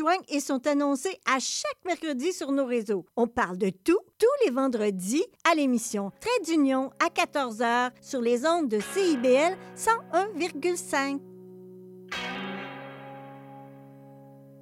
joignent 0.00 0.24
et 0.28 0.40
sont 0.40 0.66
annoncés 0.66 1.18
à 1.26 1.38
chaque 1.38 1.84
mercredi 1.84 2.32
sur 2.32 2.52
nos 2.52 2.64
réseaux. 2.64 3.04
On 3.16 3.26
parle 3.26 3.58
de 3.58 3.68
tout, 3.68 3.98
tous 4.18 4.46
les 4.46 4.50
vendredis 4.50 5.24
à 5.50 5.54
l'émission 5.54 6.10
Trait 6.20 6.30
d'Union 6.44 6.90
à 7.04 7.08
14h 7.08 7.90
sur 8.00 8.22
les 8.22 8.46
ondes 8.46 8.68
de 8.68 8.80
CIBL 8.80 9.56
101,5. 9.76 11.20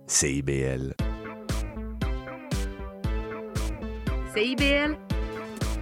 CIBL. 0.08 0.94
CIBL, 4.34 4.96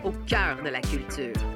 au 0.04 0.12
cœur 0.26 0.62
de 0.62 0.68
la 0.68 0.80
culture. 0.80 1.55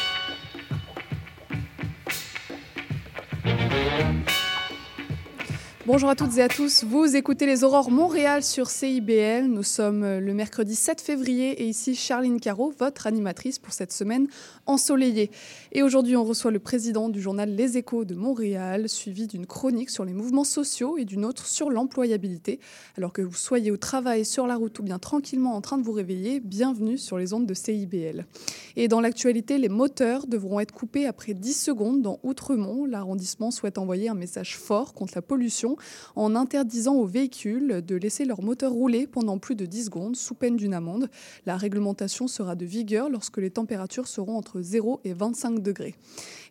Bonjour 5.87 6.09
à 6.09 6.15
toutes 6.15 6.37
et 6.37 6.43
à 6.43 6.47
tous, 6.47 6.83
vous 6.83 7.15
écoutez 7.15 7.47
les 7.47 7.63
Aurores 7.63 7.89
Montréal 7.89 8.43
sur 8.43 8.69
CIBL. 8.69 9.47
Nous 9.47 9.63
sommes 9.63 10.19
le 10.19 10.33
mercredi 10.35 10.75
7 10.75 11.01
février 11.01 11.63
et 11.63 11.65
ici 11.65 11.95
Charline 11.95 12.39
Caro, 12.39 12.71
votre 12.77 13.07
animatrice 13.07 13.57
pour 13.57 13.73
cette 13.73 13.91
semaine 13.91 14.27
ensoleillée. 14.67 15.31
Et 15.71 15.81
aujourd'hui, 15.81 16.15
on 16.15 16.23
reçoit 16.23 16.51
le 16.51 16.59
président 16.59 17.09
du 17.09 17.19
journal 17.19 17.55
Les 17.55 17.79
Échos 17.79 18.05
de 18.05 18.13
Montréal, 18.13 18.89
suivi 18.89 19.25
d'une 19.25 19.47
chronique 19.47 19.89
sur 19.89 20.05
les 20.05 20.13
mouvements 20.13 20.43
sociaux 20.43 20.99
et 20.99 21.05
d'une 21.05 21.25
autre 21.25 21.47
sur 21.47 21.71
l'employabilité. 21.71 22.59
Alors 22.95 23.11
que 23.11 23.23
vous 23.23 23.33
soyez 23.33 23.71
au 23.71 23.77
travail, 23.77 24.23
sur 24.23 24.45
la 24.45 24.57
route 24.57 24.77
ou 24.77 24.83
bien 24.83 24.99
tranquillement 24.99 25.55
en 25.55 25.61
train 25.61 25.79
de 25.79 25.83
vous 25.83 25.93
réveiller, 25.93 26.41
bienvenue 26.41 26.99
sur 26.99 27.17
les 27.17 27.33
ondes 27.33 27.47
de 27.47 27.55
CIBL. 27.55 28.27
Et 28.75 28.87
dans 28.87 29.01
l'actualité, 29.01 29.57
les 29.57 29.67
moteurs 29.67 30.27
devront 30.27 30.59
être 30.59 30.73
coupés 30.73 31.07
après 31.07 31.33
10 31.33 31.53
secondes 31.53 32.03
dans 32.03 32.19
Outremont. 32.21 32.85
L'arrondissement 32.85 33.49
souhaite 33.49 33.79
envoyer 33.79 34.09
un 34.09 34.13
message 34.13 34.57
fort 34.57 34.93
contre 34.93 35.13
la 35.15 35.23
pollution 35.23 35.70
en 36.15 36.35
interdisant 36.35 36.95
aux 36.95 37.05
véhicules 37.05 37.83
de 37.85 37.95
laisser 37.95 38.25
leur 38.25 38.41
moteur 38.41 38.71
rouler 38.71 39.07
pendant 39.07 39.37
plus 39.37 39.55
de 39.55 39.65
10 39.65 39.85
secondes 39.85 40.15
sous 40.15 40.35
peine 40.35 40.55
d'une 40.55 40.73
amende. 40.73 41.09
La 41.45 41.57
réglementation 41.57 42.27
sera 42.27 42.55
de 42.55 42.65
vigueur 42.65 43.09
lorsque 43.09 43.37
les 43.37 43.51
températures 43.51 44.07
seront 44.07 44.37
entre 44.37 44.61
0 44.61 45.01
et 45.03 45.13
25 45.13 45.61
degrés. 45.61 45.95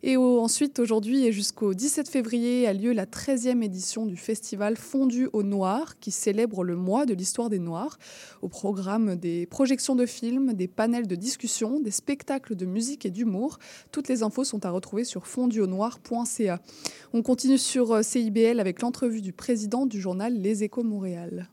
Et 0.02 0.16
ensuite, 0.16 0.78
aujourd'hui 0.78 1.26
et 1.26 1.32
jusqu'au 1.32 1.74
17 1.74 2.08
février 2.08 2.66
a 2.66 2.72
lieu 2.72 2.92
la 2.92 3.04
13e 3.04 3.62
édition 3.62 4.06
du 4.06 4.16
festival 4.16 4.76
Fondu 4.76 5.28
au 5.34 5.42
Noir 5.42 5.98
qui 5.98 6.10
célèbre 6.10 6.64
le 6.64 6.74
mois 6.74 7.04
de 7.04 7.12
l'histoire 7.12 7.50
des 7.50 7.58
Noirs. 7.58 7.98
Au 8.40 8.48
programme 8.48 9.16
des 9.16 9.44
projections 9.44 9.94
de 9.94 10.06
films, 10.06 10.54
des 10.54 10.68
panels 10.68 11.06
de 11.06 11.16
discussion, 11.16 11.80
des 11.80 11.90
spectacles 11.90 12.56
de 12.56 12.64
musique 12.64 13.04
et 13.04 13.10
d'humour. 13.10 13.58
Toutes 13.92 14.08
les 14.08 14.22
infos 14.22 14.44
sont 14.44 14.64
à 14.64 14.70
retrouver 14.70 15.04
sur 15.04 15.26
fonduaunoir.ca. 15.26 16.60
On 17.12 17.22
continue 17.22 17.58
sur 17.58 17.92
euh, 17.92 18.02
CIBL 18.02 18.58
avec 18.58 18.80
l'entrevue 18.80 19.20
du 19.20 19.34
président 19.34 19.84
du 19.84 20.00
journal 20.00 20.32
Les 20.34 20.64
Échos 20.64 20.82
Montréal. 20.82 21.50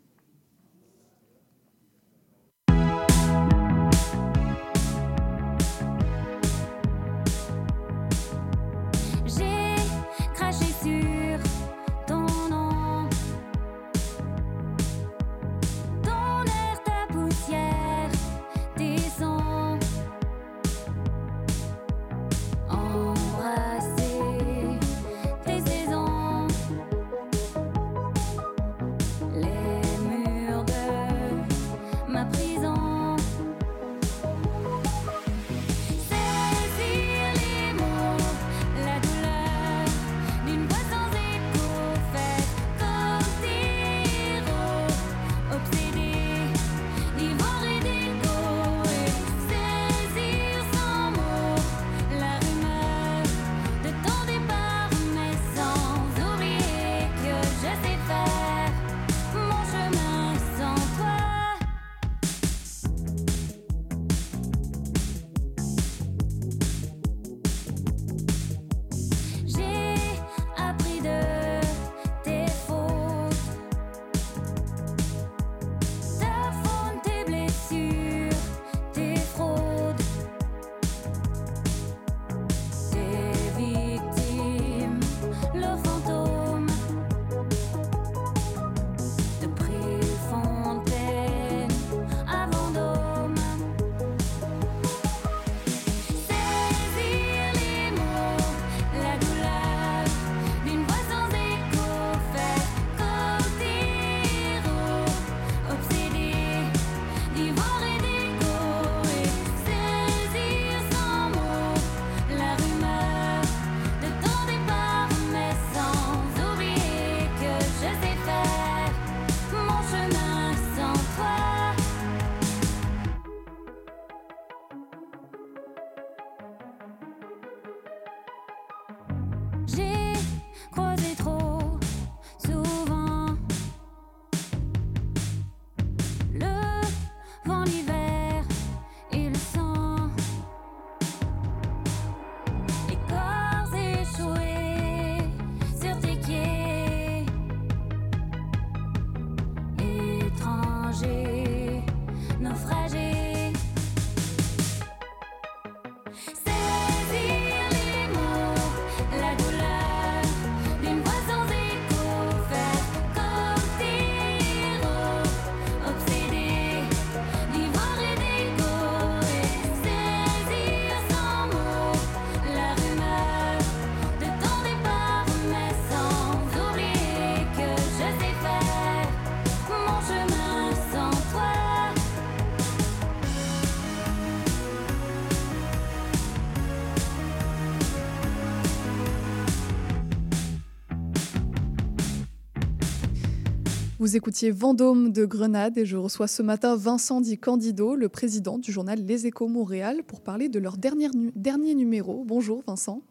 Vous 194.07 194.15
écoutiez 194.15 194.51
Vendôme 194.51 195.11
de 195.11 195.25
Grenade 195.25 195.77
et 195.77 195.85
je 195.85 195.97
reçois 195.97 196.29
ce 196.29 196.41
matin 196.41 196.77
Vincent 196.77 197.19
Di 197.19 197.37
Candido, 197.37 197.93
le 197.93 198.07
président 198.07 198.57
du 198.57 198.71
journal 198.71 199.03
Les 199.05 199.27
Échos 199.27 199.49
Montréal, 199.49 200.01
pour 200.07 200.21
parler 200.21 200.47
de 200.47 200.59
leur 200.59 200.77
dernier, 200.77 201.09
nu- 201.09 201.33
dernier 201.35 201.75
numéro. 201.75 202.23
Bonjour 202.23 202.63
Vincent. 202.65 203.01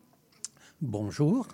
Bonjour. 0.80 1.48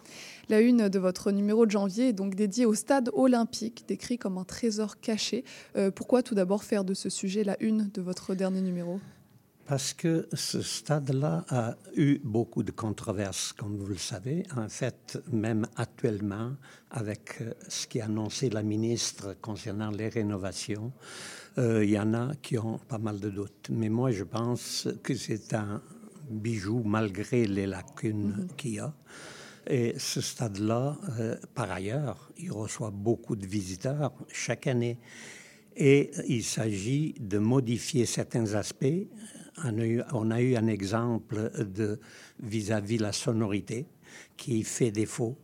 La 0.49 0.61
une 0.61 0.89
de 0.89 0.99
votre 1.01 1.33
numéro 1.33 1.67
de 1.67 1.73
janvier 1.73 2.11
est 2.11 2.13
donc 2.13 2.37
dédiée 2.37 2.67
au 2.67 2.75
stade 2.75 3.11
olympique, 3.15 3.83
décrit 3.89 4.17
comme 4.17 4.39
un 4.39 4.45
trésor 4.45 5.01
caché. 5.01 5.43
Euh, 5.75 5.91
pourquoi 5.91 6.23
tout 6.23 6.37
d'abord 6.37 6.63
faire 6.63 6.85
de 6.85 6.95
ce 6.95 7.11
sujet 7.11 7.43
la 7.43 7.61
une 7.61 7.91
de 7.93 8.01
votre 8.01 8.37
dernier 8.37 8.61
numéro? 8.61 9.01
Parce 9.73 9.95
que 9.95 10.29
ce 10.35 10.61
stade-là 10.61 11.47
a 11.49 11.77
eu 11.97 12.21
beaucoup 12.23 12.63
de 12.63 12.73
controverses, 12.73 13.55
comme 13.55 13.79
vous 13.79 13.87
le 13.87 13.97
savez. 13.97 14.43
En 14.55 14.69
fait, 14.69 15.19
même 15.33 15.67
actuellement, 15.77 16.53
avec 16.91 17.41
euh, 17.41 17.55
ce 17.69 17.87
qu'a 17.87 18.05
annoncé 18.05 18.51
la 18.51 18.63
ministre 18.63 19.35
concernant 19.41 19.91
les 19.91 20.11
rénovations, 20.11 20.93
euh, 21.57 21.83
il 21.83 21.93
y 21.93 21.99
en 21.99 22.13
a 22.13 22.35
qui 22.43 22.59
ont 22.59 22.77
pas 22.87 22.99
mal 22.99 23.19
de 23.19 23.31
doutes. 23.31 23.71
Mais 23.71 23.89
moi, 23.89 24.11
je 24.11 24.25
pense 24.25 24.89
que 25.03 25.15
c'est 25.15 25.55
un 25.55 25.81
bijou 26.29 26.83
malgré 26.85 27.47
les 27.47 27.67
lacunes 27.67 28.49
qu'il 28.59 28.75
y 28.75 28.79
a. 28.79 28.93
Et 29.67 29.95
ce 29.97 30.21
stade-là, 30.21 30.99
euh, 31.19 31.37
par 31.55 31.71
ailleurs, 31.71 32.31
il 32.37 32.53
reçoit 32.53 32.91
beaucoup 32.91 33.37
de 33.37 33.47
visiteurs 33.47 34.13
chaque 34.31 34.67
année. 34.67 34.99
Et 35.75 36.11
il 36.29 36.45
s'agit 36.45 37.15
de 37.19 37.39
modifier 37.39 38.05
certains 38.05 38.53
aspects. 38.53 39.07
On 39.65 39.79
a 39.79 39.85
eu, 39.87 40.03
on 40.13 40.31
a 40.31 40.41
eu 40.41 40.57
un 40.57 40.67
exemple 40.67 41.51
de 41.65 42.01
vis-à-vis 42.43 42.99
la 42.99 43.13
sonorité 43.13 43.87
qui 44.37 44.63
fait 44.65 44.91
défaut. 44.91 45.37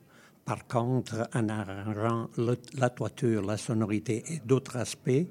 Par 0.44 0.66
contre, 0.66 1.28
en 1.34 1.48
arrangeant 1.48 2.30
le- 2.38 2.56
la 2.78 2.88
toiture, 2.88 3.44
la 3.44 3.58
sonorité 3.58 4.24
et 4.32 4.40
d'autres 4.44 4.76
aspects, 4.76 5.26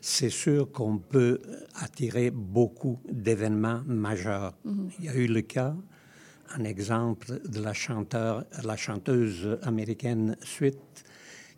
c'est 0.00 0.30
sûr 0.30 0.70
qu'on 0.70 0.98
peut 0.98 1.40
attirer 1.74 2.30
beaucoup 2.30 3.00
d'événements 3.10 3.82
majeurs. 3.86 4.54
Il 4.98 5.04
y 5.04 5.08
a 5.08 5.14
eu 5.14 5.26
le 5.26 5.42
cas, 5.42 5.74
un 6.54 6.64
exemple 6.64 7.40
de 7.48 7.60
la, 7.60 7.72
chanteur, 7.72 8.44
la 8.62 8.76
chanteuse 8.76 9.58
américaine 9.62 10.36
Sweet 10.42 10.78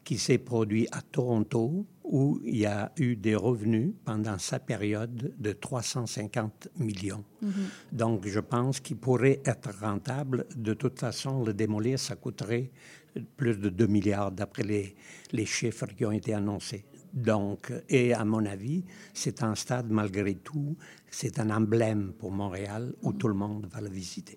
qui 0.02 0.18
s'est 0.18 0.38
produit 0.38 0.86
à 0.92 1.00
Toronto, 1.02 1.86
où 2.04 2.38
il 2.44 2.58
y 2.58 2.66
a 2.66 2.92
eu 2.98 3.16
des 3.16 3.34
revenus 3.34 3.92
pendant 4.04 4.38
sa 4.38 4.58
période 4.58 5.34
de 5.38 5.52
350 5.52 6.68
millions. 6.78 7.24
Donc, 7.92 8.26
je 8.26 8.40
pense 8.40 8.80
qu'il 8.80 8.96
pourrait 8.96 9.40
être 9.44 9.70
rentable. 9.80 10.46
De 10.54 10.74
toute 10.74 10.98
façon, 10.98 11.42
le 11.42 11.54
démolir, 11.54 11.98
ça 11.98 12.14
coûterait 12.16 12.70
plus 13.36 13.58
de 13.58 13.70
2 13.70 13.86
milliards 13.86 14.32
d'après 14.32 14.62
les, 14.62 14.94
les 15.32 15.46
chiffres 15.46 15.86
qui 15.86 16.04
ont 16.04 16.12
été 16.12 16.34
annoncés. 16.34 16.84
Donc, 17.14 17.72
et 17.88 18.12
à 18.12 18.24
mon 18.24 18.44
avis, 18.44 18.84
c'est 19.12 19.42
un 19.44 19.54
stade, 19.54 19.88
malgré 19.88 20.34
tout, 20.34 20.76
c'est 21.10 21.38
un 21.38 21.50
emblème 21.50 22.12
pour 22.18 22.32
Montréal 22.32 22.92
où 23.02 23.12
tout 23.12 23.28
le 23.28 23.34
monde 23.34 23.68
va 23.72 23.80
le 23.80 23.88
visiter. 23.88 24.36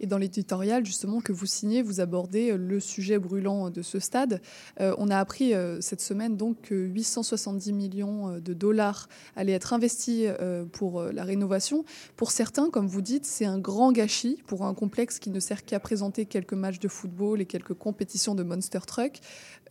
Et 0.00 0.06
dans 0.06 0.18
l'éditorial 0.18 0.84
justement 0.84 1.20
que 1.20 1.32
vous 1.32 1.46
signez, 1.46 1.82
vous 1.82 2.00
abordez 2.00 2.50
euh, 2.52 2.56
le 2.56 2.80
sujet 2.80 3.18
brûlant 3.18 3.70
de 3.70 3.82
ce 3.82 3.98
stade. 3.98 4.40
Euh, 4.80 4.94
on 4.98 5.08
a 5.08 5.18
appris 5.18 5.54
euh, 5.54 5.80
cette 5.80 6.00
semaine 6.00 6.36
donc 6.36 6.60
que 6.62 6.74
870 6.74 7.72
millions 7.72 8.28
euh, 8.30 8.40
de 8.40 8.52
dollars 8.54 9.08
allaient 9.36 9.52
être 9.52 9.72
investis 9.72 10.24
euh, 10.40 10.64
pour 10.64 11.00
euh, 11.00 11.12
la 11.12 11.24
rénovation. 11.24 11.84
Pour 12.16 12.30
certains, 12.30 12.70
comme 12.70 12.86
vous 12.86 13.02
dites, 13.02 13.24
c'est 13.24 13.46
un 13.46 13.58
grand 13.58 13.92
gâchis 13.92 14.42
pour 14.46 14.64
un 14.64 14.74
complexe 14.74 15.18
qui 15.18 15.30
ne 15.30 15.40
sert 15.40 15.64
qu'à 15.64 15.80
présenter 15.80 16.26
quelques 16.26 16.52
matchs 16.54 16.78
de 16.78 16.88
football 16.88 17.40
et 17.40 17.46
quelques 17.46 17.74
compétitions 17.74 18.34
de 18.34 18.42
Monster 18.42 18.80
Truck. 18.86 19.20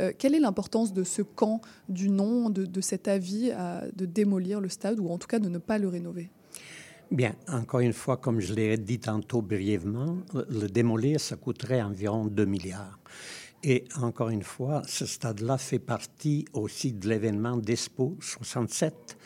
Euh, 0.01 0.11
quelle 0.17 0.35
est 0.35 0.39
l'importance 0.39 0.93
de 0.93 1.03
ce 1.03 1.21
camp, 1.21 1.61
du 1.89 2.09
nom, 2.09 2.49
de, 2.49 2.65
de 2.65 2.81
cet 2.81 3.07
avis 3.07 3.51
à- 3.51 3.83
de 3.95 4.05
démolir 4.05 4.59
le 4.61 4.69
stade 4.69 4.99
ou 4.99 5.09
en 5.09 5.17
tout 5.17 5.27
cas 5.27 5.39
de 5.39 5.49
ne 5.49 5.57
pas 5.57 5.77
le 5.77 5.87
rénover? 5.87 6.29
Bien, 7.11 7.35
encore 7.47 7.81
une 7.81 7.93
fois, 7.93 8.17
comme 8.17 8.39
je 8.39 8.53
l'ai 8.53 8.77
dit 8.77 8.99
tantôt 8.99 9.41
brièvement, 9.41 10.17
le- 10.33 10.67
démolir, 10.67 11.19
ça 11.19 11.35
coûterait 11.35 11.81
environ 11.81 12.25
2 12.25 12.45
milliards. 12.45 12.99
Et 13.63 13.85
encore 14.01 14.29
une 14.29 14.43
fois, 14.43 14.81
ce 14.87 15.05
stade-là 15.05 15.57
fait 15.57 15.79
partie 15.79 16.45
aussi 16.53 16.93
de 16.93 17.07
l'événement 17.07 17.57
d'Expo 17.57 18.17
67 18.19 19.17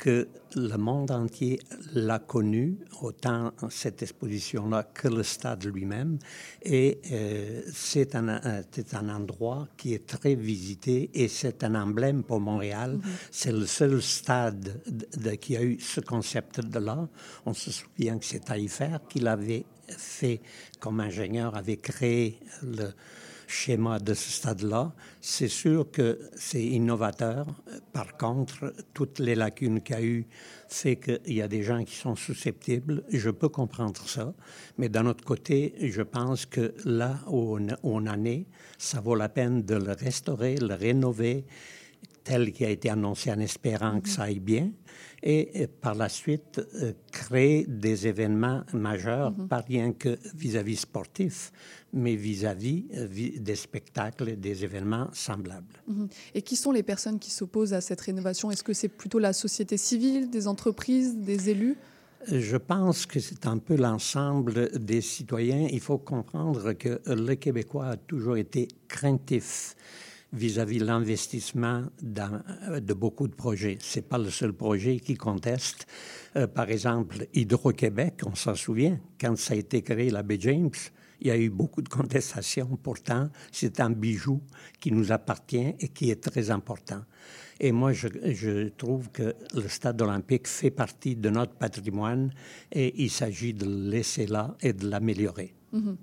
que 0.00 0.28
le 0.56 0.76
monde 0.78 1.10
entier 1.10 1.60
l'a 1.94 2.18
connu, 2.18 2.78
autant 3.02 3.52
cette 3.68 4.02
exposition-là 4.02 4.84
que 4.94 5.08
le 5.08 5.22
stade 5.22 5.62
lui-même. 5.66 6.18
Et 6.62 7.00
euh, 7.12 7.60
c'est 7.72 8.14
un, 8.14 8.28
un- 8.28 8.62
c'est 8.72 8.94
un 8.94 9.10
endroit 9.10 9.68
qui 9.76 9.92
est 9.92 10.06
très 10.06 10.34
visité 10.34 11.10
et 11.12 11.28
c'est 11.28 11.62
un 11.64 11.74
emblème 11.74 12.22
pour 12.24 12.40
Montréal. 12.40 12.98
C'est 13.30 13.52
le 13.52 13.66
seul 13.66 14.00
stade 14.00 14.80
de- 14.86 15.20
de- 15.30 15.34
qui 15.36 15.54
a 15.58 15.62
eu 15.62 15.78
ce 15.78 16.00
concept-là. 16.00 17.06
On 17.44 17.52
se 17.52 17.70
souvient 17.70 18.18
que 18.18 18.24
c'est 18.24 18.40
Taillefer 18.46 18.96
qui 19.08 19.20
l'avait 19.20 19.66
fait 19.88 20.40
comme 20.80 21.00
ingénieur, 21.00 21.54
avait 21.56 21.76
créé 21.76 22.38
le 22.62 22.88
schéma 23.50 23.98
de 23.98 24.14
ce 24.14 24.30
stade-là. 24.30 24.92
C'est 25.20 25.48
sûr 25.48 25.90
que 25.90 26.18
c'est 26.36 26.62
innovateur. 26.62 27.46
Par 27.92 28.16
contre, 28.16 28.72
toutes 28.94 29.18
les 29.18 29.34
lacunes 29.34 29.80
qu'il 29.80 29.96
y 29.96 29.98
a 29.98 30.02
eu 30.02 30.26
fait 30.68 30.96
qu'il 30.96 31.34
y 31.34 31.42
a 31.42 31.48
des 31.48 31.62
gens 31.62 31.84
qui 31.84 31.96
sont 31.96 32.14
susceptibles. 32.14 33.02
Je 33.10 33.30
peux 33.30 33.48
comprendre 33.48 34.00
ça. 34.08 34.32
Mais 34.78 34.88
d'un 34.88 35.06
autre 35.06 35.24
côté, 35.24 35.74
je 35.80 36.02
pense 36.02 36.46
que 36.46 36.72
là 36.84 37.18
où 37.26 37.58
on, 37.58 37.66
où 37.82 37.96
on 37.96 38.06
en 38.06 38.24
est, 38.24 38.46
ça 38.78 39.00
vaut 39.00 39.16
la 39.16 39.28
peine 39.28 39.62
de 39.62 39.74
le 39.74 39.92
restaurer, 39.92 40.56
le 40.56 40.74
rénover 40.74 41.44
tel 42.24 42.52
qui 42.52 42.64
a 42.64 42.70
été 42.70 42.90
annoncé 42.90 43.30
en 43.30 43.38
espérant 43.40 44.00
que 44.00 44.08
ça 44.08 44.24
aille 44.24 44.40
bien, 44.40 44.70
et 45.22 45.50
euh, 45.56 45.66
par 45.80 45.94
la 45.94 46.08
suite 46.08 46.60
euh, 46.76 46.92
créer 47.12 47.66
des 47.66 48.06
événements 48.06 48.62
majeurs, 48.72 49.34
pas 49.48 49.60
rien 49.60 49.92
que 49.92 50.18
vis-à-vis 50.34 50.76
sportif, 50.76 51.52
mais 51.92 52.14
vis-à-vis 52.14 52.86
euh, 52.94 53.08
des 53.38 53.56
spectacles, 53.56 54.36
des 54.36 54.64
événements 54.64 55.08
semblables. 55.12 55.82
Mhm. 55.86 56.08
Et 56.34 56.42
qui 56.42 56.56
sont 56.56 56.72
les 56.72 56.82
personnes 56.82 57.18
qui 57.18 57.30
s'opposent 57.30 57.74
à 57.74 57.80
cette 57.80 58.00
rénovation? 58.00 58.50
Est-ce 58.50 58.64
que 58.64 58.72
c'est 58.72 58.88
plutôt 58.88 59.18
la 59.18 59.32
société 59.32 59.76
civile, 59.76 60.30
des 60.30 60.46
entreprises, 60.46 61.16
des 61.16 61.50
élus? 61.50 61.76
Je 62.30 62.58
pense 62.58 63.06
que 63.06 63.18
c'est 63.18 63.46
un 63.46 63.56
peu 63.56 63.76
l'ensemble 63.76 64.78
des 64.78 65.00
citoyens. 65.00 65.68
Il 65.70 65.80
faut 65.80 65.96
comprendre 65.96 66.74
que 66.74 67.00
le 67.06 67.34
Québécois 67.34 67.86
a 67.86 67.96
toujours 67.96 68.36
été 68.36 68.68
craintif 68.88 69.74
vis-à-vis 70.32 70.78
de 70.78 70.84
l'investissement 70.84 71.84
euh, 72.18 72.80
de 72.80 72.94
beaucoup 72.94 73.28
de 73.28 73.34
projets. 73.34 73.78
Ce 73.80 73.98
n'est 73.98 74.06
pas 74.06 74.18
le 74.18 74.30
seul 74.30 74.52
projet 74.52 75.00
qui 75.00 75.14
conteste. 75.14 75.86
Euh, 76.36 76.46
par 76.46 76.70
exemple, 76.70 77.26
Hydro-Québec, 77.34 78.20
on 78.26 78.34
s'en 78.34 78.54
souvient, 78.54 78.98
quand 79.20 79.36
ça 79.36 79.54
a 79.54 79.56
été 79.56 79.82
créé, 79.82 80.10
la 80.10 80.22
baie 80.22 80.38
James, 80.40 80.70
il 81.20 81.26
y 81.26 81.30
a 81.30 81.36
eu 81.36 81.50
beaucoup 81.50 81.82
de 81.82 81.88
contestations. 81.88 82.78
Pourtant, 82.82 83.28
c'est 83.52 83.80
un 83.80 83.90
bijou 83.90 84.40
qui 84.78 84.90
nous 84.92 85.12
appartient 85.12 85.74
et 85.78 85.88
qui 85.88 86.10
est 86.10 86.22
très 86.22 86.50
important. 86.50 87.02
Et 87.58 87.72
moi, 87.72 87.92
je, 87.92 88.68
trouve 88.68 89.10
que 89.10 89.34
le 89.54 89.68
stade 89.68 90.00
olympique 90.00 90.48
fait 90.48 90.70
partie 90.70 91.14
de 91.14 91.28
notre 91.28 91.52
patrimoine 91.52 92.32
et 92.72 93.02
il 93.02 93.10
s'agit 93.10 93.52
de 93.52 93.66
le 93.66 93.90
laisser 93.90 94.26
là 94.26 94.56
et 94.62 94.72
de 94.72 94.88
l'améliorer. 94.88 95.52
Mhm. 95.72 95.96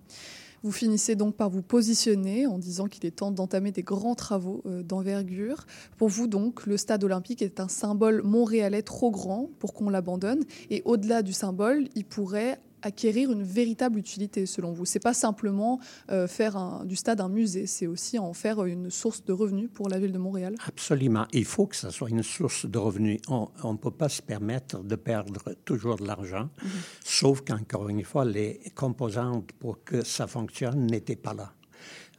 Vous 0.64 0.72
finissez 0.72 1.16
donc 1.16 1.36
par 1.36 1.50
vous 1.50 1.62
positionner 1.62 2.48
en 2.48 2.58
disant 2.58 2.88
qu'il 2.88 3.06
est 3.06 3.12
temps 3.12 3.32
d'entamer 3.32 3.72
des 3.72 3.84
grands 3.84 4.16
travaux 4.16 4.62
euh, 4.66 4.84
d'envergure. 4.84 5.66
Pour 5.98 6.10
vous, 6.10 6.28
donc, 6.28 6.66
le 6.66 6.78
stade 6.78 7.04
olympique 7.04 7.42
est 7.42 7.60
un 7.60 7.68
symbole 7.68 8.22
montréalais 8.24 8.82
trop 8.82 9.12
grand 9.12 9.50
pour 9.60 9.74
qu'on 9.74 9.90
l'abandonne. 9.90 10.44
Et 10.70 10.82
au-delà 10.86 11.22
du 11.22 11.34
symbole, 11.34 11.88
il 11.96 12.06
pourrait 12.06 12.60
acquérir 12.88 13.32
une 13.32 13.44
véritable 13.44 14.00
utilité, 14.00 14.46
selon 14.46 14.72
vous. 14.74 14.86
C'est 14.86 15.00
pas 15.00 15.14
simplement 15.14 15.80
euh, 16.12 16.28
faire 16.28 16.58
un- 16.58 16.84
du 16.86 16.96
stade 16.96 17.22
un 17.22 17.30
musée, 17.30 17.68
c'est 17.68 17.88
aussi 17.88 18.18
en 18.20 18.34
faire 18.34 18.64
une 18.66 18.90
source 18.90 19.24
de 19.24 19.34
revenus 19.34 19.70
pour 19.74 19.88
la 19.90 20.00
ville 20.00 20.12
de 20.12 20.18
Montréal. 20.18 20.56
Absolument. 20.68 21.26
Il 21.34 21.46
faut 21.46 21.68
que 21.68 21.76
ça 21.76 21.92
soit 21.92 22.10
une 22.10 22.24
source 22.24 22.66
de 22.66 22.78
revenus. 22.78 23.20
On 23.30 23.50
ne 23.74 23.78
peut 23.78 23.92
pas 23.92 24.10
se 24.10 24.22
permettre 24.22 24.84
de 24.84 24.96
perdre 24.96 25.54
toujours 25.66 25.98
de 25.98 26.08
l'argent, 26.08 26.50
sauf 27.04 27.42
qu'encore 27.42 27.90
une 27.90 28.04
fois, 28.04 28.26
les 28.26 28.60
composantes 28.76 29.52
pour 29.54 29.84
que 29.84 30.04
ça 30.04 30.28
fonctionne 30.28 30.88
n'étaient 30.88 31.16
pas 31.16 31.34
là. 31.34 31.54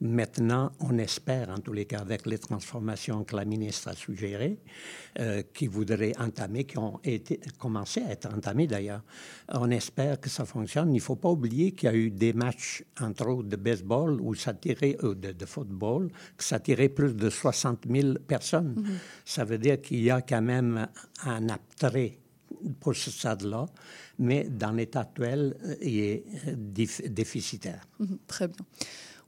Maintenant, 0.01 0.71
on 0.81 0.97
espère, 0.99 1.49
en 1.51 1.59
tous 1.59 1.73
les 1.73 1.85
cas, 1.85 1.99
avec 1.99 2.27
les 2.27 2.39
transformations 2.39 3.25
que 3.25 3.35
la 3.35 3.45
ministre 3.45 3.89
a 3.89 3.95
suggérées, 3.95 4.59
euh, 5.19 5.43
qui 5.53 5.67
voudraient 5.67 6.13
entamer, 6.19 6.65
qui 6.65 6.79
ont 6.79 7.01
été, 7.03 7.41
commencé 7.59 8.03
à 8.03 8.13
être 8.13 8.33
entamées 8.33 8.69
d'ailleurs, 8.69 9.03
on 9.49 9.71
espère 9.71 10.21
que 10.21 10.29
ça 10.29 10.45
fonctionne. 10.45 10.93
Il 10.93 10.99
ne 10.99 11.03
faut 11.03 11.17
pas 11.17 11.31
oublier 11.31 11.73
qu'il 11.73 11.89
y 11.89 11.93
a 11.93 11.97
eu 11.97 12.11
des 12.11 12.33
matchs, 12.33 12.85
entre 13.01 13.27
autres, 13.29 13.49
de 13.49 13.57
baseball 13.57 14.21
ça 14.37 14.55
tirait, 14.55 14.97
euh, 15.03 15.15
de, 15.15 15.33
de 15.33 15.47
football, 15.47 16.11
que 16.37 16.45
ça 16.45 16.61
tirait 16.61 16.89
plus 16.89 17.15
de 17.15 17.29
60 17.29 17.87
000 17.91 18.15
personnes. 18.27 18.99
Ça 19.25 19.45
veut 19.45 19.59
dire 19.59 19.81
qu'il 19.81 20.01
y 20.01 20.11
a 20.11 20.23
quand 20.23 20.43
même 20.43 20.87
un 21.25 21.49
attrait 21.49 22.19
pour 22.81 22.95
ce 22.95 23.11
stade-là, 23.11 23.67
mais 24.19 24.45
dans 24.49 24.73
l'état 24.73 25.01
actuel, 25.01 25.57
il 25.83 25.99
est 25.99 26.25
euh, 26.49 27.09
déficitaire. 27.09 27.87
Mhm, 27.99 28.19
Très 28.27 28.49
bien. 28.49 28.67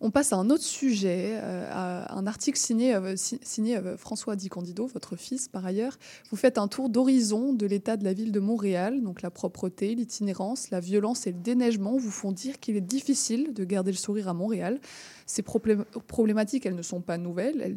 On 0.03 0.11
passe 0.11 0.33
à 0.33 0.37
un 0.37 0.49
autre 0.49 0.65
sujet, 0.65 1.33
euh, 1.35 2.05
un 2.09 2.27
article 2.27 2.59
signé, 2.59 2.95
euh, 2.95 3.15
euh, 3.15 3.97
François 3.99 4.35
Di 4.35 4.49
Candido, 4.49 4.87
votre 4.87 5.15
fils 5.15 5.47
par 5.47 5.67
ailleurs. 5.67 5.99
Vous 6.31 6.39
faites 6.39 6.57
un 6.57 6.69
tour 6.69 6.89
d'horizon 6.89 7.53
de 7.53 7.67
l'état 7.67 7.99
de 7.99 8.05
la 8.05 8.15
ville 8.15 8.33
de 8.33 8.41
Montréal, 8.41 9.03
donc 9.03 9.21
la 9.21 9.31
propreté, 9.31 9.95
l'itinérance, 9.95 10.71
la 10.71 10.81
violence 10.81 11.27
et 11.27 11.33
le 11.33 11.39
déneigement 11.39 11.99
vous 11.99 12.11
font 12.11 12.33
dire 12.33 12.59
qu'il 12.61 12.77
est 12.77 12.81
difficile 12.81 13.53
de 13.53 13.63
garder 13.65 13.91
le 13.91 13.99
sourire 13.99 14.29
à 14.29 14.33
Montréal. 14.33 14.81
Ces 15.27 15.43
problém- 15.43 15.85
problématiques, 16.07 16.65
elles 16.65 16.77
ne 16.77 16.83
sont 16.83 17.03
pas 17.03 17.19
nouvelles, 17.19 17.77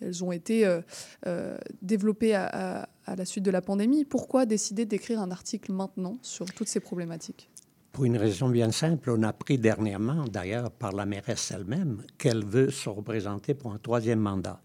elles, 0.00 0.24
ont 0.24 0.32
été 0.32 0.64
développées 1.82 2.32
à 2.34 2.88
la 3.04 3.24
suite 3.24 3.44
de 3.44 3.50
la 3.50 3.60
pandémie. 3.60 4.04
Pourquoi 4.04 4.46
décider 4.46 4.86
d'écrire 4.86 5.20
un 5.20 5.32
article 5.32 5.72
maintenant 5.72 6.18
sur 6.22 6.46
toutes 6.46 6.68
ces 6.68 6.78
problématiques? 6.78 7.50
Pour 7.92 8.04
une 8.04 8.16
raison 8.16 8.48
bien 8.48 8.70
simple, 8.70 9.10
on 9.10 9.22
a 9.22 9.28
appris 9.28 9.58
dernièrement, 9.58 10.24
d'ailleurs 10.24 10.70
par 10.70 10.92
la 10.92 11.06
mairesse 11.06 11.50
elle-même, 11.50 12.02
qu'elle 12.16 12.44
veut 12.44 12.70
se 12.70 12.88
représenter 12.88 13.54
pour 13.54 13.72
un 13.72 13.78
troisième 13.78 14.20
mandat. 14.20 14.60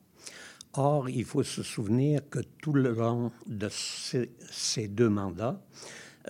Or, 0.75 1.09
il 1.09 1.23
faut 1.23 1.43
se 1.43 1.61
souvenir 1.61 2.21
que 2.29 2.39
tout 2.61 2.73
le 2.73 2.93
long 2.93 3.31
de 3.45 3.69
ces, 3.69 4.87
deux 4.87 5.09
mandats, 5.09 5.61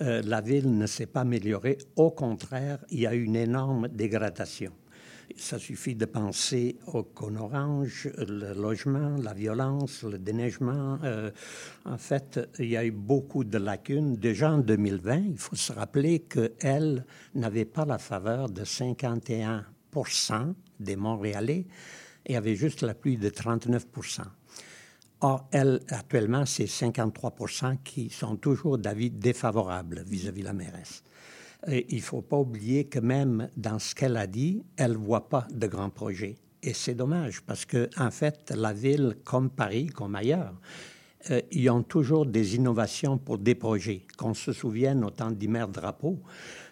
euh, 0.00 0.22
la 0.24 0.40
ville 0.40 0.76
ne 0.76 0.86
s'est 0.86 1.06
pas 1.06 1.22
améliorée. 1.22 1.78
Au 1.96 2.10
contraire, 2.10 2.78
il 2.90 3.00
y 3.00 3.06
a 3.06 3.14
une 3.14 3.36
énorme 3.36 3.88
dégradation. 3.88 4.72
Ça 5.36 5.58
suffit 5.58 5.94
de 5.94 6.04
penser 6.04 6.78
au 6.86 7.02
cône 7.02 7.36
orange, 7.36 8.10
le 8.18 8.52
logement, 8.54 9.16
la 9.16 9.34
violence, 9.34 10.02
le 10.02 10.18
déneigement. 10.18 10.98
Euh, 11.04 11.30
en 11.84 11.98
fait, 11.98 12.40
il 12.58 12.66
y 12.66 12.76
a 12.76 12.84
eu 12.84 12.90
beaucoup 12.90 13.44
de 13.44 13.58
lacunes. 13.58 14.16
Déjà 14.16 14.52
en 14.52 14.58
2020, 14.58 15.16
il 15.30 15.38
faut 15.38 15.56
se 15.56 15.72
rappeler 15.72 16.20
qu'elle 16.20 17.04
n'avait 17.34 17.64
pas 17.64 17.84
la 17.84 17.98
faveur 17.98 18.48
de 18.48 18.64
51% 18.64 19.64
des 20.80 20.96
Montréalais 20.96 21.66
et 22.26 22.36
avait 22.36 22.56
juste 22.56 22.82
l'appui 22.82 23.16
de 23.16 23.28
39% 23.28 24.22
Or, 25.20 25.48
elle, 25.52 25.80
actuellement, 25.88 26.44
c'est 26.44 26.66
53% 26.66 27.78
qui 27.82 28.10
sont 28.10 28.36
toujours 28.36 28.76
d'avis 28.76 29.10
défavorable 29.10 30.04
vis-à-vis 30.06 30.42
de 30.42 30.46
la 30.46 30.52
mairesse. 30.52 31.02
Il 31.68 31.96
ne 31.96 32.00
faut 32.00 32.22
pas 32.22 32.38
oublier 32.38 32.84
que 32.84 32.98
même 32.98 33.48
dans 33.56 33.78
ce 33.78 33.94
qu'elle 33.94 34.16
a 34.16 34.26
dit, 34.26 34.62
elle 34.76 34.92
ne 34.92 34.96
voit 34.98 35.28
pas 35.28 35.46
de 35.50 35.66
grands 35.66 35.90
projets. 35.90 36.36
Et 36.62 36.72
c'est 36.72 36.94
dommage 36.94 37.42
parce 37.42 37.64
que, 37.64 37.88
en 37.98 38.10
fait, 38.10 38.52
la 38.56 38.72
ville, 38.72 39.16
comme 39.24 39.50
Paris, 39.50 39.86
comme 39.86 40.14
ailleurs, 40.14 40.54
euh, 41.30 41.40
ils 41.52 41.70
ont 41.70 41.82
toujours 41.82 42.26
des 42.26 42.56
innovations 42.56 43.18
pour 43.18 43.38
des 43.38 43.54
projets. 43.54 44.02
Qu'on 44.16 44.34
se 44.34 44.52
souvienne 44.52 45.04
au 45.04 45.10
temps 45.10 45.30
d'Imer 45.30 45.66
Drapeau, 45.72 46.20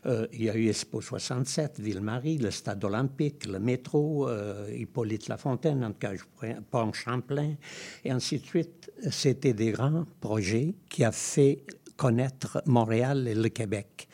euh, 0.06 0.26
il 0.32 0.44
y 0.44 0.50
a 0.50 0.56
eu 0.56 0.68
Expo 0.68 1.00
67, 1.00 1.80
Ville-Marie, 1.80 2.38
le 2.38 2.50
Stade 2.50 2.84
olympique, 2.84 3.46
le 3.46 3.58
métro, 3.58 4.28
euh, 4.28 4.68
Hippolyte 4.74 5.28
Lafontaine, 5.28 5.84
en 5.84 5.92
tout 5.92 5.98
cas, 6.00 6.14
je 6.14 6.52
Pont 6.70 6.92
Champlain, 6.92 7.54
et 8.04 8.10
ainsi 8.10 8.38
de 8.38 8.44
suite. 8.44 8.90
C'était 9.10 9.54
des 9.54 9.72
grands 9.72 10.06
projets 10.20 10.74
qui 10.88 11.06
ont 11.06 11.12
fait 11.12 11.64
connaître 11.96 12.62
Montréal 12.66 13.28
et 13.28 13.34
le 13.34 13.48
Québec. 13.48 14.08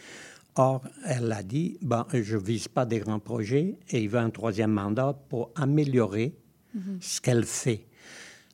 Or, 0.59 0.83
elle 1.05 1.31
a 1.31 1.45
dit, 1.45 1.79
bon, 1.81 2.05
je 2.13 2.37
ne 2.37 2.43
vise 2.43 2.67
pas 2.67 2.85
des 2.85 2.99
grands 2.99 3.21
projets 3.21 3.79
et 3.91 4.03
il 4.03 4.09
veut 4.09 4.19
un 4.19 4.31
troisième 4.31 4.73
mandat 4.73 5.13
pour 5.29 5.53
améliorer 5.55 6.37
ce 7.01 7.21
qu'elle 7.21 7.45
fait. 7.45 7.87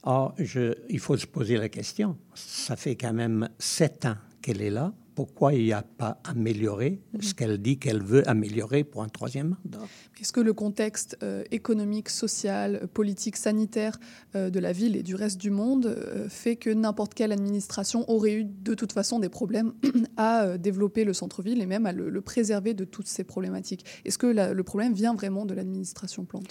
Or, 0.03 0.35
je, 0.39 0.75
il 0.91 1.01
faut 1.01 1.17
se 1.17 1.27
poser 1.27 1.57
la 1.57 1.71
question, 1.71 2.19
ça 2.35 2.77
fait 2.77 2.95
quand 2.95 3.15
même 3.15 3.49
sept 3.59 4.05
ans 4.05 4.17
qu'elle 4.43 4.61
est 4.61 4.71
là, 4.71 4.93
pourquoi 5.15 5.55
il 5.55 5.65
n'y 5.65 5.73
a 5.73 5.83
pas 5.83 6.19
amélioré 6.25 7.01
ce 7.21 7.35
qu'elle 7.35 7.59
dit 7.59 7.79
qu'elle 7.79 8.03
veut 8.03 8.29
améliorer 8.29 8.85
pour 8.85 9.03
un 9.03 9.09
troisième 9.09 9.57
mandat 9.65 9.85
Est-ce 10.21 10.33
que 10.33 10.41
le 10.41 10.53
contexte 10.53 11.17
euh, 11.23 11.45
économique, 11.51 12.09
social, 12.09 12.89
politique, 12.93 13.37
sanitaire 13.37 13.99
euh, 14.35 14.51
de 14.51 14.59
la 14.59 14.73
ville 14.73 14.97
et 14.97 15.03
du 15.03 15.15
reste 15.15 15.41
du 15.41 15.51
monde 15.51 15.87
euh, 15.87 16.29
fait 16.29 16.57
que 16.57 16.71
n'importe 16.71 17.15
quelle 17.15 17.33
administration 17.33 18.09
aurait 18.11 18.35
eu 18.35 18.45
de 18.45 18.75
toute 18.75 18.93
façon 18.93 19.19
des 19.19 19.29
problèmes 19.29 19.73
à 20.17 20.59
développer 20.59 21.05
le 21.05 21.13
centre-ville 21.13 21.61
et 21.63 21.67
même 21.67 21.87
à 21.87 21.93
le, 21.93 22.11
le 22.11 22.21
préserver 22.21 22.75
de 22.75 22.85
toutes 22.85 23.09
ces 23.09 23.25
problématiques? 23.25 23.85
Est-ce 24.05 24.19
que 24.19 24.27
la- 24.27 24.53
le 24.53 24.63
problème 24.63 24.95
vient 24.95 25.15
vraiment 25.15 25.47
de 25.47 25.55
l'administration 25.55 26.25
Plante? 26.25 26.49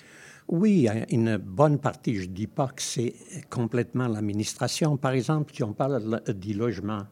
Oui, 0.50 0.88
une 1.10 1.38
bonne 1.38 1.79
partie. 1.79 2.15
Je 2.15 2.27
ne 2.27 2.34
dis 2.34 2.48
pas 2.48 2.67
que 2.67 2.82
c'est 2.82 3.13
complètement 3.50 4.08
l'administration. 4.10 4.98
Par 4.98 5.12
exemple, 5.13 5.53
si 5.55 5.63
on 5.63 5.72
parle 5.74 6.22
du 6.36 6.53
logement, 6.53 7.03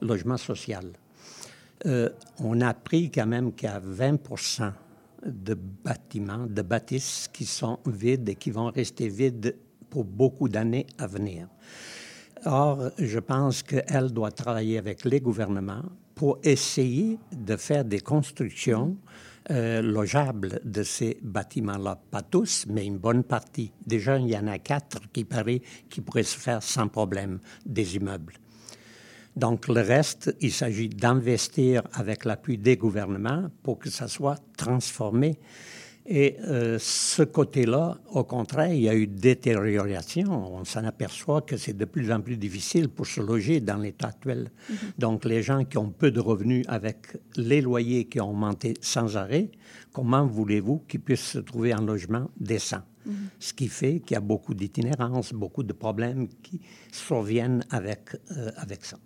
logement 0.00 0.36
social, 0.36 0.86
euh, 1.86 2.10
on 2.38 2.60
a 2.60 2.68
appris 2.68 3.10
quand 3.10 3.26
même 3.26 3.52
qu'il 3.52 3.68
y 3.68 3.72
a 3.72 3.80
20% 3.80 4.72
de 5.24 5.54
bâtiments, 5.54 6.46
de 6.46 6.62
bâtisses 6.62 7.28
qui 7.32 7.44
sont 7.44 7.78
vides 7.86 8.28
et 8.28 8.34
qui 8.34 8.50
vont 8.50 8.70
rester 8.70 9.08
vides 9.08 9.56
pour 9.88 10.04
beaucoup 10.04 10.48
d'années 10.48 10.86
à 10.98 11.06
venir. 11.06 11.48
Or, 12.44 12.90
je 12.98 13.18
pense 13.18 13.62
qu'elle 13.62 14.12
doit 14.12 14.30
travailler 14.30 14.78
avec 14.78 15.04
les 15.04 15.20
gouvernements 15.20 15.82
pour 16.14 16.38
essayer 16.42 17.18
de 17.32 17.56
faire 17.56 17.84
des 17.84 18.00
constructions 18.00 18.96
euh, 19.50 19.82
logeables 19.82 20.60
de 20.64 20.82
ces 20.82 21.18
bâtiments-là. 21.22 21.98
Pas 22.10 22.22
tous, 22.22 22.66
mais 22.68 22.86
une 22.86 22.98
bonne 22.98 23.24
partie. 23.24 23.72
Déjà, 23.86 24.18
il 24.18 24.28
y 24.28 24.36
en 24.36 24.46
a 24.46 24.58
quatre 24.58 25.00
qui 25.12 25.24
paraît 25.24 25.60
qui 25.88 26.00
pourraient 26.00 26.22
se 26.22 26.38
faire 26.38 26.62
sans 26.62 26.88
problème, 26.88 27.40
des 27.66 27.96
immeubles. 27.96 28.34
Donc, 29.40 29.68
le 29.68 29.80
reste, 29.80 30.36
il 30.42 30.52
s'agit 30.52 30.90
d'investir 30.90 31.82
avec 31.94 32.26
l'appui 32.26 32.58
des 32.58 32.76
gouvernements 32.76 33.44
pour 33.62 33.78
que 33.78 33.88
ça 33.88 34.06
soit 34.06 34.36
transformé. 34.58 35.38
Et 36.04 36.36
euh, 36.40 36.76
ce 36.78 37.22
côté-là, 37.22 37.96
au 38.10 38.22
contraire, 38.24 38.70
il 38.74 38.82
y 38.82 38.88
a 38.90 38.94
eu 38.94 39.06
détérioration. 39.06 40.30
On 40.30 40.66
s'en 40.66 40.84
aperçoit 40.84 41.40
que 41.40 41.56
c'est 41.56 41.72
de 41.72 41.86
plus 41.86 42.12
en 42.12 42.20
plus 42.20 42.36
difficile 42.36 42.90
pour 42.90 43.06
se 43.06 43.22
loger 43.22 43.60
dans 43.60 43.78
l'état 43.78 44.08
actuel. 44.08 44.50
Donc, 44.98 45.24
les 45.24 45.42
gens 45.42 45.64
qui 45.64 45.78
ont 45.78 45.88
peu 45.88 46.10
de 46.10 46.20
revenus 46.20 46.66
avec 46.68 47.16
les 47.36 47.62
loyers 47.62 48.04
qui 48.04 48.20
ont 48.20 48.32
augmenté 48.32 48.74
sans 48.82 49.16
arrêt, 49.16 49.50
comment 49.90 50.26
voulez-vous 50.26 50.80
qu'ils 50.86 51.00
puissent 51.00 51.30
se 51.32 51.38
trouver 51.38 51.72
en 51.72 51.80
logement 51.80 52.28
décent? 52.38 52.82
Ce 53.38 53.54
qui 53.54 53.68
fait 53.68 54.00
qu'il 54.00 54.14
y 54.14 54.18
a 54.18 54.20
beaucoup 54.20 54.52
d'itinérance, 54.52 55.32
beaucoup 55.32 55.62
de 55.62 55.72
problèmes 55.72 56.28
qui 56.42 56.60
surviennent 56.92 57.64
avec, 57.70 58.10
euh, 58.36 58.50
avec 58.58 58.84
ça. 58.84 58.98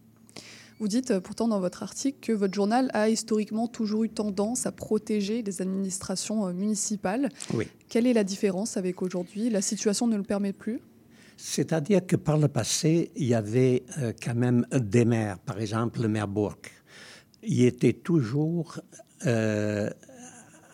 Vous 0.84 0.88
dites 0.88 1.12
euh, 1.12 1.20
pourtant 1.20 1.48
dans 1.48 1.60
votre 1.60 1.82
article 1.82 2.18
que 2.20 2.32
votre 2.32 2.52
journal 2.52 2.90
a 2.92 3.08
historiquement 3.08 3.68
toujours 3.68 4.04
eu 4.04 4.10
tendance 4.10 4.66
à 4.66 4.70
protéger 4.70 5.40
les 5.40 5.62
administrations 5.62 6.46
euh, 6.46 6.52
municipales. 6.52 7.30
Oui. 7.54 7.68
Quelle 7.88 8.06
est 8.06 8.12
la 8.12 8.22
différence 8.22 8.76
avec 8.76 9.00
aujourd'hui? 9.00 9.48
La 9.48 9.62
situation 9.62 10.06
ne 10.06 10.18
le 10.18 10.24
permet 10.24 10.52
plus? 10.52 10.82
C'est-à-dire 11.38 12.06
que 12.06 12.16
par 12.16 12.36
le 12.36 12.48
passé, 12.48 13.12
il 13.16 13.24
y 13.24 13.32
avait 13.32 13.84
euh, 13.96 14.12
quand 14.22 14.34
même 14.34 14.66
des 14.72 15.06
maires, 15.06 15.38
par 15.38 15.58
exemple 15.58 16.02
le 16.02 16.08
maire 16.08 16.28
Bourque. 16.28 16.70
Il 17.42 17.64
était 17.64 17.94
toujours 17.94 18.78
euh, 19.24 19.88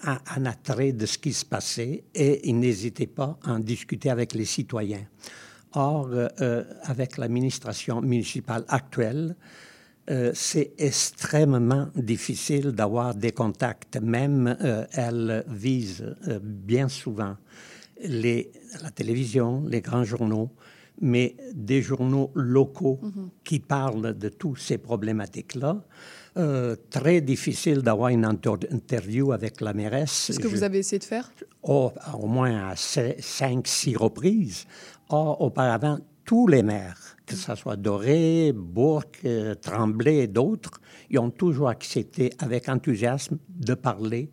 en 0.04 0.16
en 0.36 0.44
attrait 0.44 0.90
de 0.90 1.06
ce 1.06 1.18
qui 1.18 1.32
se 1.32 1.44
passait 1.44 2.02
et 2.16 2.48
il 2.48 2.58
n'hésitait 2.58 3.06
pas 3.06 3.38
à 3.44 3.52
en 3.52 3.60
discuter 3.60 4.10
avec 4.10 4.34
les 4.34 4.44
citoyens. 4.44 5.06
Or, 5.74 6.08
euh, 6.10 6.64
avec 6.82 7.16
l'administration 7.16 8.00
municipale 8.00 8.64
actuelle, 8.66 9.36
euh, 10.10 10.32
c'est 10.34 10.72
extrêmement 10.78 11.88
difficile 11.94 12.72
d'avoir 12.72 13.14
des 13.14 13.32
contacts. 13.32 13.96
Même 14.00 14.56
euh, 14.60 14.84
elle 14.92 15.44
vise 15.48 16.04
euh, 16.28 16.38
bien 16.42 16.88
souvent 16.88 17.36
les, 18.02 18.50
la 18.82 18.90
télévision, 18.90 19.64
les 19.66 19.80
grands 19.80 20.04
journaux, 20.04 20.50
mais 21.00 21.36
des 21.54 21.80
journaux 21.82 22.30
locaux 22.34 23.00
qui 23.44 23.58
parlent 23.60 24.16
de 24.18 24.28
toutes 24.28 24.58
ces 24.58 24.78
problématiques-là. 24.78 25.82
Euh, 26.36 26.76
très 26.90 27.20
difficile 27.20 27.82
d'avoir 27.82 28.10
une 28.10 28.24
inter- 28.24 28.66
interview 28.70 29.32
avec 29.32 29.60
la 29.60 29.72
mairesse. 29.74 30.12
C'est 30.12 30.32
ce 30.34 30.38
que 30.40 30.48
Je- 30.48 30.54
vous 30.56 30.62
avez 30.62 30.78
essayé 30.78 30.98
de 30.98 31.04
faire? 31.04 31.32
Au, 31.62 31.90
au 32.14 32.26
moins 32.26 32.68
à 32.70 32.76
c- 32.76 33.16
cinq, 33.18 33.66
six 33.66 33.96
reprises. 33.96 34.64
Or, 35.08 35.40
auparavant, 35.40 35.98
tous 36.24 36.46
les 36.46 36.62
maires, 36.62 37.16
que 37.30 37.36
ce 37.36 37.54
soit 37.54 37.76
Doré, 37.76 38.52
Bourque, 38.52 39.24
Tremblay 39.62 40.24
et 40.24 40.26
d'autres, 40.26 40.80
ils 41.10 41.18
ont 41.20 41.30
toujours 41.30 41.68
accepté 41.68 42.32
avec 42.40 42.68
enthousiasme 42.68 43.38
de 43.48 43.74
parler 43.74 44.30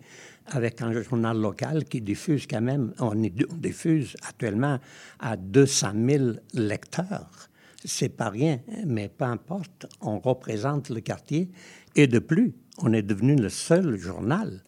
avec 0.48 0.82
un 0.82 1.00
journal 1.04 1.38
local 1.40 1.84
qui 1.86 2.02
diffuse 2.02 2.48
quand 2.48 2.62
même, 2.62 2.94
on, 3.00 3.14
diffuse 3.14 4.16
actuellement 4.28 4.80
à 5.20 5.38
200 5.38 5.92
000 6.10 6.26
lecteurs. 6.56 7.50
C'est 7.86 8.10
pas 8.10 8.30
rien, 8.30 8.62
mais 8.88 9.10
peu 9.10 9.26
importe, 9.26 9.86
on 10.02 10.18
représente 10.18 10.90
le 10.90 11.02
quartier 11.02 11.52
et 11.96 12.08
de 12.08 12.18
plus, 12.18 12.56
on 12.80 12.94
est 12.94 13.04
devenu 13.04 13.36
le 13.36 13.50
seul 13.50 13.96
journal 13.98 14.64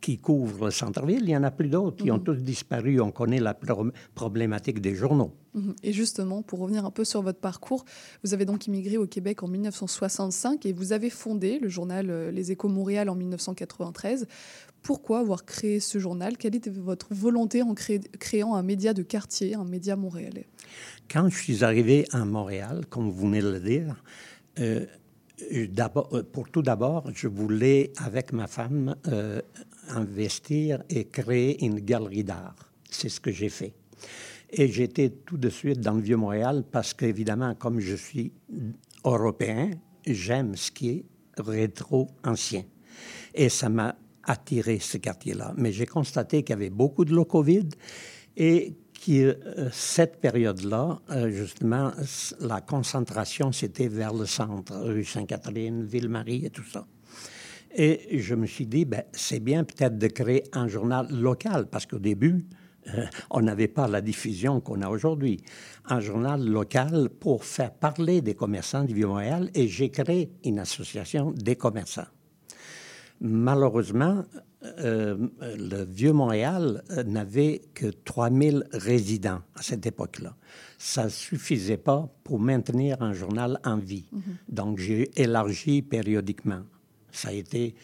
qui 0.00 0.18
couvrent 0.18 0.66
le 0.66 0.70
centre-ville. 0.70 1.22
Il 1.22 1.30
y 1.30 1.36
en 1.36 1.42
a 1.42 1.50
plus 1.50 1.68
d'autres. 1.68 2.04
Ils 2.04 2.12
ont 2.12 2.18
tous 2.20 2.36
disparu. 2.36 3.00
On 3.00 3.10
connaît 3.10 3.40
la 3.40 3.54
pro- 3.54 3.90
problématique 4.14 4.80
des 4.80 4.94
journaux. 4.94 5.34
Mhm. 5.56 5.74
Et 5.82 5.92
justement, 5.92 6.42
pour 6.42 6.58
revenir 6.60 6.84
un 6.84 6.90
peu 6.90 7.04
sur 7.04 7.22
votre 7.22 7.40
parcours, 7.40 7.84
vous 8.22 8.34
avez 8.34 8.44
donc 8.44 8.66
immigré 8.66 8.98
au 8.98 9.06
Québec 9.06 9.42
en 9.42 9.48
1965 9.48 10.66
et 10.66 10.72
vous 10.72 10.92
avez 10.92 11.10
fondé 11.10 11.58
le 11.58 11.68
journal 11.68 12.10
euh, 12.10 12.30
Les 12.30 12.52
Échos 12.52 12.68
Montréal 12.68 13.08
en 13.08 13.14
1993. 13.14 14.26
Pourquoi 14.82 15.20
avoir 15.20 15.44
créé 15.44 15.80
ce 15.80 15.98
journal? 15.98 16.36
Quelle 16.36 16.54
était 16.54 16.70
votre 16.70 17.08
volonté 17.12 17.62
en 17.62 17.74
cré- 17.74 18.00
créant 18.20 18.54
un 18.54 18.62
média 18.62 18.92
de 18.94 19.02
quartier, 19.02 19.54
un 19.54 19.64
média 19.64 19.96
montréalais? 19.96 20.46
Quand 21.10 21.28
je 21.28 21.36
suis 21.36 21.64
arrivé 21.64 22.06
à 22.12 22.24
Montréal, 22.24 22.84
comme 22.88 23.10
vous 23.10 23.26
venez 23.26 23.40
de 23.40 23.48
le 23.48 23.60
dire, 23.60 23.96
euh, 24.60 24.84
euh, 25.52 26.22
pour 26.32 26.50
tout 26.50 26.62
d'abord, 26.62 27.10
je 27.14 27.28
voulais, 27.28 27.92
avec 27.96 28.32
ma 28.32 28.46
femme, 28.46 28.94
investir 29.88 30.82
et 30.90 31.04
créer 31.06 31.64
une 31.64 31.80
galerie 31.80 32.24
d'art. 32.24 32.54
C'est 32.90 33.08
ce 33.08 33.20
que 33.20 33.30
j'ai 33.32 33.48
fait. 33.48 33.74
Et 34.50 34.68
j'étais 34.68 35.10
tout 35.10 35.36
de 35.36 35.48
suite 35.48 35.80
dans 35.80 35.94
le 35.94 36.00
Vieux-Montréal 36.00 36.64
parce 36.70 36.94
qu'évidemment, 36.94 37.54
comme 37.54 37.80
je 37.80 37.96
suis 37.96 38.32
européen, 39.04 39.70
j'aime 40.06 40.56
ce 40.56 40.70
qui 40.70 40.88
est 40.90 41.04
rétro-ancien. 41.38 42.62
Et 43.34 43.48
ça 43.48 43.68
m'a 43.68 43.96
attiré 44.22 44.78
ce 44.78 44.98
quartier-là. 44.98 45.54
Mais 45.56 45.72
j'ai 45.72 45.86
constaté 45.86 46.42
qu'il 46.42 46.54
y 46.54 46.58
avait 46.58 46.70
beaucoup 46.70 47.04
de 47.04 47.14
locaux 47.14 47.42
vides 47.42 47.74
et 48.36 48.76
que 49.04 49.12
euh, 49.12 49.68
cette 49.72 50.20
période-là, 50.20 51.00
euh, 51.10 51.30
justement, 51.30 51.92
la 52.40 52.60
concentration, 52.60 53.52
c'était 53.52 53.88
vers 53.88 54.12
le 54.12 54.26
centre, 54.26 54.74
rue 54.76 55.04
Sainte-Catherine, 55.04 55.84
Ville-Marie 55.84 56.46
et 56.46 56.50
tout 56.50 56.64
ça. 56.64 56.86
Et 57.74 58.18
je 58.18 58.34
me 58.34 58.46
suis 58.46 58.66
dit, 58.66 58.84
ben, 58.84 59.02
c'est 59.12 59.40
bien 59.40 59.64
peut-être 59.64 59.98
de 59.98 60.06
créer 60.06 60.44
un 60.52 60.66
journal 60.66 61.08
local, 61.10 61.66
parce 61.70 61.84
qu'au 61.84 61.98
début, 61.98 62.46
on 63.30 63.40
n'avait 63.40 63.68
pas 63.68 63.88
la 63.88 64.00
diffusion 64.00 64.60
qu'on 64.60 64.82
a 64.82 64.88
aujourd'hui. 64.88 65.42
Un 65.86 66.00
journal 66.00 66.44
local 66.44 67.08
pour 67.08 67.44
faire 67.44 67.72
parler 67.72 68.20
des 68.20 68.34
commerçants 68.34 68.84
du 68.84 68.94
Vieux-Montréal, 68.94 69.50
et 69.54 69.68
j'ai 69.68 69.90
créé 69.90 70.30
une 70.44 70.58
association 70.58 71.32
des 71.32 71.56
commerçants. 71.56 72.06
Malheureusement, 73.20 74.24
euh, 74.78 75.16
le 75.40 75.84
Vieux-Montréal 75.84 76.82
euh, 76.90 77.02
n'avait 77.04 77.62
que 77.74 77.86
3000 77.86 78.64
résidents 78.72 79.40
à 79.54 79.62
cette 79.62 79.86
époque-là. 79.86 80.36
Ça 80.78 81.04
ne 81.04 81.08
suffisait 81.08 81.76
pas 81.76 82.08
pour 82.24 82.40
maintenir 82.40 83.00
un 83.02 83.12
journal 83.12 83.58
en 83.64 83.78
vie. 83.78 84.08
Donc, 84.48 84.78
j'ai 84.78 85.10
élargi 85.20 85.82
périodiquement. 85.82 86.62
Ça 87.10 87.28
a 87.28 87.32
été 87.32 87.74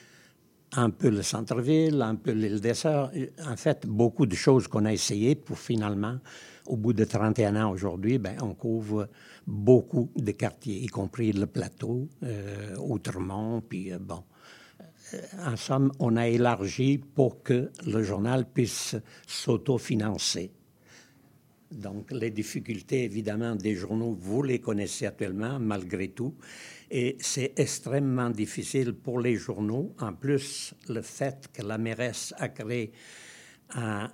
un 0.75 0.91
peu 0.91 1.11
le 1.11 1.23
centre-ville, 1.23 2.01
un 2.03 2.15
peu 2.15 2.33
l'île 2.33 2.61
des 2.61 2.75
Sœurs. 2.75 3.11
En 3.47 3.57
fait, 3.57 3.87
beaucoup 3.87 4.27
de 4.27 4.35
choses 4.35 4.69
qu'on 4.69 4.85
a 4.85 4.93
essayées 4.93 5.35
pour 5.35 5.59
finalement, 5.59 6.19
au 6.67 6.77
bout 6.77 6.93
de 6.93 7.05
31 7.05 7.57
ans 7.57 7.71
aujourd'hui, 7.71 8.19
ben, 8.19 8.37
on 8.41 8.55
couvre 8.55 9.09
beaucoup 9.47 10.11
de 10.17 10.33
quartiers, 10.33 10.79
y 10.83 10.87
compris 10.87 11.33
le 11.33 11.47
plateau, 11.47 12.09
euh, 12.23 12.77
Outremont, 12.79 13.61
puis 13.61 13.93
euh, 13.93 13.99
bon. 13.99 14.23
Euh, 15.15 15.19
En 15.45 15.57
somme, 15.57 15.93
on 15.99 16.17
a 16.17 16.29
élargi 16.29 16.99
pour 16.99 17.43
que 17.43 17.71
le 17.87 18.03
journal 18.03 18.47
puisse 18.47 18.97
s'autofinancer. 19.27 20.53
Donc, 21.73 22.13
les 22.13 22.31
difficultés, 22.31 23.05
évidemment, 23.05 23.57
des 23.57 23.75
journaux, 23.75 24.17
vous 24.19 24.43
les 24.43 24.61
connaissez 24.61 25.07
actuellement, 25.07 25.59
malgré 25.59 26.09
tout. 26.09 26.35
Et 26.95 27.17
c'est 27.21 27.55
extrêmement 27.57 28.29
difficile 28.29 28.93
pour 28.93 29.19
les 29.19 29.37
journaux. 29.37 29.95
En 29.99 30.13
plus, 30.13 30.75
le 30.91 31.01
fait 31.01 31.49
que 31.51 31.63
la 31.63 31.79
mairesse 31.79 32.35
a 32.37 32.51
créé 32.51 32.93
un, 33.75 34.11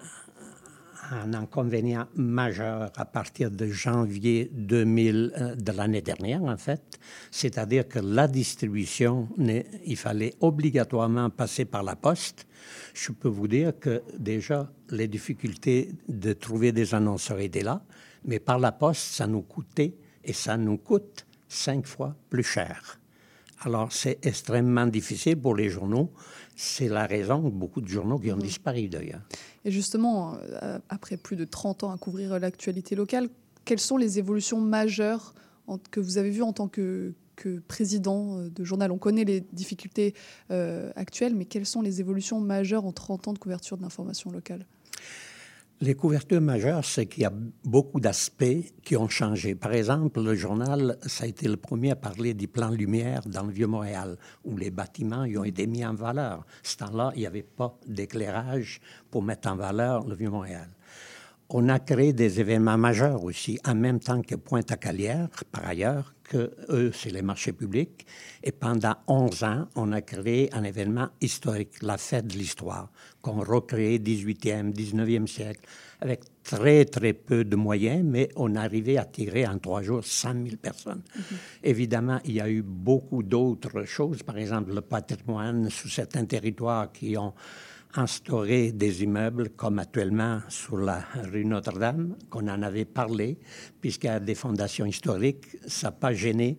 inconvénient 1.32 2.06
majeur 2.14 2.92
à 2.94 3.04
partir 3.04 3.50
de 3.50 3.66
janvier 3.66 4.48
2000, 4.52 5.32
euh, 5.36 5.54
de 5.56 5.72
l'année 5.72 6.02
dernière, 6.02 6.44
en 6.44 6.56
fait. 6.56 7.00
C'est-à-dire 7.32 7.88
que 7.88 7.98
la 7.98 8.28
distribution, 8.28 9.28
il 9.84 9.96
fallait 9.96 10.34
obligatoirement 10.40 11.30
passer 11.30 11.64
par 11.64 11.82
la 11.82 11.96
poste. 11.96 12.46
Je 12.94 13.10
peux 13.10 13.28
vous 13.28 13.48
dire 13.48 13.72
que 13.80 14.02
déjà, 14.16 14.70
les 14.90 15.08
difficultés 15.08 15.90
de 16.08 16.32
trouver 16.32 16.70
des 16.70 16.94
annonceurs 16.94 17.40
étaient 17.40 17.62
là, 17.62 17.82
mais 18.24 18.38
par 18.38 18.60
la 18.60 18.70
poste, 18.70 19.14
ça 19.14 19.26
nous 19.26 19.42
coûtait 19.42 19.96
et 20.22 20.32
ça 20.32 20.56
nous 20.56 20.76
coûte 20.76 21.24
cinq 21.48 21.86
fois 21.86 22.14
plus 22.30 22.42
cher. 22.42 23.00
Alors, 23.62 23.90
c'est 23.92 24.24
extrêmement 24.24 24.86
difficile 24.86 25.36
pour 25.36 25.56
les 25.56 25.68
journaux. 25.68 26.12
C'est 26.54 26.88
la 26.88 27.06
raison 27.06 27.42
que 27.42 27.48
beaucoup 27.48 27.80
de 27.80 27.88
journaux 27.88 28.18
qui 28.18 28.30
ont 28.30 28.36
disparu 28.36 28.88
d'ailleurs. 28.88 29.22
Et 29.64 29.70
justement, 29.72 30.36
euh, 30.62 30.78
après 30.88 31.16
plus 31.16 31.34
de 31.36 31.44
30 31.44 31.82
ans 31.84 31.90
à 31.90 31.98
couvrir 31.98 32.38
l'actualité 32.38 32.94
locale, 32.94 33.28
quelles 33.64 33.80
sont 33.80 33.96
les 33.96 34.18
évolutions 34.18 34.60
majeures 34.60 35.34
en- 35.66 35.78
que 35.90 35.98
vous 36.00 36.18
avez 36.18 36.30
vues 36.30 36.42
en 36.42 36.52
tant 36.52 36.68
que, 36.68 37.12
que 37.34 37.58
président 37.58 38.38
de 38.42 38.64
journal? 38.64 38.92
On 38.92 38.98
connaît 38.98 39.24
les 39.24 39.40
difficultés 39.40 40.14
euh, 40.52 40.92
actuelles, 40.94 41.34
mais 41.34 41.44
quelles 41.44 41.66
sont 41.66 41.82
les 41.82 42.00
évolutions 42.00 42.40
majeures 42.40 42.84
en 42.84 42.92
30 42.92 43.26
ans 43.28 43.32
de 43.32 43.38
couverture 43.38 43.76
de 43.76 43.82
l'information 43.82 44.30
locale? 44.30 44.66
Les 45.80 45.94
couvertures 45.94 46.40
majeures, 46.40 46.84
c'est 46.84 47.06
qu'il 47.06 47.22
y 47.22 47.26
a 47.26 47.32
beaucoup 47.64 48.00
d'aspects 48.00 48.64
qui 48.82 48.96
ont 48.96 49.08
changé. 49.08 49.54
Par 49.54 49.72
exemple, 49.72 50.20
le 50.20 50.34
journal, 50.34 50.98
ça 51.06 51.22
a 51.22 51.26
été 51.28 51.46
le 51.46 51.56
premier 51.56 51.92
à 51.92 51.96
parler 51.96 52.34
du 52.34 52.48
plan 52.48 52.70
lumière 52.70 53.22
dans 53.26 53.44
le 53.44 53.52
Vieux-Montréal, 53.52 54.16
où 54.44 54.56
les 54.56 54.72
bâtiments 54.72 55.24
y 55.24 55.38
ont 55.38 55.44
été 55.44 55.68
mis 55.68 55.86
en 55.86 55.94
valeur. 55.94 56.44
Ce 56.64 56.76
temps-là, 56.78 57.12
il 57.14 57.20
n'y 57.20 57.26
avait 57.28 57.44
pas 57.44 57.78
d'éclairage 57.86 58.80
pour 59.08 59.22
mettre 59.22 59.48
en 59.48 59.54
valeur 59.54 60.04
le 60.04 60.16
Vieux-Montréal. 60.16 60.68
On 61.50 61.70
a 61.70 61.78
créé 61.78 62.12
des 62.12 62.40
événements 62.40 62.76
majeurs 62.76 63.24
aussi, 63.24 63.58
en 63.66 63.74
même 63.74 64.00
temps 64.00 64.20
que 64.20 64.34
Pointe-à-Calière, 64.34 65.30
par 65.50 65.66
ailleurs, 65.66 66.12
que 66.24 66.50
eux, 66.68 66.92
c'est 66.92 67.08
les 67.08 67.22
marchés 67.22 67.52
publics. 67.52 68.06
Et 68.42 68.52
pendant 68.52 68.96
11 69.06 69.44
ans, 69.44 69.68
on 69.74 69.92
a 69.92 70.02
créé 70.02 70.50
un 70.52 70.62
événement 70.62 71.08
historique, 71.22 71.80
la 71.80 71.96
fête 71.96 72.26
de 72.26 72.34
l'histoire, 72.34 72.90
qu'on 73.22 73.40
recréait 73.40 73.96
18e, 73.96 74.74
19e 74.74 75.26
siècle, 75.26 75.62
avec 76.02 76.20
très, 76.42 76.84
très 76.84 77.14
peu 77.14 77.44
de 77.44 77.56
moyens, 77.56 78.04
mais 78.04 78.28
on 78.36 78.54
arrivait 78.54 78.98
à 78.98 79.06
tirer 79.06 79.46
en 79.46 79.58
trois 79.58 79.80
jours 79.80 80.04
100 80.04 80.32
000 80.44 80.56
personnes. 80.60 81.02
Évidemment, 81.64 82.20
il 82.26 82.34
y 82.34 82.40
a 82.42 82.50
eu 82.50 82.60
beaucoup 82.60 83.22
d'autres 83.22 83.84
choses, 83.84 84.22
par 84.22 84.36
exemple 84.36 84.74
le 84.74 84.82
patrimoine 84.82 85.70
sous 85.70 85.88
certains 85.88 86.26
territoires 86.26 86.92
qui 86.92 87.16
ont 87.16 87.32
instauré 87.98 88.70
des 88.70 89.02
immeubles 89.02 89.50
comme 89.50 89.80
actuellement 89.80 90.40
sur 90.48 90.76
la 90.76 91.04
rue 91.32 91.44
Notre-Dame, 91.44 92.14
qu'on 92.30 92.46
en 92.48 92.62
avait 92.62 92.84
parlé, 92.84 93.38
puisqu'il 93.80 94.06
y 94.06 94.10
a 94.10 94.20
des 94.20 94.36
fondations 94.36 94.86
historiques, 94.86 95.56
ça 95.66 95.88
n'a 95.88 95.92
pas 95.92 96.12
gêné 96.12 96.58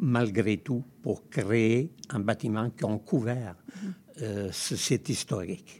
malgré 0.00 0.56
tout 0.56 0.82
pour 1.02 1.28
créer 1.28 1.92
un 2.08 2.18
bâtiment 2.18 2.70
qui 2.70 2.84
a 2.84 2.98
couvert 2.98 3.54
euh, 4.20 4.48
ce 4.50 4.74
site 4.74 5.08
historique. 5.08 5.78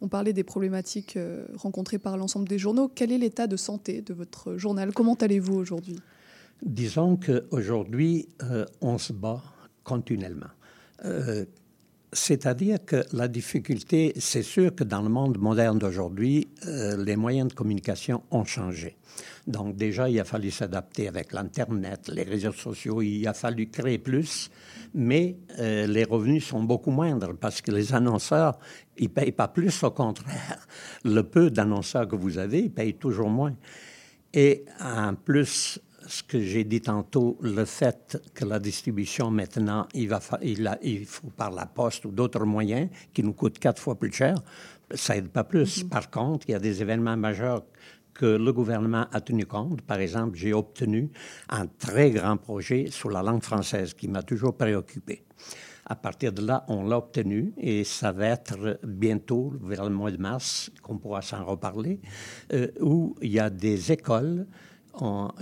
On 0.00 0.08
parlait 0.08 0.32
des 0.32 0.44
problématiques 0.44 1.16
euh, 1.16 1.46
rencontrées 1.56 1.98
par 1.98 2.16
l'ensemble 2.16 2.46
des 2.46 2.58
journaux. 2.58 2.88
Quel 2.88 3.12
est 3.12 3.18
l'état 3.18 3.46
de 3.46 3.56
santé 3.56 4.00
de 4.00 4.14
votre 4.14 4.56
journal? 4.56 4.92
Comment 4.92 5.14
allez-vous 5.14 5.54
aujourd'hui? 5.54 5.98
Disons 6.62 7.16
qu'aujourd'hui, 7.16 8.28
euh, 8.42 8.64
on 8.80 8.96
se 8.98 9.12
bat 9.12 9.42
continuellement. 9.82 10.52
Euh, 11.04 11.44
c'est-à-dire 12.12 12.84
que 12.84 13.04
la 13.12 13.28
difficulté, 13.28 14.12
c'est 14.18 14.42
sûr 14.42 14.74
que 14.74 14.82
dans 14.82 15.02
le 15.02 15.08
monde 15.08 15.38
moderne 15.38 15.78
d'aujourd'hui, 15.78 16.48
euh, 16.66 16.96
les 16.96 17.16
moyens 17.16 17.48
de 17.48 17.54
communication 17.54 18.22
ont 18.30 18.44
changé. 18.44 18.96
Donc 19.46 19.76
déjà, 19.76 20.08
il 20.08 20.18
a 20.18 20.24
fallu 20.24 20.50
s'adapter 20.50 21.08
avec 21.08 21.32
l'Internet, 21.32 22.10
les 22.12 22.24
réseaux 22.24 22.52
sociaux, 22.52 23.00
il 23.00 23.26
a 23.28 23.34
fallu 23.34 23.68
créer 23.68 23.98
plus, 23.98 24.50
mais 24.92 25.36
euh, 25.58 25.86
les 25.86 26.04
revenus 26.04 26.44
sont 26.46 26.64
beaucoup 26.64 26.90
moindres 26.90 27.36
parce 27.36 27.60
que 27.60 27.70
les 27.70 27.94
annonceurs, 27.94 28.58
ils 28.96 29.04
ne 29.04 29.08
payent 29.08 29.32
pas 29.32 29.48
plus, 29.48 29.82
au 29.84 29.90
contraire. 29.90 30.66
Le 31.04 31.22
peu 31.22 31.50
d'annonceurs 31.50 32.08
que 32.08 32.16
vous 32.16 32.38
avez, 32.38 32.60
ils 32.60 32.72
payent 32.72 32.94
toujours 32.94 33.30
moins. 33.30 33.54
Et 34.32 34.64
en 34.80 35.14
plus, 35.14 35.80
ce 36.10 36.22
que 36.24 36.40
j'ai 36.40 36.64
dit 36.64 36.80
tantôt, 36.80 37.38
le 37.40 37.64
fait 37.64 38.20
que 38.34 38.44
la 38.44 38.58
distribution 38.58 39.30
maintenant, 39.30 39.86
il, 39.94 40.08
va 40.08 40.18
fa- 40.20 40.40
il, 40.42 40.66
a- 40.66 40.78
il 40.82 41.06
faut 41.06 41.28
par 41.30 41.50
la 41.52 41.66
poste 41.66 42.04
ou 42.04 42.10
d'autres 42.10 42.44
moyens 42.44 42.88
qui 43.14 43.22
nous 43.22 43.32
coûtent 43.32 43.58
quatre 43.60 43.80
fois 43.80 43.94
plus 43.98 44.12
cher, 44.12 44.34
ça 44.92 45.16
aide 45.16 45.28
pas 45.28 45.44
plus. 45.44 45.84
Par 45.84 46.10
contre, 46.10 46.48
il 46.48 46.52
y 46.52 46.54
a 46.54 46.58
des 46.58 46.82
événements 46.82 47.16
majeurs 47.16 47.62
que 48.12 48.26
le 48.26 48.52
gouvernement 48.52 49.06
a 49.12 49.20
tenu 49.20 49.46
compte. 49.46 49.82
Par 49.82 50.00
exemple, 50.00 50.36
j'ai 50.36 50.52
obtenu 50.52 51.10
un 51.48 51.66
très 51.66 52.10
grand 52.10 52.36
projet 52.36 52.86
sur 52.90 53.08
la 53.10 53.22
langue 53.22 53.42
française 53.44 53.94
qui 53.94 54.08
m'a 54.08 54.22
toujours 54.24 54.56
préoccupé. 54.56 55.22
À 55.86 55.94
partir 55.94 56.32
de 56.32 56.42
là, 56.44 56.64
on 56.68 56.84
l'a 56.88 56.98
obtenu 56.98 57.52
et 57.56 57.84
ça 57.84 58.10
va 58.12 58.26
être 58.26 58.80
bientôt, 58.84 59.52
vers 59.62 59.84
le 59.84 59.90
mois 59.94 60.10
de 60.10 60.18
mars, 60.18 60.70
qu'on 60.82 60.98
pourra 60.98 61.22
s'en 61.22 61.44
reparler, 61.44 62.00
euh, 62.52 62.68
où 62.80 63.14
il 63.22 63.30
y 63.30 63.38
a 63.40 63.48
des 63.48 63.90
écoles, 63.92 64.46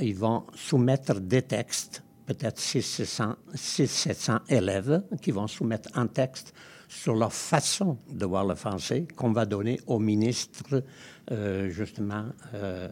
ils 0.00 0.14
vont 0.14 0.44
soumettre 0.54 1.20
des 1.20 1.42
textes, 1.42 2.02
peut-être 2.26 2.60
600-700 2.60 4.40
élèves 4.48 5.02
qui 5.22 5.30
vont 5.30 5.46
soumettre 5.46 5.90
un 5.94 6.06
texte 6.06 6.54
sur 6.88 7.14
leur 7.14 7.32
façon 7.32 7.98
de 8.10 8.24
voir 8.24 8.46
le 8.46 8.54
français 8.54 9.06
qu'on 9.14 9.32
va 9.32 9.44
donner 9.44 9.78
aux 9.86 9.98
ministres, 9.98 10.82
euh, 11.30 11.68
justement, 11.68 12.24
euh, 12.54 12.88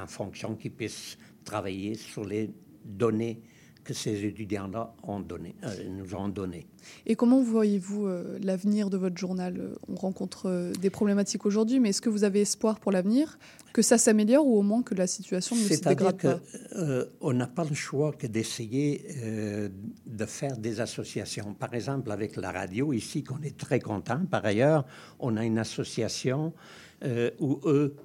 en 0.00 0.06
fonction 0.06 0.54
qu'ils 0.54 0.70
puissent 0.70 1.18
travailler 1.44 1.96
sur 1.96 2.24
les 2.24 2.50
données 2.84 3.42
que 3.84 3.94
ces 3.94 4.24
étudiants-là 4.24 4.94
euh, 5.08 5.88
nous 5.88 6.14
ont 6.14 6.28
données. 6.28 6.66
Et 7.04 7.16
comment 7.16 7.42
voyez-vous 7.42 8.08
l'avenir 8.40 8.90
de 8.90 8.96
votre 8.96 9.16
journal? 9.18 9.72
On 9.88 9.96
rencontre 9.96 10.72
des 10.80 10.90
problématiques 10.90 11.44
aujourd'hui, 11.44 11.80
mais 11.80 11.88
est-ce 11.88 12.00
que 12.00 12.08
vous 12.08 12.22
avez 12.22 12.42
espoir 12.42 12.78
pour 12.78 12.92
l'avenir? 12.92 13.38
Que 13.72 13.82
ça 13.82 13.98
s'améliore 13.98 14.46
ou 14.46 14.58
au 14.58 14.62
moins 14.62 14.82
que 14.82 14.94
la 14.94 15.06
situation 15.06 15.56
ne 15.56 15.62
se 15.62 15.80
dégrade 15.82 16.20
pas 16.20 16.40
qu'on 17.18 17.32
n'a 17.32 17.46
pas 17.46 17.64
le 17.64 17.74
choix 17.74 18.12
que 18.12 18.26
d'essayer 18.26 19.06
euh, 19.22 19.68
de 20.06 20.26
faire 20.26 20.56
des 20.56 20.80
associations. 20.80 21.54
Par 21.54 21.72
exemple, 21.74 22.10
avec 22.12 22.36
la 22.36 22.52
radio, 22.52 22.92
ici, 22.92 23.22
qu'on 23.24 23.42
est 23.42 23.56
très 23.56 23.80
content. 23.80 24.20
Par 24.30 24.44
ailleurs, 24.44 24.84
on 25.18 25.36
a 25.36 25.44
une 25.44 25.58
association 25.58 26.52
euh, 27.04 27.30
où 27.40 27.60
eux, 27.64 27.96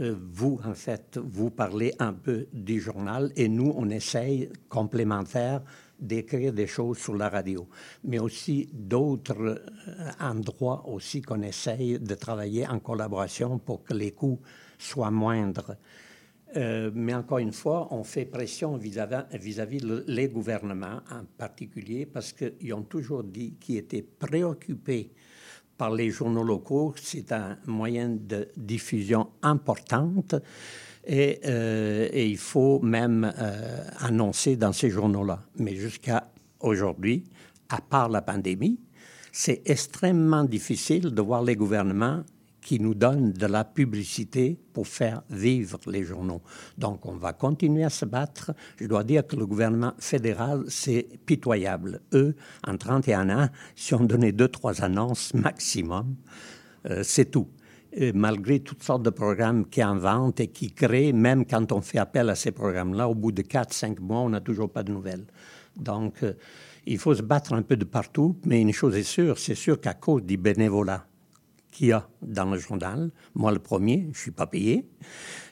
euh, 0.00 0.16
vous, 0.32 0.58
en 0.64 0.74
fait, 0.74 1.18
vous 1.22 1.50
parlez 1.50 1.94
un 2.00 2.12
peu 2.12 2.46
du 2.52 2.80
journal 2.80 3.30
et 3.36 3.48
nous, 3.48 3.72
on 3.76 3.88
essaye 3.90 4.48
complémentaire 4.68 5.62
d'écrire 6.00 6.52
des 6.52 6.66
choses 6.66 6.98
sur 6.98 7.14
la 7.14 7.28
radio, 7.28 7.68
mais 8.02 8.18
aussi 8.18 8.68
d'autres 8.72 9.62
euh, 9.86 10.10
endroits 10.18 10.88
aussi 10.88 11.22
qu'on 11.22 11.42
essaye 11.42 12.00
de 12.00 12.14
travailler 12.14 12.66
en 12.66 12.80
collaboration 12.80 13.58
pour 13.58 13.84
que 13.84 13.94
les 13.94 14.10
coûts 14.10 14.40
soient 14.80 15.10
moindres. 15.10 15.76
Euh, 16.56 16.90
mais 16.94 17.14
encore 17.14 17.38
une 17.38 17.52
fois, 17.52 17.86
on 17.92 18.02
fait 18.02 18.24
pression 18.24 18.76
vis-à-vis 18.76 19.78
le- 19.80 20.04
les 20.08 20.28
gouvernements 20.28 21.00
en 21.10 21.24
particulier 21.38 22.06
parce 22.06 22.32
qu'ils 22.32 22.74
ont 22.74 22.82
toujours 22.82 23.22
dit 23.22 23.54
qu'ils 23.60 23.76
étaient 23.76 24.02
préoccupés 24.02 25.12
par 25.76 25.92
les 25.94 26.10
journaux 26.10 26.42
locaux. 26.42 26.92
C'est 27.00 27.30
un 27.30 27.56
moyen 27.66 28.08
de 28.08 28.48
diffusion 28.56 29.28
importante 29.42 30.34
et, 31.06 31.38
euh, 31.46 32.08
il 32.12 32.36
faut 32.36 32.80
même 32.80 33.32
euh, 33.38 33.84
annoncer 34.00 34.56
dans 34.56 34.72
ces 34.72 34.90
journaux-là. 34.90 35.40
Mais 35.58 35.76
jusqu'à 35.76 36.32
aujourd'hui, 36.58 37.22
à 37.68 37.80
part 37.80 38.08
la 38.08 38.22
pandémie, 38.22 38.80
c'est 39.32 39.62
extrêmement 39.66 40.42
difficile 40.44 41.14
de 41.14 41.22
voir 41.22 41.44
les 41.44 41.54
gouvernements 41.54 42.24
qui 42.60 42.80
nous 42.80 42.94
donnent 42.94 43.32
de 43.32 43.46
la 43.46 43.64
publicité 43.64 44.58
pour 44.72 44.86
faire 44.86 45.22
vivre 45.30 45.78
les 45.86 46.04
journaux. 46.04 46.42
Donc, 46.78 47.06
on 47.06 47.16
va 47.16 47.32
continuer 47.32 47.84
à 47.84 47.90
se 47.90 48.04
battre. 48.04 48.52
Je 48.78 48.86
dois 48.86 49.04
dire 49.04 49.26
que 49.26 49.36
le 49.36 49.46
gouvernement 49.46 49.92
fédéral, 49.98 50.64
c'est 50.68 51.08
pitoyable. 51.26 52.00
Eux, 52.12 52.34
en 52.66 52.76
31 52.76 53.30
ans, 53.30 53.48
si 53.74 53.94
on 53.94 54.04
donnait 54.04 54.32
deux, 54.32 54.48
trois 54.48 54.82
annonces 54.82 55.34
maximum, 55.34 56.16
euh, 56.88 57.02
c'est 57.02 57.30
tout. 57.30 57.48
Malgré 58.14 58.60
toutes 58.60 58.84
sortes 58.84 59.02
de 59.02 59.10
programmes 59.10 59.66
qui 59.66 59.82
inventent 59.82 60.38
et 60.38 60.46
qui 60.46 60.70
créent, 60.70 61.12
même 61.12 61.44
quand 61.44 61.72
on 61.72 61.80
fait 61.80 61.98
appel 61.98 62.30
à 62.30 62.36
ces 62.36 62.52
programmes-là, 62.52 63.08
au 63.08 63.16
bout 63.16 63.32
de 63.32 63.42
4-5 63.42 63.98
mois, 63.98 64.20
on 64.20 64.28
n'a 64.28 64.40
toujours 64.40 64.70
pas 64.70 64.84
de 64.84 64.92
nouvelles. 64.92 65.24
Donc, 65.76 66.22
euh, 66.22 66.34
il 66.86 66.98
faut 66.98 67.14
se 67.14 67.22
battre 67.22 67.52
un 67.52 67.62
peu 67.62 67.76
de 67.76 67.84
partout, 67.84 68.36
mais 68.44 68.60
une 68.60 68.72
chose 68.72 68.96
est 68.96 69.02
sûre, 69.02 69.38
c'est 69.38 69.56
sûr 69.56 69.80
qu'à 69.80 69.94
cause 69.94 70.22
du 70.22 70.36
bénévolat 70.36 71.06
qu'il 71.70 71.88
y 71.88 71.92
a 71.92 72.08
dans 72.22 72.46
le 72.46 72.58
journal, 72.58 73.10
moi 73.34 73.52
le 73.52 73.58
premier, 73.58 74.02
je 74.02 74.08
ne 74.08 74.14
suis 74.14 74.30
pas 74.30 74.46
payé, 74.46 74.88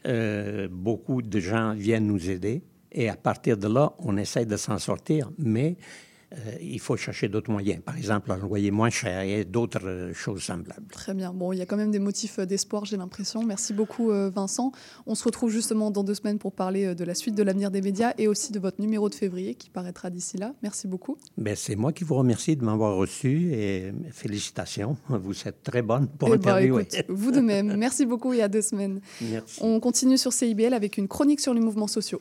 euh, 0.07 0.69
beaucoup 0.71 1.23
de 1.23 1.41
gens 1.41 1.75
viennent 1.75 2.07
nous 2.07 2.31
aider, 2.31 2.63
et 2.91 3.09
à 3.09 3.17
partir 3.17 3.57
de 3.57 3.69
là, 3.69 3.93
on 3.99 4.17
essaie 4.17 4.47
de 4.47 4.57
s'en 4.57 4.79
sortir, 4.79 5.31
mais 5.39 5.77
il 6.61 6.79
faut 6.79 6.97
chercher 6.97 7.29
d'autres 7.29 7.51
moyens. 7.51 7.81
Par 7.83 7.97
exemple, 7.97 8.31
un 8.31 8.37
loyer 8.37 8.71
moins 8.71 8.91
cher 8.91 9.21
et 9.23 9.45
d'autres 9.45 9.87
euh, 9.87 10.13
choses 10.13 10.43
semblables. 10.43 10.87
Très 10.93 11.15
bien. 11.15 11.33
Bon, 11.33 11.53
il 11.53 11.59
y 11.59 11.63
a 11.63 11.67
quand 11.67 11.77
même 11.79 11.91
des 11.91 11.99
motifs 11.99 12.39
euh, 12.39 12.45
d'espoir, 12.45 12.85
j'ai 12.85 12.97
l'impression. 12.99 13.43
Merci 13.45 13.73
beaucoup, 13.73 14.11
euh, 14.11 14.29
Vincent. 14.29 14.73
On 15.07 15.15
se 15.15 15.25
retrouve 15.25 15.51
justement 15.51 15.91
dans 15.91 16.05
deux 16.05 16.15
semaines 16.15 16.39
pour 16.39 16.53
parler 16.53 16.85
euh, 16.87 16.95
de 16.95 17.05
la 17.05 17.15
suite 17.15 17.35
de 17.35 17.43
l'avenir 17.43 17.71
des 17.71 17.81
médias 17.81 18.13
et 18.19 18.29
aussi 18.29 18.53
de 18.53 18.59
votre 18.59 18.81
numéro 18.81 19.09
de 19.09 19.15
février 19.15 19.55
qui 19.55 19.71
paraîtra 19.71 20.11
d'ici 20.11 20.37
là. 20.37 20.55
Merci 20.63 20.87
beaucoup. 20.87 21.17
Ben, 21.39 21.57
c'est 21.57 21.77
moi 21.77 21.93
qui 21.95 22.05
vous 22.05 22.15
remercie 22.17 22.57
de 22.57 22.65
m'avoir 22.65 22.97
reçu 22.97 23.53
et 23.55 23.93
félicitations. 24.11 24.97
Vous 25.09 25.35
êtes 25.47 25.63
très 25.63 25.81
bonne 25.83 26.09
pour 26.09 26.29
Eh 26.29 26.33
ben, 26.33 26.51
interviewer. 26.51 26.83
écoute, 26.83 27.05
vous 27.09 27.31
de 27.31 27.41
même. 27.41 27.75
Merci 27.77 28.05
beaucoup 28.05 28.33
et 28.35 28.43
à 28.43 28.49
deux 28.49 28.63
semaines. 28.63 29.01
Merci. 29.23 29.61
On 29.63 29.81
continue 29.81 30.19
sur 30.19 30.33
CIBL 30.33 30.75
avec 30.75 30.99
une 30.99 31.09
chronique 31.09 31.41
sur 31.41 31.55
les 31.55 31.61
mouvements 31.61 31.87
sociaux. 31.87 32.21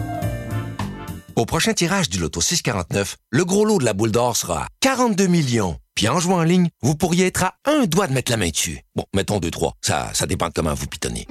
Au 1.35 1.45
prochain 1.45 1.73
tirage 1.73 2.09
du 2.09 2.19
Loto 2.19 2.41
649, 2.41 3.17
le 3.29 3.45
gros 3.45 3.63
lot 3.65 3.79
de 3.79 3.85
la 3.85 3.93
boule 3.93 4.11
d'or 4.11 4.35
sera 4.35 4.63
à 4.63 4.67
42 4.81 5.27
millions. 5.27 5.77
Puis 5.95 6.09
en 6.09 6.19
jouant 6.19 6.39
en 6.39 6.43
ligne, 6.43 6.69
vous 6.81 6.95
pourriez 6.95 7.27
être 7.27 7.43
à 7.43 7.55
un 7.65 7.85
doigt 7.85 8.07
de 8.07 8.13
mettre 8.13 8.31
la 8.31 8.37
main 8.37 8.49
dessus. 8.49 8.81
Bon, 8.95 9.05
mettons 9.15 9.39
2-3. 9.39 9.71
Ça, 9.81 10.09
ça 10.13 10.25
dépend 10.25 10.47
de 10.47 10.53
comment 10.53 10.73
vous 10.73 10.87
pitonnez. 10.87 11.27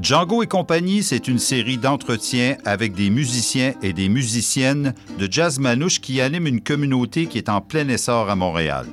Django 0.00 0.42
et 0.42 0.46
compagnie, 0.46 1.02
c'est 1.02 1.28
une 1.28 1.38
série 1.38 1.76
d'entretiens 1.76 2.56
avec 2.64 2.94
des 2.94 3.10
musiciens 3.10 3.74
et 3.82 3.92
des 3.92 4.08
musiciennes 4.08 4.94
de 5.18 5.28
jazz 5.30 5.58
manouche 5.58 6.00
qui 6.00 6.20
animent 6.20 6.46
une 6.46 6.62
communauté 6.62 7.26
qui 7.26 7.38
est 7.38 7.50
en 7.50 7.60
plein 7.60 7.86
essor 7.88 8.30
à 8.30 8.36
Montréal. 8.36 8.86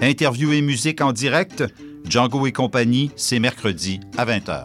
Interview 0.00 0.52
et 0.52 0.62
musique 0.62 1.00
en 1.00 1.12
direct, 1.12 1.64
Django 2.08 2.46
et 2.46 2.52
compagnie, 2.52 3.10
c'est 3.16 3.40
mercredi 3.40 4.00
à 4.16 4.24
20h. 4.24 4.64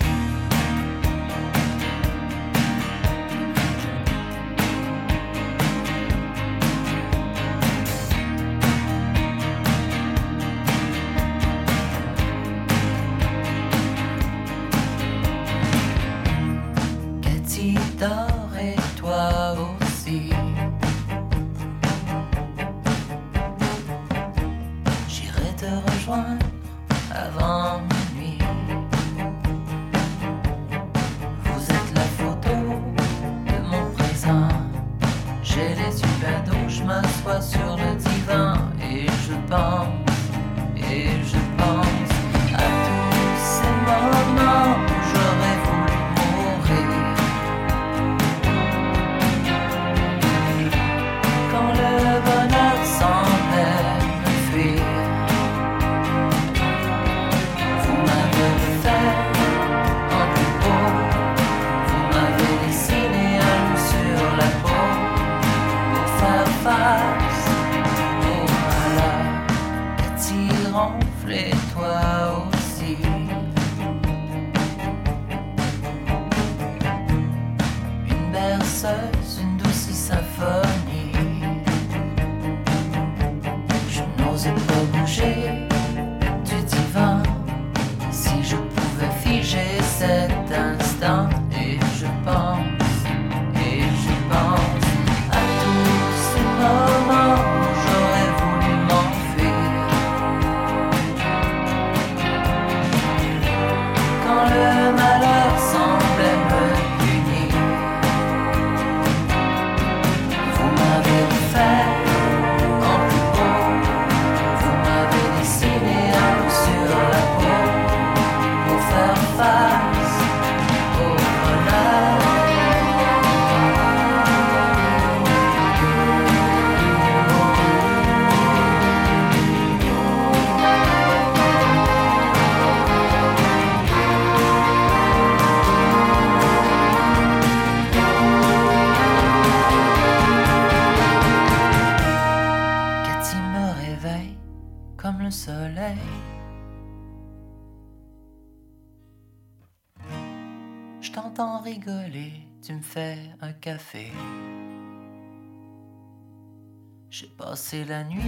J'ai 157.09 157.27
passé 157.37 157.85
la 157.85 158.03
nuit 158.03 158.19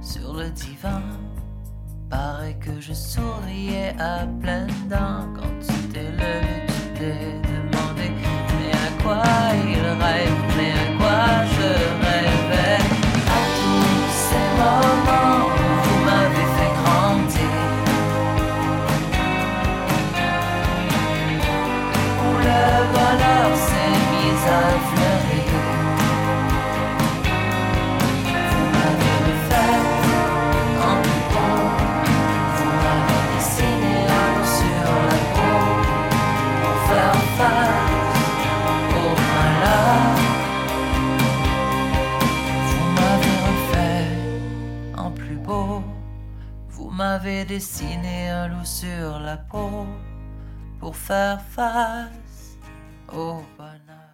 sur 0.00 0.34
le 0.34 0.50
divan. 0.50 1.02
Paraît 2.08 2.58
que 2.58 2.80
je 2.80 2.92
souriais 2.92 3.94
à 4.00 4.26
pleines 4.40 4.88
dents 4.88 5.28
quand 5.36 5.58
tu 5.60 5.88
t'es 5.92 6.10
levé, 6.10 6.66
tu 6.66 6.98
t'es 6.98 7.40
demandé 7.48 8.10
mais 8.58 8.72
à 8.72 9.02
quoi 9.02 9.22
il 9.68 9.80
rêve, 10.02 10.40
mais 10.56 10.72
à 10.72 10.98
quoi 10.98 11.44
je 11.46 11.62
rêvais. 11.62 12.09
La 49.30 49.36
peau 49.36 49.86
pour 50.80 50.96
faire 50.96 51.40
face 51.50 52.58
au 53.12 53.36
bonheur. 53.56 54.10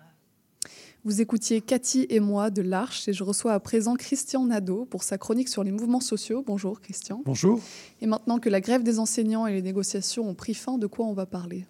Vous 1.06 1.22
écoutiez 1.22 1.62
Cathy 1.62 2.06
et 2.10 2.20
moi 2.20 2.50
de 2.50 2.60
l'Arche 2.60 3.08
et 3.08 3.14
je 3.14 3.24
reçois 3.24 3.54
à 3.54 3.60
présent 3.60 3.94
Christian 3.94 4.44
Nadeau 4.44 4.84
pour 4.84 5.04
sa 5.04 5.16
chronique 5.16 5.48
sur 5.48 5.64
les 5.64 5.72
mouvements 5.72 6.00
sociaux. 6.00 6.44
Bonjour 6.46 6.82
Christian. 6.82 7.22
Bonjour. 7.24 7.62
Et 8.02 8.06
maintenant 8.06 8.38
que 8.38 8.50
la 8.50 8.60
grève 8.60 8.82
des 8.82 8.98
enseignants 8.98 9.46
et 9.46 9.54
les 9.54 9.62
négociations 9.62 10.28
ont 10.28 10.34
pris 10.34 10.52
fin, 10.52 10.76
de 10.76 10.86
quoi 10.86 11.06
on 11.06 11.14
va 11.14 11.24
parler? 11.24 11.64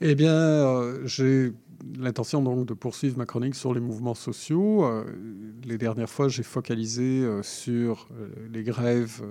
Eh 0.00 0.16
bien, 0.16 0.34
euh, 0.34 1.06
j'ai 1.06 1.52
l'intention 1.98 2.42
donc 2.42 2.66
de 2.66 2.74
poursuivre 2.74 3.18
ma 3.18 3.26
chronique 3.26 3.54
sur 3.54 3.74
les 3.74 3.80
mouvements 3.80 4.14
sociaux. 4.14 4.84
Euh, 4.84 5.04
les 5.64 5.78
dernières 5.78 6.08
fois, 6.08 6.28
j'ai 6.28 6.42
focalisé 6.42 7.22
euh, 7.22 7.42
sur 7.42 8.08
euh, 8.12 8.28
les 8.52 8.62
grèves 8.62 9.22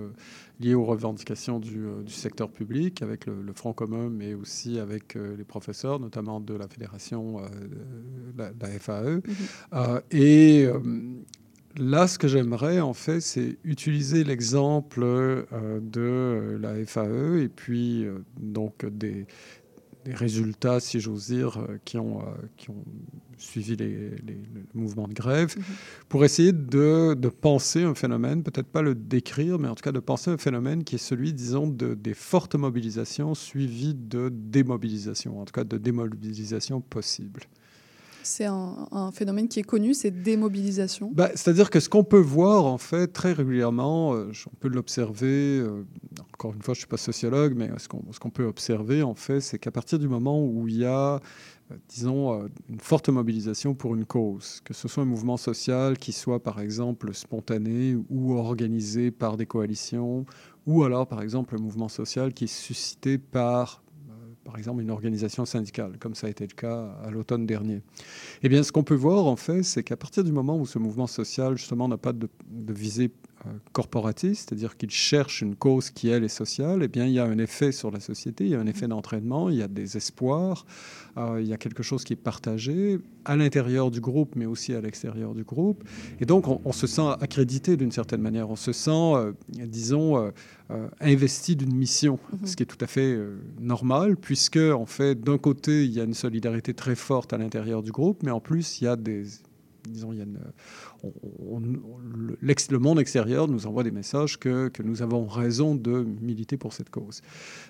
liées 0.60 0.74
aux 0.74 0.84
revendications 0.84 1.58
du, 1.58 1.86
du 2.04 2.12
secteur 2.12 2.50
public 2.50 3.02
avec 3.02 3.26
le, 3.26 3.42
le 3.42 3.52
Front 3.52 3.72
commun, 3.72 4.10
mais 4.10 4.34
aussi 4.34 4.78
avec 4.78 5.14
les 5.14 5.44
professeurs, 5.44 5.98
notamment 5.98 6.38
de 6.40 6.54
la 6.54 6.68
fédération, 6.68 7.40
de 7.40 8.38
la, 8.38 8.50
la 8.60 8.78
FAE. 8.78 9.22
Euh, 9.72 10.00
et 10.10 10.68
Là, 11.76 12.08
ce 12.08 12.18
que 12.18 12.26
j'aimerais, 12.26 12.80
en 12.80 12.94
fait, 12.94 13.20
c'est 13.20 13.56
utiliser 13.62 14.24
l'exemple 14.24 15.02
euh, 15.04 15.80
de 15.80 16.58
la 16.60 16.84
FAE 16.84 17.38
et 17.38 17.48
puis 17.48 18.04
euh, 18.04 18.18
donc 18.40 18.84
des, 18.84 19.26
des 20.04 20.14
résultats, 20.14 20.80
si 20.80 21.00
j'ose 21.00 21.26
dire, 21.26 21.58
euh, 21.58 21.78
qui, 21.84 21.98
ont, 21.98 22.20
euh, 22.22 22.32
qui 22.56 22.70
ont 22.70 22.84
suivi 23.36 23.76
les, 23.76 24.10
les- 24.26 24.42
le 24.54 24.64
mouvement 24.74 25.06
de 25.08 25.14
grève, 25.14 25.54
pour 26.08 26.24
essayer 26.24 26.52
de, 26.52 27.14
de 27.14 27.28
penser 27.28 27.82
un 27.84 27.94
phénomène, 27.94 28.42
peut-être 28.42 28.68
pas 28.68 28.82
le 28.82 28.94
décrire, 28.94 29.58
mais 29.58 29.68
en 29.68 29.74
tout 29.74 29.82
cas 29.82 29.92
de 29.92 30.00
penser 30.00 30.30
un 30.30 30.38
phénomène 30.38 30.84
qui 30.84 30.96
est 30.96 30.98
celui, 30.98 31.32
disons, 31.32 31.66
de, 31.68 31.94
des 31.94 32.14
fortes 32.14 32.54
mobilisations 32.54 33.34
suivies 33.34 33.94
de 33.94 34.30
démobilisation, 34.32 35.40
en 35.40 35.44
tout 35.44 35.52
cas 35.52 35.64
de 35.64 35.78
démobilisation 35.78 36.80
possible. 36.80 37.42
C'est 38.22 38.44
un, 38.44 39.10
phénomène 39.12 39.48
qui 39.48 39.60
est 39.60 39.64
connu, 39.64 39.94
c'est 39.94 40.10
démobilisation. 40.10 41.10
Bah, 41.14 41.30
C'est-à-dire 41.34 41.70
que 41.70 41.80
ce 41.80 41.88
qu'on 41.88 42.04
peut 42.04 42.20
voir, 42.20 42.66
en 42.66 42.78
fait, 42.78 43.08
très 43.08 43.32
régulièrement, 43.32 44.14
euh, 44.14 44.32
on 44.46 44.56
peut 44.56 44.68
l'observer, 44.68 45.58
euh, 45.60 45.84
encore 46.34 46.54
une 46.54 46.62
fois, 46.62 46.74
je 46.74 46.78
ne 46.78 46.82
suis 46.82 46.88
pas 46.88 46.96
sociologue, 46.96 47.54
mais 47.56 47.70
ce 47.78 47.88
qu'on 47.88 48.30
peut 48.30 48.44
observer, 48.44 49.02
en 49.02 49.14
fait, 49.14 49.40
c'est 49.40 49.58
qu'à 49.58 49.70
partir 49.70 49.98
du 49.98 50.08
moment 50.08 50.42
où 50.42 50.68
il 50.68 50.78
y 50.78 50.84
a, 50.84 51.14
euh, 51.14 51.76
disons, 51.88 52.48
une 52.68 52.80
forte 52.80 53.08
mobilisation 53.08 53.74
pour 53.74 53.94
une 53.94 54.04
cause, 54.04 54.60
que 54.64 54.74
ce 54.74 54.88
soit 54.88 55.02
un 55.02 55.06
mouvement 55.06 55.36
social 55.36 55.98
qui 55.98 56.12
soit, 56.12 56.42
par 56.42 56.60
exemple, 56.60 57.14
spontané 57.14 57.96
ou 58.10 58.34
organisé 58.34 59.10
par 59.10 59.36
des 59.36 59.46
coalitions, 59.46 60.26
ou 60.66 60.84
alors, 60.84 61.06
par 61.06 61.22
exemple, 61.22 61.54
un 61.56 61.60
mouvement 61.60 61.88
social 61.88 62.32
qui 62.32 62.44
est 62.44 62.54
suscité 62.54 63.18
par 63.18 63.82
par 64.50 64.58
exemple 64.58 64.82
une 64.82 64.90
organisation 64.90 65.44
syndicale, 65.44 65.96
comme 66.00 66.16
ça 66.16 66.26
a 66.26 66.30
été 66.30 66.44
le 66.44 66.54
cas 66.54 66.88
à 67.04 67.10
l'automne 67.10 67.46
dernier. 67.46 67.82
Eh 68.42 68.48
bien, 68.48 68.64
ce 68.64 68.72
qu'on 68.72 68.82
peut 68.82 68.96
voir, 68.96 69.26
en 69.26 69.36
fait, 69.36 69.62
c'est 69.62 69.84
qu'à 69.84 69.96
partir 69.96 70.24
du 70.24 70.32
moment 70.32 70.58
où 70.58 70.66
ce 70.66 70.80
mouvement 70.80 71.06
social, 71.06 71.56
justement, 71.56 71.86
n'a 71.86 71.96
pas 71.96 72.12
de, 72.12 72.28
de 72.50 72.72
visée 72.72 73.12
corporatiste, 73.72 74.48
c'est-à-dire 74.48 74.76
qu'il 74.76 74.90
cherche 74.90 75.42
une 75.42 75.56
cause 75.56 75.90
qui, 75.90 76.08
elle, 76.08 76.24
est 76.24 76.28
sociale, 76.28 76.82
eh 76.82 76.88
bien, 76.88 77.06
il 77.06 77.12
y 77.12 77.18
a 77.18 77.24
un 77.24 77.38
effet 77.38 77.72
sur 77.72 77.90
la 77.90 78.00
société, 78.00 78.44
il 78.44 78.50
y 78.50 78.54
a 78.54 78.60
un 78.60 78.66
effet 78.66 78.88
d'entraînement, 78.88 79.50
il 79.50 79.56
y 79.56 79.62
a 79.62 79.68
des 79.68 79.96
espoirs, 79.96 80.66
euh, 81.16 81.40
il 81.40 81.48
y 81.48 81.52
a 81.52 81.56
quelque 81.56 81.82
chose 81.82 82.04
qui 82.04 82.12
est 82.12 82.16
partagé 82.16 82.98
à 83.24 83.36
l'intérieur 83.36 83.90
du 83.90 84.00
groupe, 84.00 84.34
mais 84.36 84.46
aussi 84.46 84.74
à 84.74 84.80
l'extérieur 84.80 85.34
du 85.34 85.44
groupe. 85.44 85.84
Et 86.20 86.26
donc, 86.26 86.48
on, 86.48 86.60
on 86.64 86.72
se 86.72 86.86
sent 86.86 87.08
accrédité 87.20 87.76
d'une 87.76 87.92
certaine 87.92 88.20
manière, 88.20 88.50
on 88.50 88.56
se 88.56 88.72
sent, 88.72 88.90
euh, 88.90 89.32
disons, 89.48 90.18
euh, 90.18 90.30
euh, 90.70 90.86
investi 91.00 91.56
d'une 91.56 91.74
mission, 91.74 92.20
ce 92.44 92.54
qui 92.54 92.62
est 92.62 92.66
tout 92.66 92.78
à 92.80 92.86
fait 92.86 93.12
euh, 93.12 93.40
normal, 93.58 94.16
puisque, 94.16 94.56
en 94.56 94.86
fait, 94.86 95.20
d'un 95.20 95.38
côté, 95.38 95.84
il 95.84 95.90
y 95.90 96.00
a 96.00 96.04
une 96.04 96.14
solidarité 96.14 96.74
très 96.74 96.94
forte 96.94 97.32
à 97.32 97.38
l'intérieur 97.38 97.82
du 97.82 97.90
groupe, 97.90 98.22
mais 98.22 98.30
en 98.30 98.38
plus, 98.38 98.80
il 98.80 98.84
y 98.84 98.86
a 98.86 98.94
des 98.94 99.24
disons, 99.90 100.12
il 100.12 100.18
y 100.18 100.22
a 100.22 100.26
le 102.70 102.78
monde 102.78 103.00
extérieur 103.00 103.48
nous 103.48 103.66
envoie 103.66 103.82
des 103.82 103.90
messages 103.90 104.38
que, 104.38 104.68
que 104.68 104.82
nous 104.82 105.02
avons 105.02 105.26
raison 105.26 105.74
de 105.74 106.06
militer 106.20 106.56
pour 106.56 106.72
cette 106.72 106.90
cause. 106.90 107.20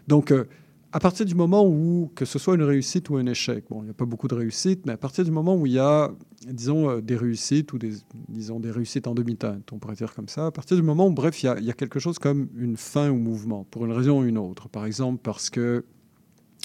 Donc, 0.08 0.30
euh, 0.30 0.44
à 0.92 0.98
partir 0.98 1.24
du 1.24 1.36
moment 1.36 1.64
où, 1.64 2.10
que 2.16 2.24
ce 2.24 2.38
soit 2.38 2.56
une 2.56 2.62
réussite 2.62 3.10
ou 3.10 3.16
un 3.16 3.26
échec, 3.26 3.64
bon, 3.70 3.82
il 3.82 3.84
n'y 3.84 3.90
a 3.90 3.94
pas 3.94 4.06
beaucoup 4.06 4.26
de 4.26 4.34
réussites, 4.34 4.86
mais 4.86 4.92
à 4.92 4.96
partir 4.96 5.24
du 5.24 5.30
moment 5.30 5.54
où 5.54 5.66
il 5.66 5.74
y 5.74 5.78
a, 5.78 6.10
disons, 6.46 6.90
euh, 6.90 7.00
des 7.00 7.16
réussites 7.16 7.72
ou 7.72 7.78
des, 7.78 7.92
disons, 8.28 8.58
des 8.58 8.72
réussites 8.72 9.06
en 9.06 9.14
demi-teinte, 9.14 9.72
on 9.72 9.78
pourrait 9.78 9.94
dire 9.94 10.14
comme 10.14 10.28
ça, 10.28 10.46
à 10.46 10.50
partir 10.50 10.76
du 10.76 10.82
moment 10.82 11.06
où, 11.06 11.12
bref, 11.12 11.42
il 11.42 11.46
y 11.46 11.48
a, 11.48 11.58
il 11.58 11.64
y 11.64 11.70
a 11.70 11.74
quelque 11.74 12.00
chose 12.00 12.18
comme 12.18 12.48
une 12.56 12.76
fin 12.76 13.08
au 13.10 13.16
mouvement, 13.16 13.64
pour 13.70 13.86
une 13.86 13.92
raison 13.92 14.20
ou 14.20 14.24
une 14.24 14.38
autre. 14.38 14.68
Par 14.68 14.84
exemple, 14.84 15.20
parce 15.22 15.48
que 15.48 15.84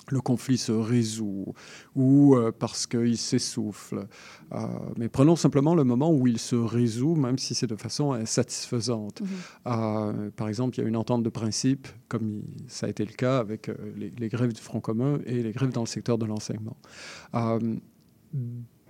le 0.09 0.21
conflit 0.21 0.57
se 0.57 0.71
résout 0.71 1.53
ou 1.95 2.35
euh, 2.35 2.51
parce 2.57 2.85
qu'il 2.87 3.17
s'essouffle. 3.17 4.07
Euh, 4.53 4.57
mais 4.97 5.09
prenons 5.09 5.35
simplement 5.35 5.75
le 5.75 5.83
moment 5.83 6.11
où 6.11 6.27
il 6.27 6.37
se 6.39 6.55
résout, 6.55 7.15
même 7.15 7.37
si 7.37 7.55
c'est 7.55 7.67
de 7.67 7.75
façon 7.75 8.13
insatisfaisante. 8.13 9.21
Euh, 9.67 10.29
par 10.35 10.47
exemple, 10.47 10.77
il 10.77 10.81
y 10.81 10.85
a 10.85 10.87
une 10.87 10.97
entente 10.97 11.23
de 11.23 11.29
principe, 11.29 11.87
comme 12.07 12.27
il- 12.27 12.43
ça 12.69 12.85
a 12.87 12.89
été 12.89 13.03
le 13.05 13.13
cas 13.13 13.39
avec 13.39 13.71
les, 13.97 14.11
les 14.17 14.29
grèves 14.29 14.53
du 14.53 14.61
Front 14.61 14.79
commun 14.81 15.19
et 15.25 15.41
les 15.43 15.51
grèves 15.51 15.71
dans 15.71 15.81
le 15.81 15.87
secteur 15.87 16.17
de 16.17 16.25
l'enseignement. 16.25 16.77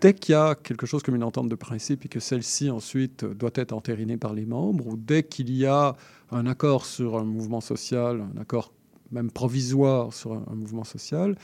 Dès 0.01 0.13
qu'il 0.13 0.33
y 0.33 0.35
a 0.35 0.55
quelque 0.55 0.85
chose 0.85 1.01
comme 1.03 1.15
une 1.15 1.23
entente 1.23 1.47
de 1.49 1.55
principe 1.55 2.05
et 2.05 2.09
que 2.09 2.19
celle-ci 2.19 2.69
ensuite 2.69 3.23
doit 3.23 3.51
être 3.55 3.71
entérinée 3.71 4.17
par 4.17 4.33
les 4.33 4.45
membres, 4.45 4.87
ou 4.87 4.97
dès 4.97 5.23
qu'il 5.23 5.51
y 5.55 5.65
a 5.65 5.95
un 6.31 6.45
accord 6.47 6.85
sur 6.85 7.17
un 7.17 7.23
mouvement 7.23 7.61
social, 7.61 8.21
un 8.35 8.41
accord 8.41 8.73
même 9.11 9.31
provisoire 9.31 10.13
sur 10.13 10.33
un, 10.33 10.55
mouvement 10.55 10.83
social, 10.83 11.35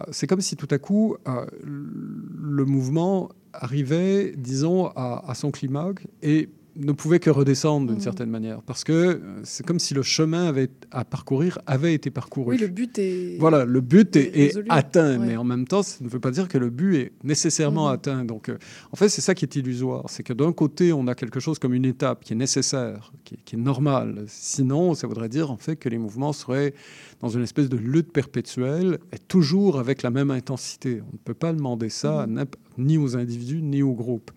euh, 0.00 0.04
c'est 0.10 0.26
comme 0.26 0.40
si 0.40 0.56
tout 0.56 0.68
à 0.70 0.78
coup 0.78 1.16
euh, 1.26 1.46
le 1.62 2.64
mouvement 2.64 3.30
arrivait, 3.52 4.34
disons, 4.36 4.86
à, 4.94 5.24
à 5.28 5.34
son 5.34 5.50
climax 5.50 6.02
et 6.22 6.48
ne 6.78 6.92
pouvait 6.92 7.18
que 7.18 7.28
redescendre 7.30 7.86
d'une 7.88 7.96
Mhm. 7.96 8.00
certaine 8.02 8.30
manière, 8.30 8.62
parce 8.62 8.84
que 8.84 8.92
euh, 8.92 9.18
c'est 9.42 9.66
comme 9.66 9.78
si 9.78 9.94
le 9.94 10.02
chemin 10.02 10.46
avait, 10.46 10.70
à 10.92 11.04
parcourir 11.04 11.58
avait 11.66 11.92
été 11.92 12.10
parcouru. 12.10 12.54
Oui, 12.54 12.58
le 12.60 12.68
but 12.68 12.98
est. 12.98 13.36
Voilà, 13.38 13.64
le 13.64 13.80
but 13.80 14.14
est, 14.16 14.56
atteint, 14.68 15.18
Ouais. 15.18 15.26
mais 15.26 15.36
en 15.36 15.44
même 15.44 15.66
temps, 15.66 15.82
ça 15.82 15.96
ne 16.02 16.08
veut 16.08 16.20
pas 16.20 16.30
dire 16.30 16.46
que 16.48 16.56
le 16.56 16.70
but 16.70 16.94
est 16.96 17.12
nécessairement 17.24 17.88
Mhm. 17.88 17.94
atteint. 17.94 18.24
Donc, 18.24 18.48
euh, 18.48 18.58
en 18.92 18.96
fait, 18.96 19.08
c'est 19.08 19.20
ça 19.20 19.34
qui 19.34 19.44
est 19.44 19.56
illusoire. 19.56 20.04
C'est 20.08 20.22
que 20.22 20.32
d'un 20.32 20.52
côté, 20.52 20.92
on 20.92 21.06
a 21.08 21.14
quelque 21.14 21.40
chose 21.40 21.58
comme 21.58 21.74
une 21.74 21.84
étape 21.84 22.22
qui 22.24 22.32
est 22.32 22.36
nécessaire, 22.36 23.12
qui, 23.24 23.34
est- 23.34 23.38
qui 23.44 23.56
est 23.56 23.58
normale. 23.58 24.24
Sinon, 24.28 24.94
ça 24.94 25.06
voudrait 25.06 25.28
dire 25.28 25.50
en 25.50 25.56
fait 25.56 25.76
que 25.76 25.88
les 25.88 25.98
mouvements 25.98 26.32
seraient 26.32 26.74
dans 27.20 27.28
une 27.28 27.42
espèce 27.42 27.68
de 27.68 27.76
lutte 27.76 28.12
perpétuelle 28.12 28.98
et 29.12 29.18
toujours 29.18 29.78
avec 29.80 30.02
la 30.02 30.10
même 30.10 30.30
intensité. 30.30 31.00
On 31.02 31.12
ne 31.12 31.18
peut 31.24 31.34
pas 31.34 31.52
demander 31.52 31.88
ça 31.88 32.26
n'imp- 32.28 32.54
ni 32.78 32.96
aux 32.98 33.16
individus 33.16 33.60
ni 33.62 33.82
aux 33.82 33.94
groupes. 33.94 34.30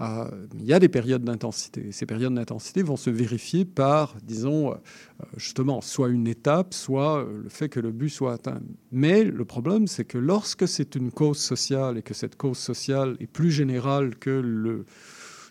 Euh, 0.00 0.30
il 0.54 0.64
y 0.64 0.72
a 0.72 0.78
des 0.78 0.88
périodes 0.88 1.24
d'intensité. 1.24 1.90
Ces 1.90 2.06
périodes 2.06 2.34
d'intensité 2.34 2.82
vont 2.82 2.96
se 2.96 3.10
vérifier 3.10 3.64
par, 3.64 4.14
disons, 4.22 4.72
euh, 4.72 4.76
justement, 5.36 5.80
soit 5.80 6.08
une 6.08 6.28
étape, 6.28 6.72
soit 6.72 7.18
euh, 7.24 7.42
le 7.42 7.48
fait 7.48 7.68
que 7.68 7.80
le 7.80 7.90
but 7.90 8.08
soit 8.08 8.32
atteint. 8.34 8.60
Mais 8.92 9.24
le 9.24 9.44
problème, 9.44 9.86
c'est 9.88 10.04
que 10.04 10.18
lorsque 10.18 10.68
c'est 10.68 10.94
une 10.94 11.10
cause 11.10 11.38
sociale 11.38 11.98
et 11.98 12.02
que 12.02 12.14
cette 12.14 12.36
cause 12.36 12.58
sociale 12.58 13.16
est 13.18 13.26
plus 13.26 13.50
générale 13.50 14.14
que 14.16 14.30
le 14.30 14.84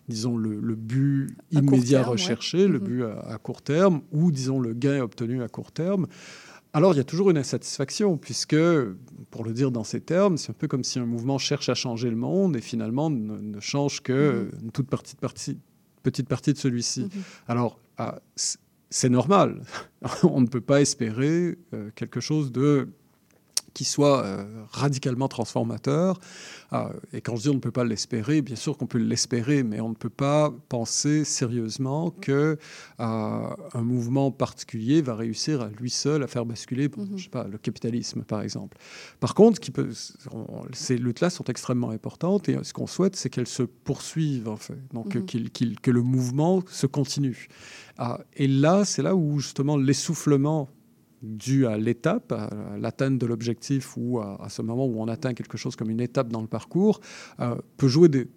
disons 0.10 0.38
le, 0.38 0.62
le 0.62 0.76
but 0.76 1.36
À 1.54 1.60
immédiat 1.60 1.98
terme, 2.00 2.06
ouais. 2.06 2.12
recherché, 2.14 2.68
le 2.70 2.80
Mhm. 2.80 2.86
but 2.86 3.04
à, 3.04 3.20
à 3.34 3.38
court 3.40 3.62
terme, 3.62 4.00
ou 4.14 4.32
disons 4.32 4.62
le 4.62 4.72
gain 4.74 5.02
obtenu 5.02 5.44
à 5.44 5.50
court 5.50 5.74
terme, 5.74 6.08
alors 6.72 6.94
il 6.94 6.98
y 6.98 7.02
a 7.02 7.04
toujours 7.04 7.30
une 7.32 7.38
insatisfaction, 7.38 8.16
puisque, 8.18 8.56
pour 9.32 9.44
le 9.44 9.52
dire 9.54 9.72
dans 9.72 9.84
ces 9.84 10.02
termes, 10.02 10.38
c'est 10.38 10.52
un 10.52 10.56
peu 10.58 10.68
comme 10.68 10.84
si 10.84 11.00
un 11.00 11.06
mouvement 11.06 11.38
cherche 11.38 11.70
à 11.70 11.74
changer 11.76 12.10
le 12.10 12.16
monde 12.16 12.56
et 12.56 12.62
finalement 12.62 13.10
ne, 13.10 13.38
ne 13.38 13.60
change 13.60 14.02
que 14.02 14.50
Mhm. 14.54 14.66
une 14.66 14.72
toute 14.72 14.88
partie 14.88 15.16
de 15.16 15.20
partie, 15.20 15.58
petite 16.04 16.28
partie 16.28 16.54
de 16.54 16.58
celui-ci. 16.58 17.04
Mhm. 17.04 17.10
Alors, 17.48 17.80
ah, 17.98 18.20
c'est 18.90 19.10
normal. 19.10 19.62
On 20.24 20.40
ne 20.42 20.48
peut 20.48 20.62
pas 20.62 20.82
espérer 20.82 21.58
euh, 21.74 21.90
quelque 21.96 22.20
chose 22.22 22.52
de 22.52 22.88
qui 23.78 23.86
soit 23.86 24.24
euh, 24.26 24.44
radicalement 24.72 25.28
transformateur. 25.28 26.20
Ah, 26.72 26.90
et 27.14 27.22
quand 27.22 27.36
je 27.36 27.44
dis 27.44 27.50
on 27.50 27.54
ne 27.54 27.60
peut 27.60 27.72
pas 27.72 27.84
l'espérer, 27.84 28.42
bien 28.42 28.56
sûr 28.56 28.76
qu'on 28.76 28.88
peut 28.88 28.98
l'espérer, 28.98 29.62
mais 29.62 29.80
on 29.82 29.90
ne 29.90 29.94
peut 29.94 30.10
pas 30.10 30.52
penser 30.68 31.24
sérieusement 31.24 32.10
que 32.10 32.58
euh, 33.00 33.48
un 33.80 33.82
mouvement 33.84 34.32
particulier 34.32 35.04
va 35.04 35.14
réussir 35.16 35.62
à 35.62 35.70
lui 35.70 35.92
seul 35.92 36.24
à 36.24 36.28
faire 36.28 36.46
basculer, 36.48 36.88
bon, 36.88 37.08
je 37.16 37.26
sais 37.26 37.30
pas, 37.30 37.46
le 37.48 37.60
capitalisme 37.60 38.24
par 38.24 38.42
exemple. 38.42 38.78
Par 39.20 39.36
contre, 39.36 39.60
qui 39.60 39.70
peut, 39.70 39.90
on- 40.32 40.64
ces 40.74 40.98
luttes-là 40.98 41.30
sont 41.30 41.44
extrêmement 41.46 41.92
importantes 41.92 42.50
et 42.50 42.58
ce 42.64 42.74
qu'on 42.74 42.88
souhaite, 42.88 43.16
c'est 43.16 43.30
qu'elles 43.30 43.48
se 43.48 43.62
poursuivent 43.64 44.48
en 44.50 44.58
fait, 44.58 44.80
donc 44.92 45.14
Mhm. 45.16 45.26
que 45.84 45.92
le 45.92 46.02
mouvement 46.02 46.64
se 46.68 46.88
continue. 46.88 47.48
Ah, 48.00 48.20
et 48.36 48.48
là, 48.48 48.86
c'est 48.86 49.04
là 49.04 49.16
où 49.16 49.40
justement 49.40 49.78
l'essoufflement 49.78 50.70
dû 51.24 51.66
à 51.66 51.78
l'étape, 51.78 52.32
à 52.32 52.50
l'atteinte 52.80 53.18
de 53.18 53.26
l'objectif 53.26 53.96
ou 53.98 54.20
à, 54.20 54.40
à 54.44 54.50
ce 54.50 54.62
moment 54.62 54.86
où 54.86 55.02
on 55.02 55.08
atteint 55.08 55.34
quelque 55.34 55.58
chose 55.58 55.76
comme 55.76 55.90
une 55.90 56.02
étape 56.02 56.30
dans 56.30 56.42
le 56.42 56.48
parcours, 56.48 57.00
euh, 57.40 57.56
peut 57.78 57.88
jouer 57.88 58.08
des, 58.10 58.28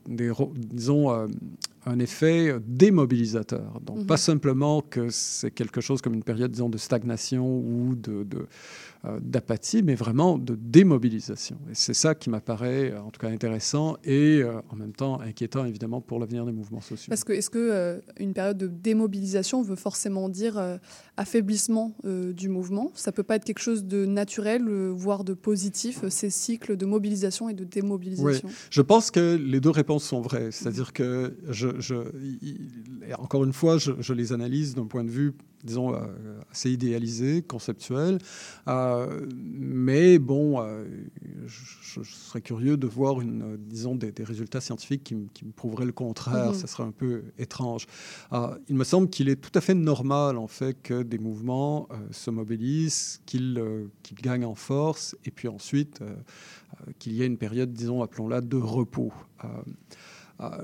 disons, 0.57 1.11
euh, 1.13 1.27
un 1.87 1.99
effet 1.99 2.55
démobilisateur. 2.67 3.81
Donc, 3.85 3.99
Mhm. 3.99 4.07
pas 4.07 4.17
simplement 4.17 4.83
que 4.83 5.09
c'est 5.11 5.51
quelque 5.51 5.81
chose 5.81 6.01
comme 6.03 6.15
une 6.15 6.23
période, 6.23 6.51
disons, 6.51 6.69
de 6.69 6.77
stagnation 6.79 7.59
ou 7.59 7.95
de, 7.95 8.23
de, 8.25 8.47
euh, 9.07 9.19
d'apathie, 9.23 9.83
mais 9.83 9.95
vraiment 9.95 10.37
de 10.39 10.55
démobilisation. 10.55 11.57
Et 11.71 11.75
c'est 11.75 11.95
ça 11.95 12.15
qui 12.15 12.29
m'apparaît, 12.29 12.95
en 12.97 13.11
tout 13.11 13.21
cas, 13.21 13.29
intéressant 13.29 13.97
et 14.05 14.43
en 14.71 14.77
même 14.77 14.93
temps 14.93 15.21
inquiétant, 15.21 15.65
évidemment, 15.65 16.01
pour 16.03 16.19
l'avenir 16.19 16.45
des 16.45 16.53
mouvements 16.53 16.83
sociaux. 16.83 17.09
Parce 17.11 17.25
que 17.25 17.33
est-ce 17.33 17.49
que 17.51 18.03
une 18.19 18.35
période 18.35 18.59
de 18.59 18.67
démobilisation 18.67 19.63
veut 19.63 19.77
forcément 19.77 20.29
dire 20.29 20.61
affaiblissement 21.21 21.95
euh, 22.07 22.33
du 22.33 22.49
mouvement 22.49 22.91
Ça 22.95 23.13
peut 23.13 23.23
pas 23.23 23.37
être 23.37 23.45
quelque 23.45 23.61
chose 23.61 23.85
de 23.85 24.07
naturel, 24.07 24.67
euh, 24.69 24.91
voire 24.91 25.23
de 25.23 25.35
positif, 25.35 26.01
euh, 26.05 26.09
ces 26.11 26.31
cycles 26.31 26.77
de 26.79 26.87
mobilisation 26.87 27.49
et 27.51 27.55
de 27.55 27.65
Oui, 27.65 27.69
démobilisation. 27.71 28.49
je 28.71 28.83
pense 28.83 29.11
que 29.11 29.37
les 29.37 29.61
deux 29.61 29.71
réponses 29.71 30.05
sont 30.05 30.23
vraies. 30.23 30.51
C'est-à-dire 30.51 30.93
que, 30.93 31.37
je, 31.51 31.69
je- 31.79 31.95
encore 33.19 33.45
une 33.45 33.53
fois, 33.53 33.77
je, 33.79 33.93
je 34.01 34.13
les 34.15 34.33
analyse 34.33 34.75
d'un 34.75 34.87
point 34.87 35.05
de 35.05 35.11
vue, 35.11 35.33
disons, 35.63 35.95
assez 36.51 36.71
idéalisé, 36.71 37.43
conceptuel. 37.43 38.19
Euh, 38.67 39.27
mais 39.31 40.19
bon, 40.19 40.61
euh, 40.63 40.85
je, 41.47 42.01
je 42.03 42.11
serais 42.11 42.41
curieux 42.41 42.77
de 42.79 42.87
voir, 42.87 43.21
une, 43.21 43.57
disons, 43.59 43.95
des, 43.95 44.11
des 44.13 44.25
résultats 44.25 44.61
scientifiques 44.63 45.05
qui, 45.05 45.15
me- 45.17 45.27
qui 45.35 45.45
me 45.45 45.53
prouveraient 45.53 45.85
le 45.85 45.93
contraire. 45.93 46.49
Mhm. 46.49 46.55
Ça 46.55 46.67
serait 46.67 46.85
un 46.85 46.93
peu 46.93 47.25
étrange. 47.39 47.87
Euh, 48.33 48.57
il 48.69 48.77
me 48.77 48.85
semble 48.85 49.11
qu'il 49.11 49.29
est 49.29 49.37
tout 49.37 49.51
à 49.55 49.61
fait 49.61 49.75
normal, 49.75 50.39
en 50.39 50.47
fait, 50.47 50.77
que 50.83 51.03
des 51.11 51.19
mouvements 51.19 51.87
euh, 51.91 51.97
se 52.11 52.31
mobilisent, 52.31 53.21
qu'ils 53.27 53.59
euh, 53.59 53.85
gagnent 54.23 54.47
en 54.47 54.55
force, 54.55 55.15
et 55.27 55.31
puis 55.31 55.49
ensuite 55.49 56.01
euh, 56.01 56.07
euh, 56.09 56.93
qu'il 56.99 57.13
y 57.13 57.23
ait 57.23 57.27
une 57.27 57.37
période, 57.37 57.73
disons, 57.75 58.03
appelons-la, 58.03 58.41
de 58.41 58.57
repos. 58.57 59.13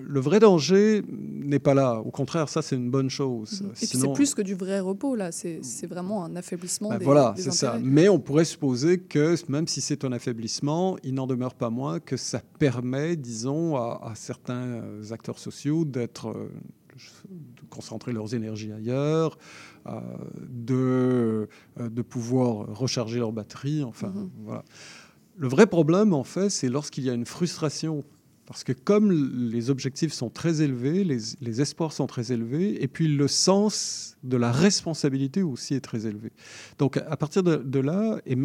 Le 0.01 0.21
vrai 0.21 0.41
danger 0.41 1.03
n'est 1.07 1.59
pas 1.59 1.75
là. 1.75 2.01
Au 2.01 2.11
contraire, 2.11 2.49
ça, 2.49 2.63
c'est 2.63 2.77
une 2.77 2.91
bonne 2.91 3.11
chose. 3.11 3.61
Mhm. 3.61 3.69
Et 3.69 3.73
puis 3.75 3.87
Sinon- 3.87 4.07
c'est 4.07 4.13
plus 4.15 4.35
que 4.35 4.41
du 4.41 4.55
vrai 4.55 4.81
repos, 4.81 5.15
là. 5.17 5.33
C'est 5.33 5.87
vraiment 5.87 6.25
un 6.25 6.35
affaiblissement 6.35 6.89
ben 6.89 6.99
des, 6.99 7.05
voilà, 7.05 7.35
c'est 7.37 7.51
ça. 7.53 7.79
Mais 7.83 8.09
on 8.09 8.19
pourrait 8.19 8.47
supposer 8.47 9.01
que 9.01 9.35
même 9.51 9.67
si 9.69 9.83
c'est 9.83 10.07
un 10.07 10.13
affaiblissement, 10.13 10.97
il 11.05 11.13
n'en 11.13 11.27
demeure 11.27 11.55
pas 11.55 11.69
moins 11.69 12.01
que 12.01 12.17
ça 12.17 12.41
permet, 12.59 13.17
disons, 13.17 13.77
à, 13.77 14.01
à 14.03 14.15
certains 14.15 14.81
acteurs 15.11 15.39
sociaux 15.39 15.85
d'être, 15.85 16.33
de 17.29 17.69
concentrer 17.69 18.13
leurs 18.15 18.35
énergies 18.35 18.73
ailleurs, 18.73 19.37
de, 20.49 21.49
euh, 21.81 21.89
de 21.89 22.03
pouvoir 22.03 22.67
recharger 22.77 23.19
leur 23.19 23.33
batterie. 23.33 23.83
Enfin, 23.85 24.09
Mhm. 24.09 24.31
voilà. 24.45 24.65
Le 25.39 25.49
vrai 25.49 25.67
problème, 25.67 26.15
en 26.15 26.25
fait, 26.25 26.49
c'est 26.51 26.69
lorsqu'il 26.69 27.05
y 27.05 27.11
a 27.11 27.13
une 27.15 27.27
frustration. 27.27 28.05
Parce 28.47 28.63
que 28.63 28.73
comme 28.73 29.11
les 29.51 29.71
objectifs 29.71 30.13
sont 30.13 30.31
très 30.31 30.63
élevés, 30.63 31.03
les, 31.03 31.19
les 31.41 31.61
espoirs 31.61 31.93
sont 31.93 32.07
très 32.07 32.31
élevés, 32.33 32.83
et 32.83 32.87
puis 32.89 33.09
le 33.09 33.27
sens 33.29 34.17
de 34.23 34.37
la 34.37 34.51
responsabilité 34.53 35.43
aussi 35.43 35.75
est 35.75 35.81
très 35.81 36.07
élevé. 36.07 36.31
Donc 36.79 36.97
à 36.97 37.17
partir 37.17 37.43
de, 37.43 37.57
de 37.57 37.79
là, 37.81 38.21
et, 38.27 38.37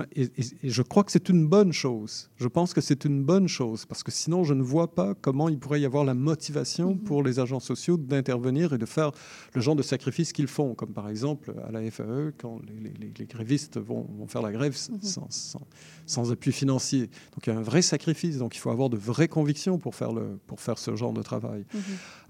je 0.63 0.81
crois 0.81 1.03
que 1.03 1.11
c'est 1.11 1.29
une 1.29 1.47
bonne 1.47 1.71
chose. 1.71 2.29
Je 2.37 2.47
pense 2.47 2.73
que 2.73 2.81
c'est 2.81 3.05
une 3.05 3.23
bonne 3.23 3.47
chose, 3.47 3.85
parce 3.85 4.01
que 4.03 4.11
sinon 4.11 4.43
je 4.43 4.53
ne 4.53 4.63
vois 4.63 4.93
pas 4.93 5.13
comment 5.21 5.49
il 5.49 5.59
pourrait 5.59 5.81
y 5.81 5.85
avoir 5.85 6.03
la 6.03 6.13
motivation 6.15 6.95
pour 6.97 7.21
les 7.23 7.39
agents 7.39 7.59
sociaux 7.59 7.97
d'intervenir 7.97 8.73
et 8.73 8.77
de 8.77 8.85
faire 8.85 9.11
le 9.53 9.61
genre 9.61 9.75
de 9.75 9.83
sacrifices 9.83 10.33
qu'ils 10.33 10.47
font, 10.47 10.73
comme 10.75 10.93
par 10.93 11.09
exemple 11.09 11.53
à 11.67 11.71
la 11.71 11.89
FAE, 11.91 12.31
quand 12.39 12.59
les, 12.67 12.91
les- 13.19 13.25
grévistes 13.25 13.77
vont, 13.79 14.07
vont 14.17 14.27
faire 14.27 14.41
la 14.41 14.51
grève 14.51 14.75
Mhm. 14.89 14.99
sans, 15.01 15.27
sans- 15.29 15.67
sans 16.07 16.31
appui 16.31 16.51
financier. 16.51 17.01
Donc 17.33 17.45
il 17.45 17.49
y 17.51 17.53
a 17.53 17.57
un 17.57 17.61
vrai 17.61 17.81
sacrifice, 17.81 18.37
donc 18.37 18.55
il 18.55 18.59
faut 18.59 18.71
avoir 18.71 18.89
de 18.89 18.97
vraies 18.97 19.27
convictions 19.27 19.77
pour 19.77 19.90
faire, 19.91 20.13
le, 20.13 20.39
pour 20.47 20.59
faire 20.59 20.77
ce 20.77 20.95
genre 20.95 21.13
de 21.13 21.21
travail. 21.21 21.65
Mhm. 21.73 21.81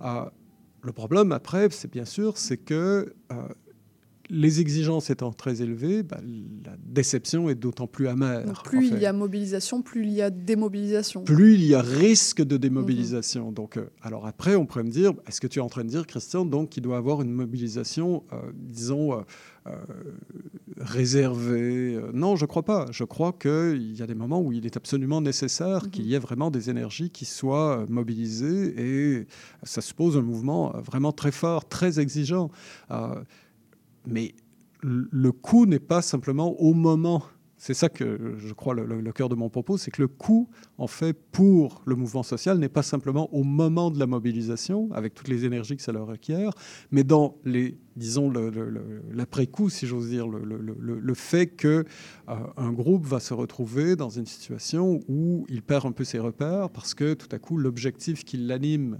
Euh, 0.01 0.25
le 0.83 0.91
problème 0.91 1.31
après, 1.31 1.69
c'est 1.69 1.91
bien 1.91 2.05
sûr, 2.05 2.37
c'est 2.37 2.57
que 2.57 3.13
euh, 3.31 3.35
les 4.31 4.61
exigences 4.61 5.09
étant 5.09 5.33
très 5.33 5.61
élevées, 5.61 6.03
bah, 6.03 6.19
la 6.65 6.77
déception 6.77 7.49
est 7.49 7.55
d'autant 7.55 7.85
plus 7.85 8.07
amère. 8.07 8.45
Donc, 8.45 8.59
en 8.59 8.61
plus 8.61 8.87
il 8.87 8.97
y 8.97 9.05
a 9.05 9.11
mobilisation, 9.11 9.81
plus 9.81 10.03
il 10.03 10.13
y 10.13 10.21
a 10.21 10.29
démobilisation. 10.29 11.25
Plus 11.25 11.55
il 11.55 11.65
y 11.65 11.75
a 11.75 11.81
risque 11.81 12.41
de 12.41 12.55
démobilisation. 12.55 13.49
Mhm. 13.49 13.53
Donc, 13.53 13.77
euh, 13.77 13.89
alors 14.01 14.25
après, 14.25 14.55
on 14.55 14.65
pourrait 14.65 14.85
me 14.85 14.89
dire, 14.89 15.13
est-ce 15.27 15.41
que 15.41 15.47
tu 15.47 15.59
es 15.59 15.61
en 15.61 15.67
train 15.67 15.83
de 15.83 15.89
dire, 15.89 16.07
Christian, 16.07 16.45
donc 16.45 16.69
qu'il 16.69 16.83
doit 16.83 16.97
avoir 16.97 17.21
une 17.21 17.31
mobilisation, 17.31 18.23
euh, 18.31 18.37
disons, 18.55 19.21
euh, 19.67 19.75
réservée 20.83 21.95
Euh, 21.95 22.11
Non, 22.13 22.35
je 22.35 22.45
crois 22.45 22.63
pas. 22.63 22.85
Je 22.91 23.03
crois 23.03 23.33
qu'il 23.33 23.95
y 23.97 24.01
a 24.01 24.07
des 24.07 24.15
moments 24.15 24.41
où 24.41 24.51
il 24.51 24.65
est 24.65 24.77
absolument 24.77 25.21
nécessaire 25.21 25.89
qu'il 25.91 26.05
y 26.05 26.15
ait 26.15 26.19
vraiment 26.19 26.51
des 26.51 26.69
énergies 26.69 27.09
qui 27.09 27.25
soient 27.25 27.79
euh, 27.79 27.85
mobilisées 27.89 28.73
et 28.77 29.27
ça 29.63 29.81
suppose 29.81 30.17
un 30.17 30.21
mouvement 30.21 30.75
euh, 30.75 30.79
vraiment 30.81 31.11
très 31.11 31.31
fort, 31.31 31.67
très 31.67 31.99
exigeant. 31.99 32.49
Euh, 32.91 33.21
mais 34.05 34.33
le 34.81 35.31
coût 35.31 35.65
n'est 35.65 35.79
pas 35.79 36.01
simplement 36.01 36.59
au 36.59 36.73
moment. 36.73 37.23
C'est 37.61 37.75
ça 37.75 37.89
que 37.89 38.37
je 38.39 38.53
crois 38.53 38.73
le, 38.73 39.11
cœur 39.11 39.29
de 39.29 39.35
mon 39.35 39.47
propos, 39.47 39.77
c'est 39.77 39.91
que 39.91 40.01
le 40.01 40.07
coût, 40.07 40.49
en 40.79 40.87
fait, 40.87 41.13
pour 41.13 41.83
le 41.85 41.95
mouvement 41.95 42.23
social 42.23 42.57
n'est 42.57 42.69
pas 42.69 42.81
simplement 42.81 43.31
au 43.35 43.43
moment 43.43 43.91
de 43.91 43.99
la 43.99 44.07
mobilisation, 44.07 44.89
avec 44.93 45.13
toutes 45.13 45.27
les 45.27 45.45
énergies 45.45 45.77
que 45.77 45.83
ça 45.83 45.91
leur 45.91 46.07
requiert, 46.07 46.53
mais 46.89 47.03
dans 47.03 47.37
les, 47.45 47.77
disons, 47.95 48.33
l'après-coup, 49.11 49.69
si 49.69 49.85
j'ose 49.85 50.09
dire, 50.09 50.27
le, 50.27 51.13
fait 51.13 51.45
que 51.49 51.85
euh, 52.29 52.35
un 52.57 52.71
groupe 52.71 53.05
va 53.05 53.19
se 53.19 53.35
retrouver 53.35 53.95
dans 53.95 54.09
une 54.09 54.25
situation 54.25 54.99
où 55.07 55.45
il 55.47 55.61
perd 55.61 55.85
un 55.85 55.91
peu 55.91 56.03
ses 56.03 56.17
repères 56.17 56.71
parce 56.71 56.95
que 56.95 57.13
tout 57.13 57.29
à 57.31 57.37
coup, 57.37 57.57
l'objectif 57.57 58.25
qui 58.25 58.37
l'anime 58.37 58.97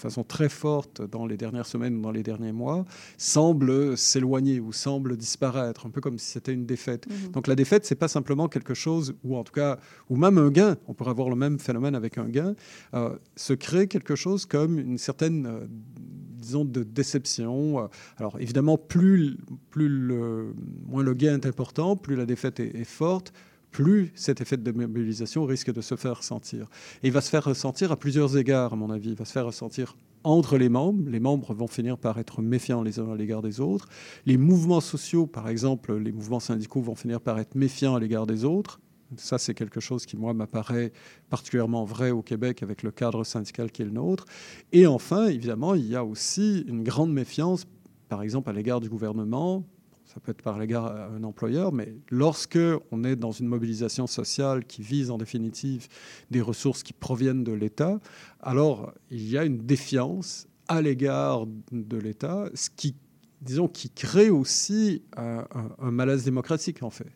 façon 0.00 0.24
très 0.24 0.48
forte 0.48 1.02
dans 1.02 1.26
les 1.26 1.36
dernières 1.36 1.66
semaines 1.66 1.96
ou 1.96 2.00
dans 2.00 2.10
les 2.10 2.22
derniers 2.22 2.52
mois, 2.52 2.84
semble 3.16 3.96
s'éloigner 3.96 4.60
ou 4.60 4.72
semble 4.72 5.16
disparaître, 5.16 5.86
un 5.86 5.90
peu 5.90 6.00
comme 6.00 6.18
si 6.18 6.26
c'était 6.26 6.52
une 6.52 6.66
défaite. 6.66 7.06
Mhm. 7.08 7.32
Donc 7.32 7.46
la 7.46 7.54
défaite, 7.54 7.84
c'est 7.84 7.94
pas 7.94 8.08
simplement 8.08 8.48
quelque 8.48 8.74
chose, 8.74 9.14
ou 9.24 9.36
en 9.36 9.44
tout 9.44 9.52
cas, 9.52 9.78
ou 10.08 10.16
même 10.16 10.38
un 10.38 10.50
gain, 10.50 10.76
on 10.88 10.94
pourrait 10.94 11.10
avoir 11.10 11.28
le 11.28 11.36
même 11.36 11.58
phénomène 11.58 11.94
avec 11.94 12.18
un 12.18 12.28
gain, 12.28 12.54
euh, 12.94 13.16
se 13.36 13.52
crée 13.52 13.86
quelque 13.86 14.14
chose 14.14 14.46
comme 14.46 14.78
une 14.78 14.98
certaine, 14.98 15.46
euh, 15.46 15.66
disons, 15.98 16.64
de 16.64 16.82
déception. 16.82 17.88
Alors 18.16 18.40
évidemment, 18.40 18.78
plus, 18.78 19.36
plus 19.70 19.88
le, 19.88 20.54
moins 20.86 21.02
le 21.02 21.14
gain 21.14 21.34
est 21.34 21.46
important, 21.46 21.96
plus 21.96 22.16
la 22.16 22.26
défaite 22.26 22.60
est, 22.60 22.74
est 22.76 22.84
forte, 22.84 23.32
plus 23.70 24.12
cet 24.14 24.40
effet 24.40 24.56
de 24.56 24.72
mobilisation 24.72 25.44
risque 25.44 25.72
de 25.72 25.80
se 25.80 25.96
faire 25.96 26.22
sentir. 26.22 26.68
Et 27.02 27.08
il 27.08 27.12
va 27.12 27.20
se 27.20 27.30
faire 27.30 27.44
ressentir 27.44 27.92
à 27.92 27.96
plusieurs 27.96 28.36
égards, 28.36 28.72
à 28.72 28.76
mon 28.76 28.90
avis. 28.90 29.10
Il 29.10 29.16
va 29.16 29.24
se 29.24 29.32
faire 29.32 29.46
ressentir 29.46 29.96
entre 30.24 30.58
les 30.58 30.68
membres. 30.68 31.08
Les 31.08 31.20
membres 31.20 31.54
vont 31.54 31.68
finir 31.68 31.96
par 31.96 32.18
être 32.18 32.42
méfiants 32.42 32.82
les 32.82 32.98
uns 32.98 33.12
à 33.12 33.16
l'égard 33.16 33.42
des 33.42 33.60
autres. 33.60 33.88
Les 34.26 34.36
mouvements 34.36 34.80
sociaux, 34.80 35.26
par 35.26 35.48
exemple, 35.48 35.96
les 35.96 36.12
mouvements 36.12 36.40
syndicaux 36.40 36.82
vont 36.82 36.94
finir 36.94 37.20
par 37.20 37.38
être 37.38 37.54
méfiants 37.54 37.94
à 37.94 38.00
l'égard 38.00 38.26
des 38.26 38.44
autres. 38.44 38.80
Ça, 39.16 39.38
c'est 39.38 39.54
quelque 39.54 39.80
chose 39.80 40.06
qui, 40.06 40.16
moi, 40.16 40.34
m'apparaît 40.34 40.92
particulièrement 41.30 41.84
vrai 41.84 42.10
au 42.10 42.22
Québec 42.22 42.62
avec 42.62 42.82
le 42.82 42.92
cadre 42.92 43.24
syndical 43.24 43.72
qui 43.72 43.82
est 43.82 43.86
le 43.86 43.90
nôtre. 43.90 44.24
Et 44.72 44.86
enfin, 44.86 45.26
évidemment, 45.26 45.74
il 45.74 45.86
y 45.86 45.96
a 45.96 46.04
aussi 46.04 46.64
une 46.68 46.84
grande 46.84 47.12
méfiance, 47.12 47.66
par 48.08 48.22
exemple, 48.22 48.50
à 48.50 48.52
l'égard 48.52 48.80
du 48.80 48.88
gouvernement, 48.88 49.64
ça 50.12 50.18
peut 50.20 50.32
être 50.32 50.42
par 50.42 50.58
l'égard 50.58 50.86
à 50.86 51.06
un 51.06 51.22
employeur, 51.22 51.72
mais 51.72 51.94
lorsque 52.10 52.58
on 52.90 53.04
est 53.04 53.14
dans 53.14 53.30
une 53.30 53.46
mobilisation 53.46 54.06
sociale 54.08 54.64
qui 54.64 54.82
vise 54.82 55.10
en 55.10 55.18
définitive 55.18 55.86
des 56.32 56.40
ressources 56.40 56.82
qui 56.82 56.92
proviennent 56.92 57.44
de 57.44 57.52
l'État, 57.52 58.00
alors 58.40 58.92
il 59.10 59.28
y 59.28 59.38
a 59.38 59.44
une 59.44 59.58
défiance 59.58 60.48
à 60.66 60.82
l'égard 60.82 61.46
de 61.72 61.96
l'État, 61.96 62.48
ce 62.54 62.70
qui, 62.74 62.96
disons, 63.40 63.68
qui 63.68 63.88
crée 63.90 64.30
aussi 64.30 65.02
un, 65.16 65.44
un- 65.54 65.70
un 65.78 65.90
malaise 65.92 66.24
démocratique 66.24 66.82
en 66.82 66.90
fait. 66.90 67.10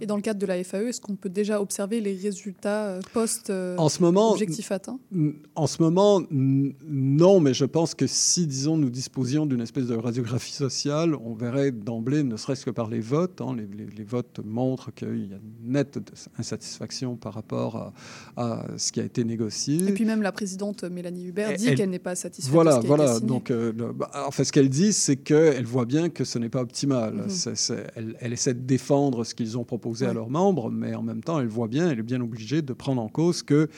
Et 0.00 0.06
dans 0.06 0.16
le 0.16 0.22
cadre 0.22 0.40
de 0.40 0.46
la 0.46 0.62
FAE, 0.64 0.88
est-ce 0.88 1.00
qu'on 1.00 1.14
peut 1.14 1.28
déjà 1.28 1.60
observer 1.60 2.00
les 2.00 2.14
résultats 2.16 2.86
euh, 2.86 3.00
post 3.12 3.48
euh, 3.50 3.76
En 3.76 3.88
ce 3.88 4.02
moment, 4.02 4.32
objectif 4.32 4.72
atteint 4.72 4.98
N- 5.14 5.34
En 5.54 5.68
ce 5.68 5.80
moment, 5.80 6.20
non, 6.30 7.38
mais 7.38 7.54
je 7.54 7.64
pense 7.64 7.94
que 7.94 8.08
si, 8.08 8.48
disons, 8.48 8.76
nous 8.76 8.90
disposions 8.90 9.46
d'une 9.46 9.60
espèce 9.60 9.86
de 9.86 9.94
radiographie 9.94 10.52
sociale, 10.52 11.14
on 11.24 11.34
verrait 11.34 11.70
d'emblée, 11.70 12.24
ne 12.24 12.36
serait-ce 12.36 12.64
que 12.64 12.70
par 12.72 12.88
les 12.88 12.98
votes, 12.98 13.40
hein, 13.40 13.54
les, 13.56 13.68
les- 13.68 13.88
les 13.90 14.02
votes 14.04 14.40
montrent 14.44 14.92
qu'il 14.92 15.08
y 15.30 15.32
a 15.32 15.36
une 15.36 15.40
nette 15.72 15.98
insatisfaction 16.38 17.14
par 17.14 17.34
rapport 17.34 17.76
à, 17.76 17.92
à 18.36 18.66
ce 18.76 18.90
qui 18.90 18.98
a 19.00 19.04
été 19.04 19.22
négocié. 19.22 19.76
Et 19.88 19.92
puis 19.92 20.04
même 20.04 20.22
la 20.22 20.32
présidente 20.32 20.82
Mélanie 20.82 21.26
Hubert 21.26 21.56
dit 21.56 21.68
Elle- 21.68 21.76
qu'elle 21.76 21.90
n'est 21.90 22.00
pas 22.00 22.16
satisfaite 22.16 22.52
Voilà, 22.52 22.78
de 22.78 22.82
ce 22.82 22.86
qui 22.86 22.92
a 22.92 22.94
été 22.94 23.02
voilà. 23.04 23.14
signé. 23.18 23.28
Donc, 23.28 23.50
euh, 23.52 23.72
le- 23.72 23.92
bah, 23.92 24.10
en 24.26 24.32
fait, 24.32 24.42
ce 24.42 24.50
qu'elle 24.50 24.68
dit, 24.68 24.92
c'est 24.92 25.16
qu'elle 25.16 25.64
voit 25.64 25.84
bien 25.86 26.08
que 26.08 26.24
ce 26.24 26.40
n'est 26.40 26.48
pas 26.48 26.62
optimal. 26.62 27.14
Mhm. 27.14 27.54
Elle, 27.94 28.16
elle 28.18 28.32
essaie 28.32 28.54
de 28.54 28.60
défendre 28.66 29.22
ce 29.22 29.36
qu'ils 29.36 29.56
ont 29.56 29.62
proposé 29.62 29.83
à 30.02 30.08
Ouais. 30.08 30.14
leurs 30.14 30.30
membres, 30.30 30.70
mais 30.70 30.94
en 30.94 31.02
même 31.02 31.22
temps, 31.22 31.38
elle 31.40 31.46
voit 31.48 31.68
bien, 31.68 31.90
elle 31.90 31.98
est 31.98 32.02
bien 32.02 32.20
obligée 32.20 32.62
de 32.62 32.72
prendre 32.72 33.02
en 33.02 33.08
cause 33.08 33.42
que 33.42 33.68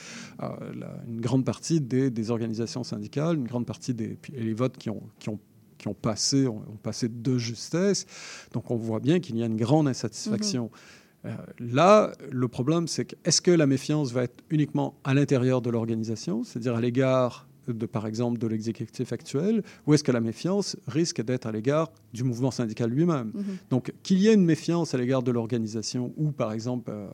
euh, 0.43 0.49
la- 0.75 0.97
une 1.09 1.21
grande 1.21 1.45
partie 1.45 1.81
des, 1.81 2.11
des 2.11 2.31
organisations 2.31 2.85
syndicales, 2.85 3.37
une 3.37 3.47
grande 3.49 3.67
partie 3.67 3.95
des 3.95 4.19
les 4.33 4.55
votes 4.55 4.77
qui 4.79 4.91
ont, 4.91 5.03
qui 5.19 5.29
ont 5.29 5.39
qui 5.79 5.89
ont 5.89 5.95
passé, 5.95 6.47
ont, 6.47 6.63
passé 6.83 7.07
de 7.11 7.37
justesse. 7.37 8.07
Donc 8.53 8.71
on 8.71 8.77
voit 8.77 8.99
bien 9.01 9.21
qu'il 9.21 9.37
y 9.37 9.43
a 9.43 9.47
une 9.47 9.57
grande 9.59 9.87
insatisfaction. 9.89 10.71
Euh, 11.27 11.35
là, 11.59 12.13
le 12.31 12.49
problème, 12.49 12.89
c'est 12.89 13.05
que 13.05 13.15
est-ce 13.27 13.43
que 13.43 13.51
la 13.51 13.67
méfiance 13.67 14.11
va 14.13 14.23
être 14.23 14.43
uniquement 14.49 14.95
à 15.05 15.13
l'intérieur 15.13 15.61
de 15.61 15.69
l'organisation, 15.69 16.45
c'est-à-dire 16.45 16.77
à 16.77 16.81
l'égard 16.81 17.46
de, 17.67 17.87
par 17.87 18.07
exemple, 18.07 18.39
de 18.39 18.47
l'exécutif 18.47 19.13
actuel, 19.13 19.63
ou 19.87 19.95
est-ce 19.95 20.05
que 20.05 20.13
la 20.13 20.21
méfiance 20.21 20.77
risque 20.87 21.23
d'être 21.23 21.47
à 21.47 21.53
l'égard 21.53 21.91
du 22.13 22.25
mouvement 22.25 22.51
syndical 22.51 22.91
lui-même? 22.91 23.33
Mhm. 23.35 23.45
Donc, 23.71 23.93
qu'il 24.03 24.19
y 24.19 24.29
ait 24.29 24.35
une 24.35 24.45
méfiance 24.45 24.95
à 24.95 24.99
l'égard 24.99 25.23
de 25.23 25.31
l'organisation 25.31 26.13
ou, 26.17 26.33
par 26.33 26.53
exemple, 26.53 26.91
euh, 26.91 27.09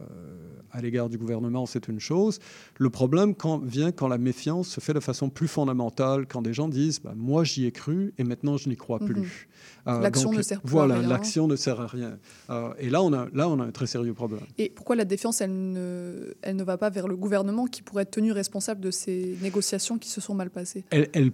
à 0.73 0.81
l'égard 0.81 1.09
du 1.09 1.18
gouvernement, 1.18 1.66
c'est 1.66 1.87
une 1.89 2.01
chose. 2.01 2.39
Le 2.79 2.91
problème 2.91 3.35
quand, 3.35 3.59
vient 3.62 3.93
quand 3.93 4.09
la 4.09 4.18
méfiance 4.18 4.68
se 4.68 4.81
fait 4.81 4.95
de 4.95 5.01
façon 5.01 5.29
plus 5.31 5.49
fondamentale, 5.49 6.27
quand 6.27 6.43
des 6.43 6.53
gens 6.55 6.68
disent 6.68 7.01
bah, 7.01 7.12
Moi, 7.16 7.45
j'y 7.45 7.66
ai 7.66 7.73
cru 7.73 8.12
et 8.18 8.25
maintenant, 8.25 8.57
je 8.57 8.68
n'y 8.68 8.77
crois 8.77 8.99
Mhm. 9.01 9.07
plus. 9.07 9.49
L'action 9.87 10.31
donc, 10.31 10.39
ne 10.39 10.43
sert 10.43 10.61
plus 10.61 10.68
à 10.68 10.70
Voilà, 10.73 10.99
rien. 11.01 11.09
l'action 11.09 11.47
ne 11.49 11.57
sert 11.57 11.81
à 11.81 11.87
rien. 11.87 12.18
Euh, 12.51 12.73
et 12.79 12.89
là 12.89 13.03
on, 13.03 13.12
a, 13.12 13.27
là, 13.35 13.49
on 13.49 13.59
a 13.61 13.64
un 13.64 13.70
très 13.73 13.87
sérieux 13.87 14.14
problème. 14.14 14.41
Et 14.59 14.70
pourquoi 14.70 14.97
la 14.97 15.05
défiance, 15.05 15.41
elle 15.41 15.53
ne, 15.73 16.35
elle 16.43 16.57
ne 16.57 16.62
va 16.64 16.79
pas 16.79 16.89
vers 16.91 17.09
le 17.09 17.16
gouvernement 17.16 17.66
qui 17.66 17.83
pourrait 17.83 18.05
être 18.05 18.12
tenu 18.12 18.33
responsable 18.33 18.81
de 18.81 18.91
ces 18.91 19.37
négociations 19.43 19.99
qui 19.99 20.09
se 20.09 20.20
sont 20.20 20.35
mal 20.35 20.51
passées? 20.51 20.85
Elle, 20.91 21.09
elle 21.12 21.33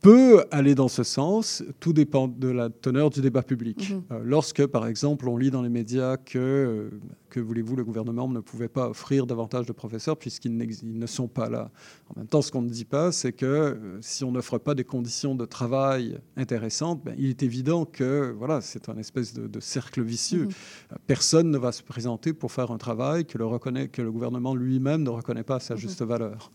peut 0.00 0.44
aller 0.50 0.74
dans 0.74 0.88
ce 0.88 1.02
sens, 1.02 1.62
tout 1.80 1.92
dépend 1.92 2.28
de 2.28 2.48
la 2.48 2.70
teneur 2.70 3.10
du 3.10 3.20
débat 3.20 3.42
public. 3.42 3.90
Mhm. 3.90 4.02
Euh, 4.12 4.20
lorsque, 4.24 4.64
par 4.66 4.86
exemple, 4.86 5.28
on 5.28 5.36
lit 5.36 5.50
dans 5.50 5.62
les 5.62 5.68
médias 5.68 6.16
que, 6.16 6.38
euh, 6.38 6.90
que 7.30 7.40
voulez-vous, 7.40 7.74
le 7.76 7.84
gouvernement 7.84 8.28
ne 8.28 8.40
pouvait 8.40 8.68
pas 8.68 8.88
offrir 8.90 9.26
davantage 9.26 9.66
de 9.66 9.72
professeurs 9.72 10.16
puisqu'ils 10.16 10.56
ne 10.56 11.06
sont 11.06 11.28
pas 11.28 11.48
là. 11.48 11.70
En 12.14 12.20
même 12.20 12.28
temps, 12.28 12.42
ce 12.42 12.52
qu'on 12.52 12.62
ne 12.62 12.68
dit 12.70 12.84
pas, 12.84 13.10
c'est 13.12 13.32
que 13.32 13.46
euh, 13.46 13.98
si 14.00 14.24
on 14.24 14.32
n'offre 14.32 14.58
pas 14.58 14.74
des 14.74 14.84
conditions 14.84 15.34
de 15.34 15.44
travail 15.44 16.18
intéressantes, 16.36 17.02
ben, 17.04 17.14
il 17.18 17.28
est 17.30 17.42
évident 17.42 17.84
que 17.84 18.32
voilà, 18.38 18.60
c'est 18.60 18.88
un 18.88 18.96
espèce 18.98 19.34
de, 19.34 19.46
de 19.46 19.60
cercle 19.60 20.02
vicieux. 20.02 20.44
Mhm. 20.44 20.98
Personne 21.06 21.50
ne 21.50 21.58
va 21.58 21.72
se 21.72 21.82
présenter 21.82 22.32
pour 22.32 22.52
faire 22.52 22.70
un 22.70 22.78
travail 22.78 23.24
que 23.26 23.36
le, 23.36 23.46
reconnaît, 23.46 23.88
que 23.88 24.02
le 24.02 24.12
gouvernement 24.12 24.54
lui-même 24.54 25.02
ne 25.02 25.10
reconnaît 25.10 25.42
pas 25.42 25.56
à 25.56 25.60
sa 25.60 25.74
Mhm. 25.74 25.80
juste 25.80 26.02
valeur. 26.02 26.50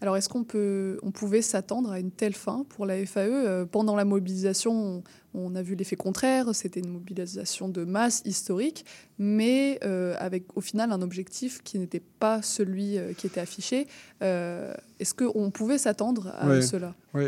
Alors, 0.00 0.16
est-ce 0.16 0.28
qu'on 0.28 0.44
peut, 0.44 0.98
on 1.02 1.10
pouvait 1.10 1.42
s'attendre 1.42 1.90
à 1.90 1.98
une 1.98 2.12
telle 2.12 2.34
fin 2.34 2.64
pour 2.68 2.86
la 2.86 3.04
FAE 3.04 3.20
Euh, 3.28 3.64
Pendant 3.66 3.96
la 3.96 4.04
mobilisation, 4.04 5.02
on, 5.34 5.54
a 5.56 5.62
vu 5.62 5.74
l'effet 5.74 5.96
contraire. 5.96 6.54
C'était 6.54 6.78
une 6.80 6.90
mobilisation 6.90 7.68
de 7.68 7.84
masse 7.84 8.22
historique, 8.24 8.84
mais 9.18 9.80
euh, 9.84 10.14
avec 10.18 10.44
au 10.56 10.60
final 10.60 10.92
un 10.92 11.02
objectif 11.02 11.62
qui 11.64 11.80
n'était 11.80 12.02
pas 12.20 12.42
celui 12.42 12.96
euh, 12.96 13.12
qui 13.12 13.26
était 13.26 13.40
affiché. 13.40 13.88
Euh, 14.22 14.72
est-ce 15.00 15.14
qu'on 15.14 15.50
pouvait 15.50 15.78
s'attendre 15.78 16.28
à 16.38 16.60
cela? 16.62 16.94
Oui. 17.14 17.24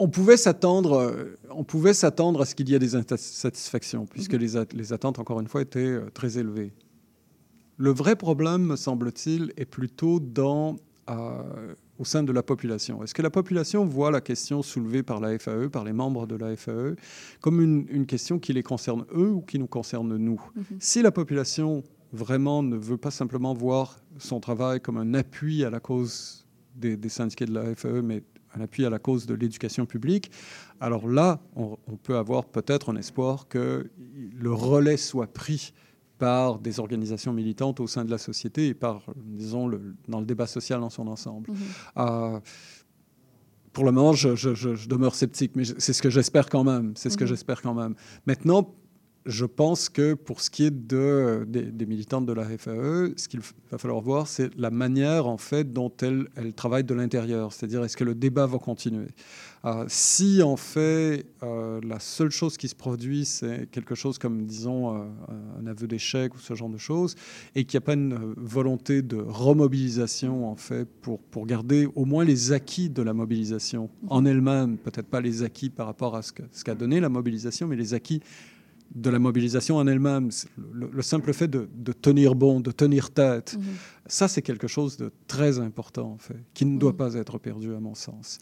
On 0.00 0.08
pouvait 0.08 0.36
s'attendre, 0.36 1.14
on 1.50 1.64
pouvait 1.64 1.94
s'attendre 1.94 2.42
à 2.42 2.46
ce 2.46 2.54
qu'il 2.54 2.68
y 2.68 2.74
ait 2.74 2.78
des 2.78 2.94
insatisfactions, 2.94 4.06
puisque 4.06 4.34
Mhm. 4.34 4.40
les, 4.40 4.56
at- 4.56 4.66
les 4.72 4.92
attentes, 4.92 5.18
encore 5.18 5.40
une 5.40 5.48
fois, 5.48 5.60
étaient 5.62 5.98
très 6.14 6.38
élevées. 6.38 6.72
Le 7.78 7.90
vrai 7.90 8.14
problème, 8.16 8.62
me 8.62 8.76
semble-t-il, 8.76 9.52
est 9.56 9.64
plutôt 9.64 10.20
dans, 10.20 10.76
au 11.98 12.04
sein 12.04 12.22
de 12.22 12.32
la 12.32 12.42
population. 12.42 13.02
Est-ce 13.02 13.14
que 13.14 13.22
la 13.22 13.30
population 13.30 13.84
voit 13.84 14.10
la 14.10 14.20
question 14.20 14.62
soulevée 14.62 15.02
par 15.02 15.20
la 15.20 15.38
FAE, 15.38 15.68
par 15.68 15.84
les 15.84 15.92
membres 15.92 16.26
de 16.26 16.36
la 16.36 16.56
FAE, 16.56 16.96
comme 17.40 17.60
une, 17.60 17.86
une 17.88 18.06
question 18.06 18.38
qui 18.38 18.52
les 18.52 18.62
concerne 18.62 19.04
eux 19.14 19.30
ou 19.30 19.40
qui 19.40 19.58
nous 19.58 19.66
concerne 19.66 20.16
nous? 20.16 20.40
Mhm. 20.54 20.64
Si 20.78 21.02
la 21.02 21.10
population 21.10 21.82
vraiment 22.12 22.62
ne 22.62 22.76
veut 22.76 22.96
pas 22.96 23.10
simplement 23.10 23.54
voir 23.54 23.98
son 24.18 24.40
travail 24.40 24.80
comme 24.80 24.96
un 24.96 25.14
appui 25.14 25.64
à 25.64 25.70
la 25.70 25.80
cause 25.80 26.46
des, 26.74 26.96
des 26.96 27.08
syndiqués 27.08 27.46
de 27.46 27.54
la 27.54 27.74
FAE, 27.74 28.02
mais 28.02 28.22
un 28.54 28.60
appui 28.60 28.86
à 28.86 28.90
la 28.90 28.98
cause 28.98 29.26
de 29.26 29.34
l'éducation 29.34 29.84
publique, 29.84 30.30
alors 30.80 31.08
là, 31.08 31.40
on, 31.56 31.76
on 31.86 31.96
peut 31.96 32.16
avoir 32.16 32.46
peut-être 32.46 32.90
un 32.90 32.96
espoir 32.96 33.48
que 33.48 33.90
le 34.34 34.52
relais 34.52 34.96
soit 34.96 35.26
pris 35.26 35.74
par 36.18 36.58
des 36.58 36.80
organisations 36.80 37.32
militantes 37.32 37.80
au 37.80 37.86
sein 37.86 38.04
de 38.04 38.10
la 38.10 38.18
société 38.18 38.66
et 38.68 38.74
par, 38.74 39.02
disons, 39.16 39.66
le, 39.68 39.94
dans 40.08 40.20
le 40.20 40.26
débat 40.26 40.46
social 40.46 40.80
dans 40.80 40.90
son 40.90 41.06
ensemble. 41.06 41.50
Mhm. 41.50 41.56
Euh, 41.98 42.40
pour 43.72 43.84
le 43.84 43.92
moment, 43.92 44.12
je, 44.12 44.34
je- 44.34 44.54
je- 44.54 44.74
je 44.74 44.88
demeure 44.88 45.14
sceptique, 45.14 45.52
mais 45.54 45.64
c'est 45.64 45.92
ce 45.92 46.02
que 46.02 46.10
j'espère 46.10 46.48
quand 46.48 46.64
même. 46.64 46.92
C'est 46.96 47.10
ce 47.10 47.16
que 47.16 47.24
Mhm. 47.24 47.28
j'espère 47.28 47.62
quand 47.62 47.74
même. 47.74 47.94
Maintenant, 48.26 48.74
je 49.26 49.44
pense 49.44 49.88
que 49.90 50.14
pour 50.14 50.40
ce 50.40 50.48
qui 50.48 50.64
est 50.64 50.70
de, 50.70 51.44
des, 51.46 51.62
des 51.70 51.86
militantes 51.86 52.24
de 52.24 52.32
la 52.32 52.44
FAE, 52.46 53.12
ce 53.16 53.28
qu'il 53.28 53.40
va 53.70 53.76
falloir 53.76 54.00
voir, 54.00 54.26
c'est 54.26 54.52
la 54.56 54.70
manière 54.70 55.26
en 55.26 55.36
fait 55.36 55.70
dont 55.70 55.92
elles, 56.00 56.28
elles 56.34 56.54
travaillent 56.54 56.84
de 56.84 56.94
l'intérieur. 56.94 57.52
C'est-à-dire, 57.52 57.84
est-ce 57.84 57.96
que 57.96 58.04
le 58.04 58.14
débat 58.14 58.46
va 58.46 58.58
continuer? 58.58 59.08
Euh, 59.64 59.84
Si 59.88 60.42
en 60.42 60.56
fait 60.56 61.26
euh, 61.42 61.80
la 61.82 61.98
seule 61.98 62.30
chose 62.30 62.56
qui 62.56 62.68
se 62.68 62.74
produit, 62.74 63.24
c'est 63.24 63.68
quelque 63.70 63.94
chose 63.94 64.18
comme, 64.18 64.44
disons, 64.46 64.94
euh, 64.94 65.04
un 65.60 65.66
aveu 65.66 65.86
d'échec 65.86 66.34
ou 66.34 66.38
ce 66.38 66.54
genre 66.54 66.68
de 66.68 66.78
choses, 66.78 67.14
et 67.54 67.64
qu'il 67.64 67.78
n'y 67.78 67.82
a 67.82 67.86
pas 67.86 67.94
une 67.94 68.34
volonté 68.36 69.02
de 69.02 69.16
remobilisation 69.16 70.48
en 70.50 70.56
fait 70.56 70.86
pour, 71.02 71.18
pour 71.20 71.46
garder 71.46 71.88
au 71.94 72.04
moins 72.04 72.24
les 72.24 72.52
acquis 72.52 72.88
de 72.88 73.02
la 73.02 73.12
mobilisation 73.12 73.90
en 74.08 74.24
elle-même, 74.24 74.76
peut-être 74.78 75.08
pas 75.08 75.20
les 75.20 75.42
acquis 75.42 75.70
par 75.70 75.86
rapport 75.86 76.14
à 76.16 76.22
ce 76.22 76.32
qu'a 76.64 76.74
donné 76.74 77.00
la 77.00 77.08
mobilisation, 77.08 77.66
mais 77.66 77.76
les 77.76 77.94
acquis 77.94 78.20
de 78.94 79.10
la 79.10 79.18
mobilisation 79.18 79.76
en 79.76 79.86
elle-même. 79.86 80.30
Le, 80.72 80.88
le 80.90 81.02
simple 81.02 81.32
fait 81.34 81.48
de, 81.48 81.68
de 81.76 81.92
tenir 81.92 82.34
bon, 82.34 82.60
de 82.60 82.70
tenir 82.70 83.10
tête, 83.10 83.56
Mhm. 83.58 83.64
ça 84.06 84.28
c'est 84.28 84.40
quelque 84.42 84.66
chose 84.66 84.96
de 84.96 85.10
très 85.26 85.58
important 85.58 86.12
en 86.12 86.18
fait, 86.18 86.38
qui 86.54 86.64
ne 86.64 86.78
doit 86.78 86.96
pas 86.96 87.14
être 87.14 87.38
perdu 87.38 87.74
à 87.74 87.80
mon 87.80 87.94
sens. 87.94 88.38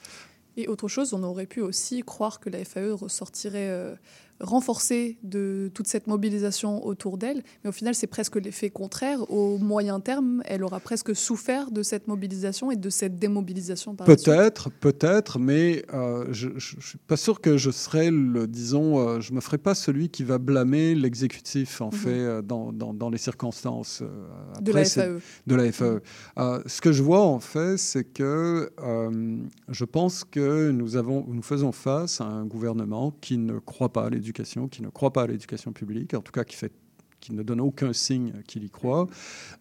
Et 0.57 0.69
autre 0.69 0.89
chose, 0.89 1.13
on 1.13 1.23
aurait 1.23 1.47
pu 1.47 1.61
aussi 1.61 2.03
croire 2.03 2.41
que 2.41 2.49
la 2.49 2.65
FAE 2.65 2.93
ressortirait 2.95 3.69
euh, 3.69 3.95
renforcée 4.41 5.19
de 5.23 5.71
toute 5.75 5.87
cette 5.87 6.07
mobilisation 6.07 6.85
autour 6.87 7.19
d'elle, 7.19 7.43
mais 7.65 7.69
au 7.71 7.73
final, 7.73 7.95
c'est 7.95 8.07
presque 8.07 8.37
l'effet 8.37 8.71
contraire. 8.71 9.31
Au 9.31 9.59
moyen 9.59 10.01
terme, 10.01 10.43
elle 10.47 10.63
aura 10.65 10.81
presque 10.81 11.15
souffert 11.15 11.71
de 11.71 11.83
cette 11.83 12.09
mobilisation 12.09 12.71
et 12.71 12.77
de 12.77 12.91
cette 12.91 13.19
démobilisation. 13.19 13.95
Peut-être, 13.97 14.71
peut-être, 14.71 15.39
mais 15.39 15.85
euh, 15.95 16.27
je 16.31 16.49
ne 16.49 16.59
suis 16.61 16.99
pas 17.07 17.17
sûr 17.17 17.41
que 17.41 17.57
je 17.57 17.71
serais, 17.71 18.11
le, 18.11 18.47
disons, 18.47 18.99
euh, 18.99 19.21
je 19.21 19.31
ne 19.33 19.37
me 19.37 19.41
ferai 19.41 19.59
pas 19.59 19.75
celui 19.75 20.09
qui 20.09 20.23
va 20.25 20.39
blâmer 20.39 20.95
l'exécutif, 20.95 21.81
en 21.81 21.87
Mhm. 21.87 21.93
fait, 21.93 22.09
euh, 22.11 22.43
dans, 22.43 22.73
dans- 22.73 22.95
dans 22.95 23.11
les 23.11 23.19
circonstances. 23.19 24.01
euh, 24.03 24.07
De 24.61 24.71
après, 24.71 24.83
la 24.83 24.85
FAE. 24.85 25.21
De 25.47 25.55
la 25.55 25.73
FAE. 25.73 26.01
Euh, 26.39 26.61
ce 26.67 26.81
que 26.81 26.93
je 26.93 27.03
vois, 27.03 27.23
en 27.23 27.41
fait, 27.41 27.77
c'est 27.79 28.05
que 28.05 28.71
euh, 28.83 29.39
je 29.69 29.85
pense 29.85 30.25
que 30.25 30.71
nous, 30.71 30.97
avons, 30.97 31.25
nous 31.29 31.43
faisons 31.43 31.73
face 31.73 32.21
à 32.21 32.25
un 32.25 32.45
gouvernement 32.45 33.13
qui 33.21 33.39
ne 33.39 33.59
croit 33.59 33.93
pas 33.93 34.05
à 34.07 34.11
l'éducation, 34.11 34.26
qui 34.33 34.83
ne 34.83 34.89
croit 34.89 35.13
pas 35.13 35.23
à 35.23 35.27
l'éducation 35.27 35.73
publique, 35.73 36.15
en 36.15 36.23
tout 36.23 36.33
cas 36.33 36.45
qui 36.45 36.57
fait 36.57 36.73
qui 37.27 37.35
ne 37.35 37.43
donne 37.43 37.61
aucun 37.61 37.93
signe 37.93 38.33
qu'il 38.47 38.63
y 38.63 38.71
croit. 38.71 39.09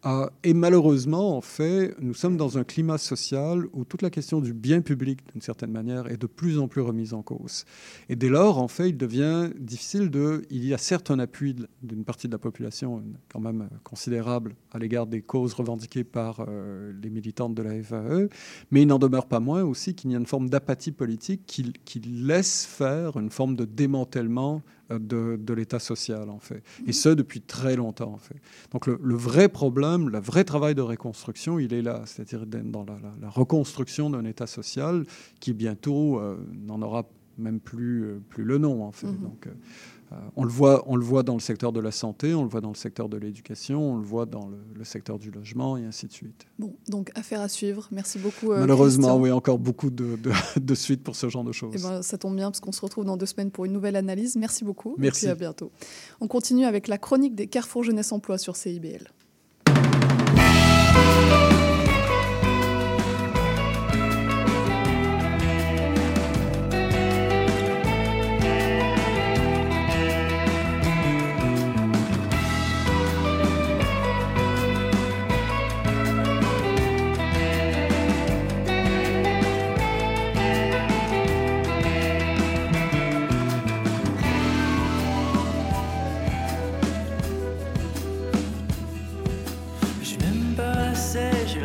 Euh, 0.05 0.27
et 0.43 0.53
malheureusement, 0.53 1.35
en 1.35 1.41
fait, 1.41 1.95
nous 1.99 2.13
sommes 2.13 2.37
dans 2.37 2.59
un 2.59 2.63
climat 2.63 2.99
social 2.99 3.63
où 3.73 3.85
toute 3.85 4.03
la 4.03 4.11
question 4.11 4.39
du 4.39 4.53
bien 4.53 4.81
public, 4.81 5.19
d'une 5.31 5.41
certaine 5.41 5.71
manière, 5.71 6.07
est 6.11 6.17
de 6.17 6.27
plus 6.27 6.59
en 6.59 6.67
plus 6.67 6.81
remise 6.81 7.13
en 7.15 7.23
cause. 7.23 7.65
Et 8.07 8.15
dès 8.15 8.29
lors, 8.29 8.59
en 8.59 8.67
fait, 8.67 8.89
il 8.89 8.97
devient 8.97 9.49
difficile 9.59 10.11
de... 10.11 10.45
Il 10.51 10.63
y 10.63 10.75
a 10.75 10.77
certes 10.77 11.09
un 11.09 11.17
appui 11.17 11.55
d'une 11.81 12.05
partie 12.05 12.27
de 12.27 12.33
la 12.33 12.37
population, 12.37 13.03
quand 13.29 13.39
même 13.39 13.67
considérable, 13.83 14.55
à 14.71 14.77
l'égard 14.77 15.07
des 15.07 15.21
causes 15.21 15.53
revendiquées 15.53 16.03
par 16.03 16.45
euh, 16.47 16.93
les 17.01 17.09
militantes 17.09 17.55
de 17.55 17.63
la 17.63 17.81
FAE, 17.81 18.29
mais 18.69 18.83
il 18.83 18.87
n'en 18.87 18.99
demeure 18.99 19.25
pas 19.25 19.39
moins 19.39 19.63
aussi 19.63 19.95
qu'il 19.95 20.11
y 20.11 20.15
a 20.15 20.19
une 20.19 20.27
forme 20.27 20.49
d'apathie 20.49 20.91
politique 20.91 21.41
qui, 21.47 21.73
laisse 22.05 22.65
faire 22.65 23.17
une 23.17 23.29
forme 23.29 23.55
de 23.55 23.65
démantèlement 23.65 24.61
de, 24.89 25.37
de 25.41 25.53
l'État 25.53 25.79
social, 25.79 26.29
en 26.29 26.39
fait. 26.39 26.63
Et 26.85 26.93
ce, 26.93 27.09
depuis 27.09 27.41
très 27.41 27.75
longtemps, 27.75 28.13
en 28.13 28.17
fait. 28.17 28.35
Donc 28.71 28.87
le, 28.87 28.99
le 29.03 29.15
vrai 29.15 29.49
problème, 29.49 30.09
le 30.09 30.19
vrai 30.19 30.43
travail 30.43 30.75
de 30.75 30.81
reconstruction, 30.81 31.57
il 31.59 31.73
est 31.73 31.81
là, 31.81 32.03
c'est-à-dire 32.05 32.45
dans 32.45 32.83
la, 32.85 32.93
la- 32.93 33.15
la 33.21 33.29
reconstruction 33.29 34.09
d'un 34.09 34.25
État 34.25 34.47
social 34.47 35.05
qui 35.39 35.53
bientôt 35.53 36.19
euh, 36.19 36.37
n'en 36.53 36.81
aura 36.81 37.07
même 37.37 37.59
plus, 37.59 38.03
euh, 38.05 38.19
plus 38.29 38.43
le 38.45 38.57
nom, 38.57 38.83
en 38.83 38.91
fait. 38.91 39.07
Mhm. 39.07 39.17
Donc, 39.19 39.47
euh, 39.47 39.51
on, 40.35 40.43
le 40.43 40.49
voit, 40.49 40.83
on 40.87 40.95
le 40.95 41.03
voit 41.03 41.23
dans 41.23 41.33
le 41.33 41.39
secteur 41.39 41.71
de 41.71 41.79
la 41.79 41.91
santé, 41.91 42.33
on 42.33 42.43
le 42.43 42.49
voit 42.49 42.61
dans 42.61 42.69
le 42.69 42.75
secteur 42.75 43.09
de 43.09 43.17
l'éducation, 43.17 43.93
on 43.93 43.97
le 43.97 44.03
voit 44.05 44.25
dans 44.25 44.47
le, 44.47 44.57
le 44.73 44.83
secteur 44.83 45.17
du 45.19 45.31
logement, 45.31 45.77
et 45.77 45.85
ainsi 45.85 46.07
de 46.07 46.11
suite. 46.13 46.45
Bon, 46.59 46.75
donc 46.89 47.11
affaire 47.15 47.41
à 47.41 47.47
suivre. 47.49 47.87
Merci 47.91 48.19
beaucoup. 48.19 48.51
euh, 48.51 48.59
Malheureusement, 48.59 49.07
Christian. 49.07 49.21
oui, 49.21 49.31
encore 49.31 49.59
beaucoup 49.59 49.89
de, 49.89 50.15
de, 50.15 50.31
de 50.59 50.75
suite 50.75 51.03
pour 51.03 51.15
ce 51.15 51.29
genre 51.29 51.43
de 51.43 51.51
choses. 51.51 51.73
Eh 51.75 51.81
ben, 51.81 52.01
ça 52.01 52.17
tombe 52.17 52.35
bien 52.35 52.51
parce 52.51 52.59
qu'on 52.59 52.71
se 52.71 52.81
retrouve 52.81 53.05
dans 53.05 53.17
deux 53.17 53.25
semaines 53.25 53.51
pour 53.51 53.65
une 53.65 53.73
nouvelle 53.73 53.95
analyse. 53.95 54.35
Merci 54.35 54.63
beaucoup. 54.63 54.95
Merci. 54.97 55.25
Et 55.25 55.29
puis 55.29 55.31
à 55.31 55.35
bientôt. 55.35 55.71
On 56.21 56.27
continue 56.27 56.65
avec 56.65 56.87
la 56.87 56.97
chronique 56.97 57.35
des 57.35 57.47
Carrefour 57.47 57.83
Jeunesse 57.83 58.11
Emploi 58.11 58.37
sur 58.37 58.55
CIBL. 58.55 59.09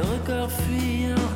Le 0.00 0.06
record 0.12 0.50
fuyant 0.50 1.29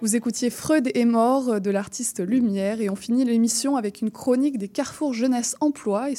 Vous 0.00 0.16
écoutiez 0.16 0.48
Freud 0.48 0.90
est 0.94 1.04
mort 1.04 1.60
de 1.60 1.70
l'artiste 1.70 2.20
Lumière 2.26 2.80
et 2.80 2.88
on 2.88 2.96
finit 2.96 3.24
l'émission 3.24 3.76
avec 3.76 4.00
une 4.00 4.10
chronique 4.10 4.56
des 4.56 4.68
Carrefour 4.68 5.12
Jeunesse 5.12 5.56
Emploi 5.60 6.10
et 6.10 6.14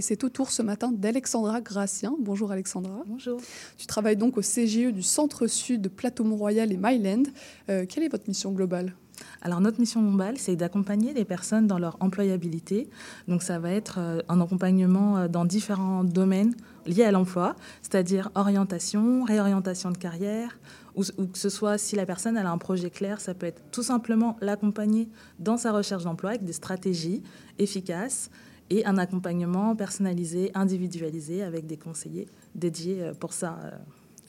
c'est 0.00 0.24
au- 0.24 0.28
tour 0.30 0.50
ce 0.50 0.62
matin 0.62 0.90
d'Alexandra 0.90 1.60
Gracien. 1.60 2.14
Bonjour 2.18 2.50
Alexandra. 2.50 3.02
Bonjour. 3.06 3.38
Tu 3.76 3.86
travailles 3.86 4.16
donc 4.16 4.38
au 4.38 4.42
CGE 4.42 4.90
du 4.90 5.02
Centre 5.02 5.46
Sud 5.48 5.82
de 5.82 5.88
Plateau-Mont-Royal 5.90 6.72
et 6.72 6.78
Myland. 6.78 7.24
Euh, 7.68 7.84
quelle 7.86 8.04
est 8.04 8.08
votre 8.08 8.26
mission 8.26 8.52
globale? 8.52 8.94
Alors 9.42 9.60
notre 9.60 9.80
mission 9.80 10.02
globale, 10.02 10.38
c'est 10.38 10.56
d'accompagner 10.56 11.12
les 11.12 11.24
personnes 11.24 11.66
dans 11.66 11.78
leur 11.78 11.96
employabilité. 12.00 12.88
Donc 13.28 13.42
ça 13.42 13.58
va 13.58 13.70
être 13.70 13.98
euh, 13.98 14.20
un 14.28 14.40
accompagnement 14.40 15.18
euh, 15.18 15.28
dans 15.28 15.44
différents 15.44 16.04
domaines 16.04 16.54
liés 16.86 17.04
à 17.04 17.12
l'emploi, 17.12 17.56
c'est-à-dire 17.82 18.30
orientation, 18.34 19.24
réorientation 19.24 19.90
de 19.90 19.98
carrière, 19.98 20.58
ou, 20.94 21.02
que 21.02 21.38
ce 21.38 21.48
soit 21.48 21.78
si 21.78 21.94
la 21.96 22.06
personne 22.06 22.36
a 22.36 22.50
un 22.50 22.58
projet 22.58 22.90
clair, 22.90 23.20
ça 23.20 23.34
peut 23.34 23.46
être 23.46 23.62
tout 23.70 23.82
simplement 23.82 24.36
l'accompagner 24.40 25.08
dans 25.38 25.56
sa 25.56 25.72
recherche 25.72 26.04
d'emploi 26.04 26.30
avec 26.30 26.44
des 26.44 26.54
stratégies 26.54 27.22
efficaces 27.58 28.30
et 28.70 28.84
un 28.86 28.98
accompagnement 28.98 29.76
personnalisé, 29.76 30.50
individualisé 30.54 31.42
avec 31.42 31.66
des 31.66 31.76
conseillers 31.76 32.26
dédiés 32.54 33.02
euh, 33.02 33.14
pour 33.14 33.32
ça. 33.32 33.58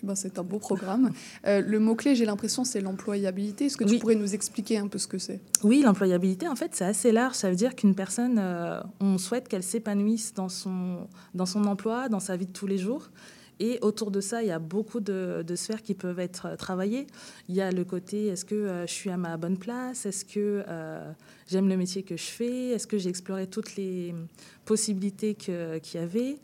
Ben, 0.03 0.15
c'est 0.15 0.37
un 0.37 0.43
beau 0.43 0.59
programme. 0.59 1.11
Euh, 1.45 1.61
le 1.61 1.79
mot-clé, 1.79 2.15
j'ai 2.15 2.25
l'impression, 2.25 2.63
c'est 2.63 2.81
l'employabilité. 2.81 3.65
Est-ce 3.65 3.77
que 3.77 3.83
tu 3.83 3.97
pourrais 3.99 4.15
nous 4.15 4.35
expliquer 4.35 4.77
un 4.77 4.87
peu 4.87 4.97
ce 4.97 5.07
que 5.07 5.17
c'est? 5.17 5.39
Oui, 5.63 5.81
l'employabilité, 5.81 6.47
en 6.47 6.55
fait, 6.55 6.75
c'est 6.75 6.85
assez 6.85 7.11
large. 7.11 7.35
Ça 7.35 7.49
veut 7.49 7.55
dire 7.55 7.75
qu'une 7.75 7.95
personne, 7.95 8.37
euh, 8.39 8.79
on 8.99 9.17
souhaite 9.17 9.47
qu'elle 9.47 9.63
s'épanouisse 9.63 10.33
dans 10.33 10.49
son, 10.49 11.07
dans 11.33 11.45
son 11.45 11.65
emploi, 11.65 12.09
dans 12.09 12.19
sa 12.19 12.37
vie 12.37 12.45
de 12.45 12.51
tous 12.51 12.67
les 12.67 12.77
jours. 12.77 13.09
Et 13.59 13.79
autour 13.81 14.11
de 14.11 14.21
ça, 14.21 14.43
il 14.43 14.49
y 14.49 14.51
a 14.51 14.59
beaucoup 14.59 14.99
de, 14.99 15.43
de 15.45 15.55
sphères 15.55 15.81
qui 15.81 15.95
peuvent 15.95 16.19
être 16.19 16.45
euh, 16.45 16.55
travaillées. 16.55 17.07
Il 17.49 17.55
y 17.55 17.61
a 17.61 17.71
le 17.71 17.83
côté, 17.83 18.27
est-ce 18.27 18.45
que 18.45 18.53
euh, 18.53 18.85
je 18.85 18.91
suis 18.93 19.09
à 19.09 19.17
ma 19.17 19.35
bonne 19.37 19.57
place? 19.57 20.05
Est-ce 20.05 20.25
que 20.25 20.63
j'aime 21.47 21.67
le 21.67 21.75
métier 21.75 22.03
que 22.03 22.17
je 22.17 22.25
fais? 22.25 22.69
Est-ce 22.69 22.85
que 22.85 22.99
j'ai 22.99 23.09
exploré 23.09 23.47
toutes 23.47 23.75
les 23.75 24.13
possibilités 24.65 25.33
qu'il 25.33 25.81
y 25.95 25.97
avait? 25.97 26.37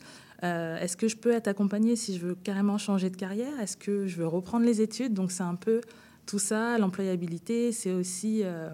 Euh, 0.44 0.78
Est-ce 0.78 0.96
que 0.96 1.08
je 1.08 1.16
peux 1.16 1.32
être 1.32 1.48
accompagnée 1.48 1.96
si 1.96 2.16
je 2.16 2.26
veux 2.26 2.34
carrément 2.34 2.78
changer 2.78 3.10
de 3.10 3.16
carrière? 3.16 3.58
Est-ce 3.60 3.76
que 3.76 4.06
je 4.06 4.16
veux 4.16 4.26
reprendre 4.26 4.66
les 4.66 4.80
études? 4.82 5.14
Donc 5.14 5.32
c'est 5.32 5.42
un 5.42 5.54
peu 5.54 5.80
tout 6.26 6.38
ça, 6.38 6.78
l'employabilité, 6.78 7.72
c'est 7.72 7.92
aussi 7.92 8.40
euh, 8.44 8.70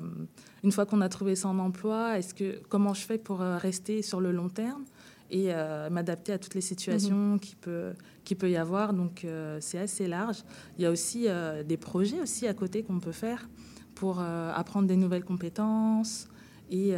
une 0.62 0.70
fois 0.70 0.86
qu'on 0.86 1.00
a 1.00 1.08
trouvé 1.08 1.34
son 1.34 1.58
emploi, 1.58 2.16
est-ce 2.18 2.32
que 2.32 2.60
comment 2.68 2.94
je 2.94 3.02
fais 3.02 3.18
pour 3.18 3.42
euh, 3.42 3.56
rester 3.56 4.02
sur 4.02 4.20
le 4.20 4.30
long 4.30 4.48
terme 4.48 4.84
et 5.32 5.46
euh, 5.48 5.90
m'adapter 5.90 6.32
à 6.32 6.38
toutes 6.38 6.54
les 6.54 6.60
situations 6.60 7.38
qui 7.38 7.56
peut 7.56 7.92
qui 8.24 8.36
peut 8.36 8.50
y 8.50 8.56
avoir? 8.56 8.92
Donc 8.92 9.26
c'est 9.60 9.78
assez 9.78 10.06
large. 10.06 10.44
Il 10.78 10.82
y 10.82 10.86
a 10.86 10.90
aussi 10.90 11.26
des 11.66 11.76
projets 11.76 12.20
aussi 12.20 12.46
à 12.46 12.54
côté 12.54 12.82
qu'on 12.82 13.00
peut 13.00 13.12
faire 13.12 13.48
pour 13.94 14.20
apprendre 14.20 14.86
des 14.86 14.96
nouvelles 14.96 15.24
compétences 15.24 16.28
et 16.70 16.94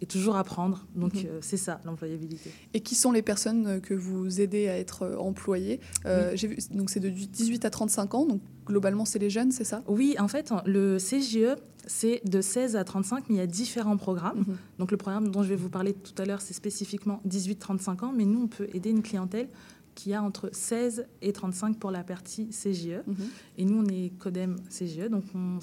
et 0.00 0.06
toujours 0.06 0.36
apprendre. 0.36 0.86
Donc 0.94 1.14
Mhm. 1.14 1.22
euh, 1.26 1.38
c'est 1.40 1.56
ça 1.56 1.80
l'employabilité. 1.84 2.50
Et 2.74 2.80
qui 2.80 2.94
sont 2.94 3.12
les 3.12 3.22
personnes 3.22 3.80
que 3.80 3.94
vous 3.94 4.40
aidez 4.40 4.68
à 4.68 4.78
être 4.78 5.02
euh, 5.02 5.16
employées? 5.16 5.80
Euh, 6.06 6.30
Oui. 6.32 6.36
j'ai 6.38 6.48
vu, 6.48 6.56
Donc 6.70 6.90
c'est 6.90 7.00
de 7.00 7.08
18 7.08 7.64
à 7.64 7.70
35 7.70 8.14
ans, 8.14 8.26
donc 8.26 8.40
globalement 8.66 9.04
c'est 9.04 9.18
les 9.18 9.30
jeunes, 9.30 9.50
c'est 9.50 9.64
ça? 9.64 9.82
Oui, 9.88 10.14
en 10.18 10.28
fait, 10.28 10.52
le 10.66 10.98
CGE, 10.98 11.56
c'est 11.86 12.20
de 12.28 12.40
16 12.40 12.76
à 12.76 12.84
35, 12.84 13.24
mais 13.28 13.36
il 13.36 13.38
y 13.38 13.40
a 13.40 13.46
différents 13.46 13.96
programmes. 13.96 14.40
Mhm. 14.46 14.56
Donc 14.78 14.90
le 14.90 14.96
programme 14.96 15.30
dont 15.30 15.42
je 15.42 15.48
vais 15.48 15.56
vous 15.56 15.70
parler 15.70 15.94
tout 15.94 16.20
à 16.20 16.24
l'heure, 16.26 16.40
c'est 16.42 16.54
spécifiquement 16.54 17.20
18-35 17.26 18.04
ans, 18.04 18.12
mais 18.14 18.24
nous, 18.24 18.42
on 18.42 18.48
peut 18.48 18.68
aider 18.74 18.90
une 18.90 19.02
clientèle 19.02 19.48
qui 19.94 20.14
a 20.14 20.22
entre 20.22 20.48
16 20.52 21.06
et 21.22 21.32
35 21.32 21.76
pour 21.80 21.90
la 21.90 22.04
partie 22.04 22.50
CGE. 22.52 23.00
Mhm. 23.06 23.16
Et 23.56 23.64
nous, 23.64 23.82
on 23.82 23.86
est 23.86 24.12
CODEM 24.18 24.56
CGE, 24.70 25.08
donc 25.10 25.24
on, 25.34 25.58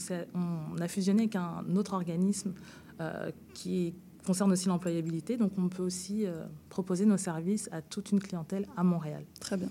a 0.82 0.88
fusionné 0.90 1.22
avec 1.22 1.38
un 1.38 1.64
autre 1.78 1.94
organisme 1.94 2.54
euh, 3.00 3.30
qui 3.54 3.94
concerne 4.26 4.52
aussi 4.52 4.68
l'employabilité. 4.68 5.38
Donc 5.38 5.52
on 5.58 5.70
peut 5.70 5.84
aussi 5.84 6.26
euh, 6.26 6.46
proposer 6.70 7.06
nos 7.06 7.18
services 7.18 7.70
à 7.72 7.82
toute 7.82 8.12
une 8.12 8.20
clientèle 8.20 8.68
à 8.76 8.84
Montréal. 8.84 9.24
Très 9.40 9.58
bien. 9.58 9.70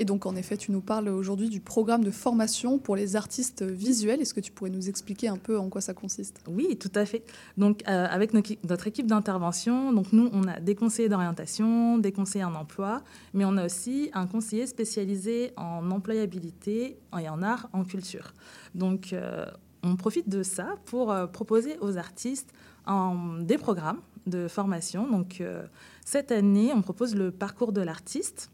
Et 0.00 0.06
donc, 0.06 0.24
en 0.24 0.34
effet, 0.34 0.56
tu 0.56 0.72
nous 0.72 0.80
parles 0.80 1.10
aujourd'hui 1.10 1.50
du 1.50 1.60
programme 1.60 2.02
de 2.02 2.10
formation 2.10 2.78
pour 2.78 2.96
les 2.96 3.16
artistes 3.16 3.62
visuels. 3.62 4.22
Est-ce 4.22 4.32
que 4.32 4.40
tu 4.40 4.50
pourrais 4.50 4.70
nous 4.70 4.88
expliquer 4.88 5.28
un 5.28 5.36
peu 5.36 5.58
en 5.58 5.68
quoi 5.68 5.82
ça 5.82 5.92
consiste? 5.92 6.40
Oui, 6.48 6.78
tout 6.78 6.90
à 6.94 7.04
fait. 7.04 7.22
Donc, 7.58 7.82
euh, 7.86 8.06
avec 8.08 8.32
notre 8.32 8.86
équipe 8.86 9.06
d'intervention, 9.06 9.92
donc 9.92 10.14
nous, 10.14 10.30
on 10.32 10.48
a 10.48 10.58
des 10.58 10.74
conseillers 10.74 11.10
d'orientation, 11.10 11.98
des 11.98 12.12
conseillers 12.12 12.44
en 12.44 12.54
emploi, 12.54 13.02
mais 13.34 13.44
on 13.44 13.58
a 13.58 13.66
aussi 13.66 14.10
un 14.14 14.26
conseiller 14.26 14.66
spécialisé 14.66 15.52
en 15.58 15.90
employabilité 15.90 16.96
et 17.20 17.28
en 17.28 17.42
art, 17.42 17.68
en 17.74 17.84
culture. 17.84 18.32
Donc, 18.74 19.12
euh, 19.12 19.44
on 19.82 19.96
profite 19.96 20.30
de 20.30 20.42
ça 20.42 20.76
pour 20.86 21.12
euh, 21.12 21.26
proposer 21.26 21.76
aux 21.80 21.98
artistes 21.98 22.54
en- 22.86 23.38
des 23.40 23.58
programmes 23.58 24.00
de 24.26 24.48
formation. 24.48 25.10
Donc, 25.10 25.40
euh, 25.40 25.64
cette 26.04 26.30
année, 26.32 26.72
on 26.74 26.82
propose 26.82 27.14
le 27.14 27.30
parcours 27.30 27.72
de 27.72 27.80
l'artiste. 27.80 28.50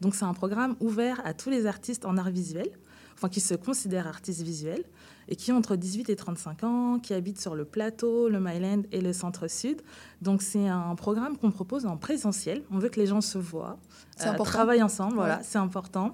Donc, 0.00 0.14
c'est 0.14 0.24
un 0.24 0.34
programme 0.34 0.76
ouvert 0.80 1.20
à 1.24 1.34
tous 1.34 1.50
les 1.50 1.66
artistes 1.66 2.04
en 2.04 2.16
art 2.16 2.30
visuel, 2.30 2.68
enfin 3.14 3.28
qui 3.28 3.40
se 3.40 3.54
considèrent 3.54 4.06
artistes 4.06 4.42
visuels 4.42 4.84
et 5.26 5.34
qui 5.36 5.50
ont 5.52 5.56
entre 5.56 5.74
18 5.76 6.08
et 6.08 6.16
35 6.16 6.62
ans, 6.64 6.98
qui 7.00 7.12
habitent 7.14 7.40
sur 7.40 7.54
le 7.56 7.64
plateau, 7.64 8.28
le 8.28 8.38
Myland 8.40 8.82
et 8.92 9.00
le 9.00 9.12
centre-sud. 9.12 9.82
Donc, 10.22 10.40
c'est 10.40 10.68
un 10.68 10.94
programme 10.94 11.36
qu'on 11.36 11.50
propose 11.50 11.84
en 11.84 11.96
présentiel. 11.96 12.62
On 12.70 12.78
veut 12.78 12.88
que 12.88 13.00
les 13.00 13.06
gens 13.06 13.20
se 13.20 13.38
voient, 13.38 13.76
important. 14.20 14.44
travaillent 14.44 14.82
ensemble, 14.82 15.14
voilà, 15.16 15.38
Ouais. 15.38 15.42
c'est 15.44 15.58
important, 15.58 16.12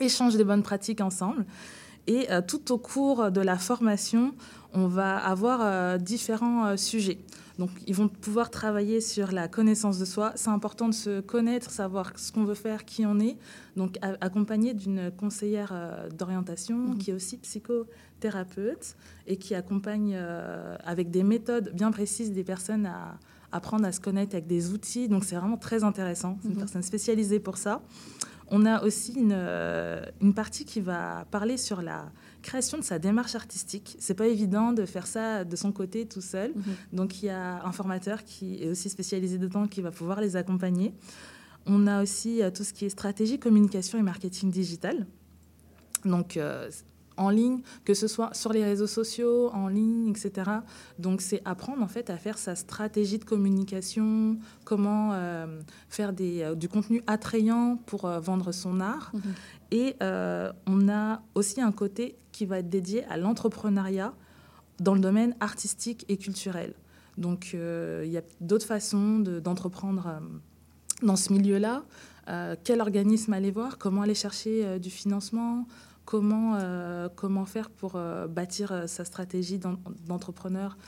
échangent 0.00 0.36
des 0.36 0.44
bonnes 0.44 0.62
pratiques 0.62 1.00
ensemble. 1.00 1.44
Et 2.08 2.30
euh, 2.32 2.40
tout 2.40 2.72
au 2.72 2.78
cours 2.78 3.30
de 3.30 3.40
la 3.42 3.58
formation, 3.58 4.34
on 4.72 4.86
va 4.88 5.16
avoir 5.18 5.60
euh, 5.62 5.98
différents 5.98 6.64
euh, 6.66 6.76
sujets. 6.76 7.18
Donc, 7.58 7.70
ils 7.86 7.94
vont 7.94 8.08
pouvoir 8.08 8.50
travailler 8.50 9.00
sur 9.00 9.30
la 9.32 9.46
connaissance 9.48 9.98
de 9.98 10.04
soi. 10.04 10.32
C'est 10.36 10.48
important 10.48 10.88
de 10.88 10.94
se 10.94 11.20
connaître, 11.20 11.70
savoir 11.70 12.12
ce 12.16 12.32
qu'on 12.32 12.44
veut 12.44 12.54
faire, 12.54 12.84
qui 12.84 13.04
on 13.04 13.18
est. 13.20 13.36
Donc, 13.76 13.98
accompagné 14.20 14.74
d'une 14.74 15.10
conseillère 15.10 15.70
euh, 15.72 16.08
d'orientation 16.10 16.94
qui 16.94 17.10
est 17.10 17.14
aussi 17.14 17.36
psychothérapeute 17.36 18.96
et 19.26 19.36
qui 19.36 19.54
accompagne 19.54 20.16
avec 20.84 21.10
des 21.10 21.22
méthodes 21.24 21.72
bien 21.74 21.90
précises 21.90 22.32
des 22.32 22.44
personnes 22.44 22.86
à 22.86 23.18
apprendre 23.50 23.84
à 23.86 23.92
se 23.92 24.00
connaître 24.00 24.34
avec 24.34 24.46
des 24.46 24.70
outils. 24.72 25.08
Donc, 25.08 25.24
c'est 25.24 25.36
vraiment 25.36 25.56
très 25.56 25.82
intéressant. 25.82 26.38
C'est 26.42 26.48
une 26.48 26.54
Mhm. 26.54 26.60
personne 26.60 26.82
spécialisée 26.82 27.40
pour 27.40 27.56
ça. 27.56 27.82
On 28.50 28.64
a 28.64 28.82
aussi 28.82 29.12
une, 29.12 29.34
euh, 29.34 30.02
une 30.20 30.32
partie 30.32 30.64
qui 30.64 30.80
va 30.80 31.26
parler 31.30 31.56
sur 31.56 31.82
la 31.82 32.10
création 32.42 32.78
de 32.78 32.82
sa 32.82 32.98
démarche 32.98 33.34
artistique. 33.34 33.96
C'est 33.98 34.14
pas 34.14 34.26
évident 34.26 34.72
de 34.72 34.86
faire 34.86 35.06
ça 35.06 35.44
de 35.44 35.56
son 35.56 35.70
côté 35.72 36.06
tout 36.06 36.22
seul. 36.22 36.52
Mhm. 36.54 36.62
Donc 36.92 37.22
il 37.22 37.26
y 37.26 37.30
a 37.30 37.62
un 37.64 37.72
formateur 37.72 38.24
qui 38.24 38.62
est 38.62 38.68
aussi 38.68 38.88
spécialisé 38.88 39.38
dedans 39.38 39.66
qui 39.66 39.82
va 39.82 39.90
pouvoir 39.90 40.20
les 40.20 40.36
accompagner. 40.36 40.94
On 41.66 41.86
a 41.86 42.02
aussi 42.02 42.42
euh, 42.42 42.50
tout 42.50 42.64
ce 42.64 42.72
qui 42.72 42.86
est 42.86 42.88
stratégie, 42.88 43.38
communication 43.38 43.98
et 43.98 44.02
marketing 44.02 44.50
digital. 44.50 45.06
Donc 46.04 46.36
euh, 46.36 46.70
en 47.18 47.30
ligne, 47.30 47.60
que 47.84 47.94
ce 47.94 48.06
soit 48.06 48.32
sur 48.34 48.52
les 48.52 48.64
réseaux 48.64 48.86
sociaux, 48.86 49.50
en 49.52 49.68
ligne, 49.68 50.08
etc. 50.08 50.50
Donc 50.98 51.20
c'est 51.20 51.42
apprendre 51.44 51.82
en 51.82 51.88
fait 51.88 52.10
à 52.10 52.16
faire 52.16 52.38
sa 52.38 52.54
stratégie 52.54 53.18
de 53.18 53.24
communication, 53.24 54.38
comment 54.64 55.12
euh, 55.12 55.60
faire 55.88 56.12
des, 56.12 56.42
euh, 56.42 56.54
du 56.54 56.68
contenu 56.68 57.02
attrayant 57.06 57.76
pour 57.86 58.04
euh, 58.04 58.20
vendre 58.20 58.52
son 58.52 58.80
art. 58.80 59.10
Mhm. 59.14 59.20
Et 59.70 59.96
on 60.66 60.88
a 60.88 61.20
aussi 61.34 61.60
un 61.60 61.72
côté 61.72 62.16
qui 62.32 62.46
va 62.46 62.60
être 62.60 62.70
dédié 62.70 63.04
à 63.06 63.16
l'entrepreneuriat 63.18 64.14
dans 64.80 64.94
le 64.94 65.00
domaine 65.00 65.34
artistique 65.40 66.06
et 66.08 66.16
culturel. 66.16 66.72
Donc 67.18 67.52
il 67.52 68.08
y 68.10 68.16
a 68.16 68.22
d'autres 68.40 68.64
façons 68.64 69.18
de- 69.18 69.40
d'entreprendre 69.40 70.22
dans 71.02 71.16
ce 71.16 71.32
milieu-là. 71.34 71.82
Quel 72.64 72.80
organisme 72.80 73.32
aller 73.34 73.50
voir? 73.50 73.76
Comment 73.76 74.02
aller 74.02 74.14
chercher 74.14 74.78
du 74.78 74.88
financement? 74.88 75.66
Comment, 76.10 76.54
euh, 76.54 77.10
comment 77.14 77.44
faire 77.44 77.68
pour 77.68 77.96
euh, 77.96 78.26
bâtir 78.26 78.72
euh, 78.72 78.86
sa 78.86 79.04
stratégie 79.04 79.58
d'en- 79.58 79.76
d'entrepreneur 80.06 80.78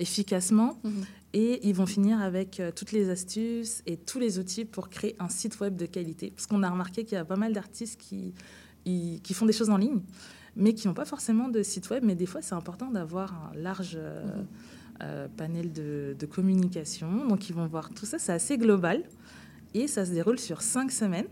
efficacement 0.00 0.78
Mhm. 0.82 1.04
Et 1.34 1.68
ils 1.68 1.74
vont 1.74 1.86
finir 1.86 2.20
avec 2.20 2.60
toutes 2.74 2.90
les 2.92 3.10
astuces 3.10 3.82
et 3.86 3.96
tous 3.96 4.18
les 4.18 4.38
outils 4.40 4.64
pour 4.64 4.88
créer 4.88 5.14
un 5.20 5.28
site 5.28 5.60
web 5.60 5.76
de 5.76 5.86
qualité. 5.86 6.30
Parce 6.34 6.46
qu'on 6.48 6.62
a 6.64 6.70
remarqué 6.70 7.04
qu'il 7.04 7.14
y 7.14 7.20
a 7.20 7.24
pas 7.24 7.36
mal 7.36 7.52
d'artistes 7.52 8.00
qui, 8.00 8.32
qui 8.84 9.34
font 9.34 9.44
des 9.46 9.52
choses 9.52 9.70
en 9.70 9.76
ligne, 9.76 10.00
mais 10.56 10.72
qui 10.74 10.88
n'ont 10.88 10.94
pas 10.94 11.04
forcément 11.04 11.48
de 11.48 11.62
site 11.62 11.90
web. 11.90 12.02
Mais 12.04 12.14
des 12.16 12.26
fois, 12.26 12.40
c'est 12.42 12.54
important 12.54 12.90
d'avoir 12.90 13.34
un 13.34 13.56
large 13.56 13.98
euh, 14.00 15.28
panel 15.36 15.72
de, 15.72 16.16
de 16.18 16.26
communication. 16.26 17.26
Donc, 17.28 17.50
ils 17.50 17.54
vont 17.54 17.66
voir 17.66 17.90
tout 17.90 18.06
ça. 18.06 18.18
C'est 18.18 18.32
assez 18.32 18.56
global. 18.56 19.02
Et 19.74 19.86
ça 19.88 20.06
se 20.06 20.12
déroule 20.12 20.38
sur 20.38 20.62
cinq 20.62 20.90
semaines, 20.90 21.26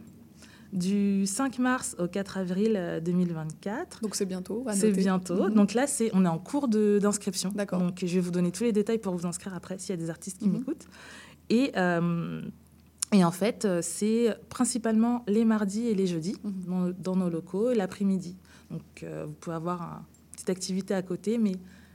du 0.74 1.24
5 1.26 1.58
mars 1.60 1.96
au 1.98 2.06
4 2.08 2.36
avril 2.38 2.74
euh, 2.76 3.00
2024. 3.00 4.00
Donc 4.02 4.14
c'est 4.16 4.26
bientôt. 4.26 4.64
C'est 4.72 4.90
bientôt. 4.92 5.44
Mhm. 5.48 5.54
Donc 5.54 5.72
là, 5.74 5.86
c'est, 5.86 6.10
on 6.14 6.24
est 6.24 6.28
en 6.28 6.38
cours 6.38 6.68
d'inscription. 6.68 7.50
D'accord. 7.54 7.78
Donc 7.80 8.00
je 8.04 8.14
vais 8.14 8.20
vous 8.20 8.30
donner 8.32 8.50
tous 8.50 8.64
les 8.64 8.72
détails 8.72 8.98
pour 8.98 9.14
vous 9.16 9.24
inscrire 9.26 9.54
après 9.54 9.78
s'il 9.78 9.90
y 9.90 9.98
a 9.98 10.02
des 10.02 10.10
artistes 10.10 10.38
qui 10.38 10.48
Mhm. 10.48 10.58
m'écoutent. 10.58 10.86
Et, 11.48 11.72
euh, 11.76 12.42
et 13.12 13.24
en 13.24 13.30
fait, 13.30 13.64
euh, 13.64 13.80
c'est 13.82 14.36
principalement 14.48 15.22
les 15.28 15.44
mardis 15.44 15.86
et 15.86 15.94
les 15.94 16.06
jeudis 16.06 16.36
Mhm. 16.42 16.52
dans, 16.66 16.90
dans 16.98 17.16
nos 17.16 17.30
locaux, 17.30 17.72
l'après-midi. 17.72 18.36
Donc 18.70 18.82
euh, 19.02 19.24
vous 19.26 19.34
pouvez 19.34 19.56
avoir 19.56 19.80
un 19.82 20.04
petite 20.32 20.50
activité 20.50 20.94
à 20.94 21.02
côté, 21.02 21.38
mais 21.38 21.52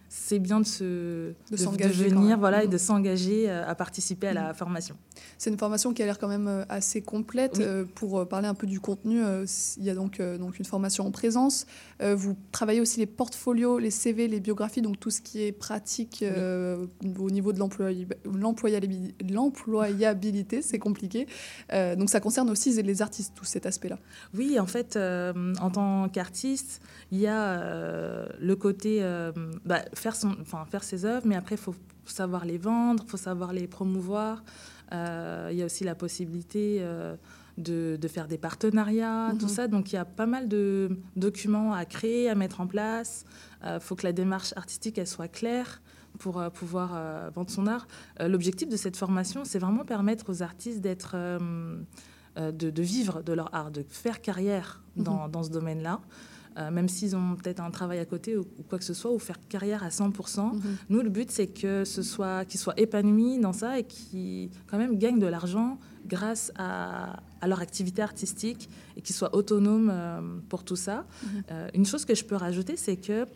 c'est 0.09 0.39
bien 0.39 0.59
de 0.59 0.65
se 0.65 1.33
De 1.51 1.55
s'engager 1.57 2.09
quand 2.09 2.21
venir 2.21 2.37
voilà, 2.39 2.63
et 2.63 2.67
de 2.67 2.77
s'engager 2.79 3.49
euh, 3.49 3.63
à 3.67 3.75
participer 3.75 4.27
à 4.27 4.33
la 4.33 4.53
formation. 4.53 4.97
C'est 5.37 5.49
une 5.51 5.57
formation 5.57 5.93
qui 5.93 6.01
a 6.01 6.05
l'air 6.05 6.17
quand 6.17 6.27
même 6.27 6.47
euh, 6.47 6.63
assez 6.67 7.01
complète. 7.01 7.55
Oui. 7.57 7.63
Euh, 7.65 7.85
Pour 7.95 8.27
parler 8.27 8.47
un 8.47 8.53
peu 8.55 8.65
du 8.67 8.79
contenu, 8.79 9.23
euh, 9.23 9.45
il 9.77 9.83
y 9.83 9.89
a 9.89 9.95
donc, 9.95 10.19
euh, 10.19 10.37
donc 10.37 10.57
une 10.59 10.65
formation 10.65 11.05
en 11.05 11.11
présence. 11.11 11.65
Vous 12.01 12.35
travaillez 12.53 12.79
aussi 12.81 12.99
les 12.99 13.05
portfolios, 13.05 13.77
les 13.77 13.91
CV, 13.91 14.27
les 14.29 14.39
biographies, 14.39 14.81
donc 14.81 14.99
tout 14.99 15.09
ce 15.11 15.21
qui 15.21 15.43
est 15.43 15.51
pratique 15.51 16.23
au 17.19 17.29
niveau 17.29 17.51
de 17.53 17.59
l'employab- 17.59 18.15
l'employabi- 18.25 19.13
l'employabilité, 19.29 20.61
c'est 20.69 20.79
compliqué. 20.79 21.27
Donc 21.71 22.09
ça 22.09 22.19
concerne 22.19 22.49
aussi 22.49 22.71
les 22.81 23.01
artistes, 23.01 23.33
tout 23.35 23.45
cet 23.45 23.65
aspect-là. 23.65 23.99
Oui, 24.33 24.59
en 24.59 24.65
fait, 24.65 24.97
en 24.97 25.69
tant 25.71 26.07
qu'artiste, 26.09 26.81
il 27.11 27.19
y 27.19 27.27
a 27.27 28.27
le 28.39 28.55
côté 28.55 29.01
bah, 29.65 29.81
faire, 29.99 30.15
son, 30.15 30.35
enfin, 30.41 30.65
faire 30.65 30.83
ses 30.83 31.05
œuvres, 31.05 31.25
mais 31.27 31.35
après, 31.35 31.55
il 31.55 31.61
faut 31.61 31.75
savoir 32.05 32.45
les 32.45 32.57
vendre, 32.57 33.03
il 33.05 33.09
faut 33.09 33.17
savoir 33.17 33.53
les 33.53 33.67
promouvoir. 33.67 34.43
Euh, 34.91 35.49
il 35.51 35.57
y 35.57 35.61
a 35.61 35.65
aussi 35.65 35.83
la 35.83 35.95
possibilité 35.95 36.77
euh, 36.81 37.15
de, 37.57 37.97
de 38.01 38.07
faire 38.07 38.27
des 38.27 38.37
partenariats, 38.37 39.31
tout 39.39 39.45
Mhm. 39.45 39.51
ça. 39.57 39.67
Donc, 39.67 39.91
il 39.91 39.95
y 39.95 39.99
a 39.99 40.05
pas 40.05 40.25
mal 40.25 40.47
de 40.47 40.97
documents 41.15 41.73
à 41.73 41.85
créer, 41.85 42.29
à 42.29 42.35
mettre 42.35 42.61
en 42.61 42.67
place. 42.67 43.25
Il 43.63 43.79
faut 43.81 43.95
que 43.95 44.03
la 44.05 44.13
démarche 44.13 44.53
artistique, 44.55 44.97
elle 44.97 45.07
soit 45.07 45.27
claire 45.27 45.81
pour 46.17 46.39
euh, 46.39 46.49
pouvoir 46.49 46.91
euh, 46.95 47.29
vendre 47.35 47.49
son 47.51 47.67
art. 47.67 47.85
Euh, 48.21 48.27
L'objectif 48.27 48.67
de 48.69 48.77
cette 48.77 48.97
formation, 48.97 49.43
c'est 49.45 49.59
vraiment 49.59 49.83
permettre 49.85 50.29
aux 50.31 50.41
artistes 50.41 50.81
d'être... 50.81 51.11
euh, 51.15 51.37
euh, 52.37 52.51
de, 52.51 52.69
de 52.69 52.81
vivre 52.83 53.21
de 53.23 53.33
leur 53.33 53.53
art, 53.55 53.71
de 53.71 53.83
faire 53.89 54.21
carrière 54.21 54.81
dans, 54.95 55.25
Mhm. 55.25 55.31
dans 55.31 55.43
ce 55.43 55.49
domaine-là. 55.49 55.99
Euh, 56.57 56.71
même 56.71 56.89
s'ils 56.89 57.15
ont 57.15 57.35
peut-être 57.35 57.61
un 57.61 57.71
travail 57.71 57.99
à 57.99 58.05
côté 58.05 58.35
ou, 58.35 58.41
ou 58.41 58.63
quoi 58.67 58.79
que 58.79 58.83
ce 58.83 58.93
soit, 58.93 59.11
ou 59.11 59.19
faire 59.19 59.37
carrière 59.47 59.83
à 59.83 59.89
100%. 59.89 60.53
Mhm. 60.53 60.61
Nous, 60.89 61.01
le 61.01 61.09
but, 61.09 61.31
c'est 61.31 61.47
que 61.47 61.85
ce 61.85 62.01
soit, 62.01 62.45
qu'ils 62.45 62.59
soient 62.59 62.77
épanouis 62.77 63.39
dans 63.39 63.53
ça 63.53 63.79
et 63.79 63.83
qu'ils 63.83 64.49
quand 64.67 64.77
même 64.77 64.97
gagnent 64.97 65.19
de 65.19 65.27
l'argent 65.27 65.77
grâce 66.05 66.51
à, 66.57 67.19
à 67.41 67.47
leur 67.47 67.61
activité 67.61 68.01
artistique 68.01 68.69
et 68.97 69.01
qu'ils 69.01 69.15
soient 69.15 69.35
autonomes 69.35 69.89
euh, 69.91 70.21
pour 70.49 70.63
tout 70.63 70.75
ça. 70.75 71.05
Mhm. 71.23 71.43
Euh, 71.51 71.69
une 71.73 71.85
chose 71.85 72.03
que 72.03 72.15
je 72.15 72.25
peux 72.25 72.35
rajouter, 72.35 72.75
c'est 72.75 72.97
que 72.97 73.27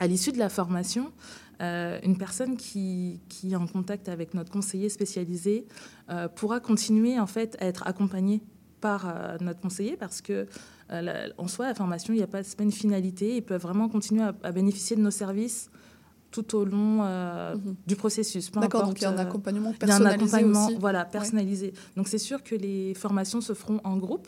à 0.00 0.06
l'issue 0.06 0.32
de 0.32 0.38
la 0.38 0.48
formation, 0.48 1.12
euh, 1.60 1.98
une 2.02 2.18
personne 2.18 2.56
qui, 2.56 3.20
qui 3.28 3.52
est 3.52 3.56
en 3.56 3.66
contact 3.66 4.08
avec 4.08 4.34
notre 4.34 4.50
conseiller 4.50 4.88
spécialisé 4.88 5.66
euh, 6.10 6.26
pourra 6.28 6.58
continuer 6.58 7.20
en 7.20 7.26
fait 7.26 7.56
à 7.60 7.66
être 7.66 7.86
accompagnée 7.86 8.40
par 8.80 9.06
euh, 9.06 9.36
notre 9.40 9.60
conseiller 9.60 9.96
parce 9.96 10.20
que 10.20 10.48
euh, 10.90 11.00
la- 11.00 11.28
en 11.38 11.48
soi 11.48 11.66
la 11.66 11.74
formation 11.74 12.12
il 12.12 12.18
n'y 12.18 12.22
a 12.22 12.26
pas, 12.26 12.42
pas 12.42 12.62
une 12.62 12.72
finalité 12.72 13.36
ils 13.36 13.42
peuvent 13.42 13.60
vraiment 13.62 13.88
continuer 13.88 14.22
à, 14.22 14.34
à 14.42 14.52
bénéficier 14.52 14.96
de 14.96 15.00
nos 15.02 15.10
services 15.10 15.70
tout 16.30 16.56
au 16.56 16.64
long 16.64 16.98
euh, 17.04 17.54
du 17.86 17.94
processus. 17.96 18.52
Mhm. 18.54 18.62
D'accord, 18.62 18.84
donc 18.86 18.98
il 19.00 19.02
y 19.02 19.06
a 19.06 19.10
un 19.10 19.16
euh, 19.18 19.20
accompagnement 19.22 19.72
il 19.80 19.86
y 19.86 19.90
a 19.90 19.94
un 19.94 19.98
personnalisé 19.98 20.24
accompagnement, 20.36 20.66
aussi. 20.66 20.76
Voilà, 20.80 21.02
Ouais. 21.04 21.10
personnalisé. 21.12 21.72
Donc 21.96 22.08
c'est 22.08 22.18
sûr 22.18 22.42
que 22.42 22.54
les 22.56 22.92
formations 22.94 23.40
se 23.40 23.52
feront 23.54 23.80
en 23.84 23.96
groupe, 23.98 24.26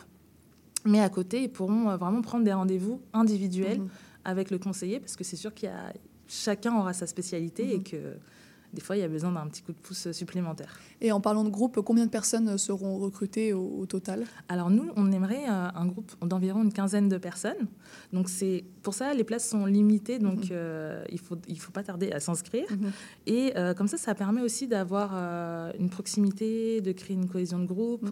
mais 0.85 1.01
à 1.01 1.09
côté, 1.09 1.43
ils 1.43 1.51
pourront 1.51 1.97
vraiment 1.97 2.23
prendre 2.23 2.45
des 2.45 2.53
rendez-vous 2.53 3.01
individuels 3.13 3.81
Mhm. 3.81 3.89
avec 4.25 4.51
le 4.53 4.59
conseiller, 4.59 5.01
parce 5.01 5.17
que 5.17 5.25
c'est 5.25 5.35
sûr 5.37 5.53
qu'il 5.53 5.69
y 5.69 5.73
a 5.73 5.93
chacun 6.29 6.77
aura 6.79 6.93
sa 6.93 7.07
spécialité 7.09 7.65
Mhm. 7.65 7.71
et 7.73 7.83
que 7.83 7.97
des 8.77 8.83
fois, 8.83 8.97
il 8.97 9.01
y 9.01 9.05
a 9.05 9.09
besoin 9.09 9.33
d'un 9.33 9.47
petit 9.49 9.63
coup 9.63 9.73
de 9.73 9.79
pouce 9.79 10.13
supplémentaire. 10.13 10.79
Et 11.01 11.11
en 11.11 11.21
parlant 11.21 11.45
de 11.45 11.51
groupe, 11.51 11.81
combien 11.81 12.07
de 12.07 12.11
personnes 12.11 12.57
seront 12.59 12.99
recrutées 12.99 13.53
au, 13.53 13.67
au 13.81 13.87
total? 13.87 14.25
Alors 14.49 14.71
nous, 14.71 14.89
on 14.97 15.11
aimerait 15.11 15.47
euh, 15.49 15.69
un 15.83 15.87
groupe 15.87 16.13
d'environ 16.25 16.63
une 16.63 16.73
quinzaine 16.73 17.09
de 17.09 17.19
personnes. 17.19 17.67
Donc 18.13 18.29
c'est 18.29 18.65
pour 18.83 18.95
ça 18.95 19.15
les 19.15 19.25
places 19.25 19.49
sont 19.49 19.67
limitées, 19.67 20.19
donc 20.19 20.51
euh, 20.51 21.05
il 21.11 21.19
faut 21.19 21.37
il 21.49 21.59
faut 21.59 21.73
pas 21.73 21.83
tarder 21.83 22.13
à 22.13 22.21
s'inscrire. 22.21 22.69
Et 23.27 23.53
euh, 23.57 23.75
comme 23.75 23.89
ça, 23.89 23.97
ça 23.97 24.15
permet 24.15 24.43
aussi 24.43 24.69
d'avoir 24.69 25.11
euh, 25.15 25.73
une 25.79 25.91
proximité, 25.91 26.81
de 26.81 26.93
créer 26.93 27.17
une 27.17 27.29
cohésion 27.29 27.59
de 27.59 27.67
groupe. 27.67 28.09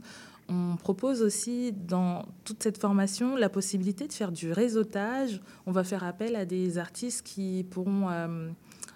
On 0.49 0.77
propose 0.77 1.23
aussi 1.23 1.73
dans 1.73 2.27
toute 2.45 2.63
cette 2.63 2.79
formation 2.79 3.35
la 3.37 3.49
possibilité 3.49 4.07
de 4.07 4.13
faire 4.13 4.31
du 4.31 4.53
réseautage. 4.53 5.41
On 5.67 5.73
va 5.73 5.85
faire 5.85 6.05
appel 6.05 6.37
à 6.37 6.45
des 6.45 6.77
artistes 6.77 7.23
qui 7.25 7.65
pourront 7.71 8.09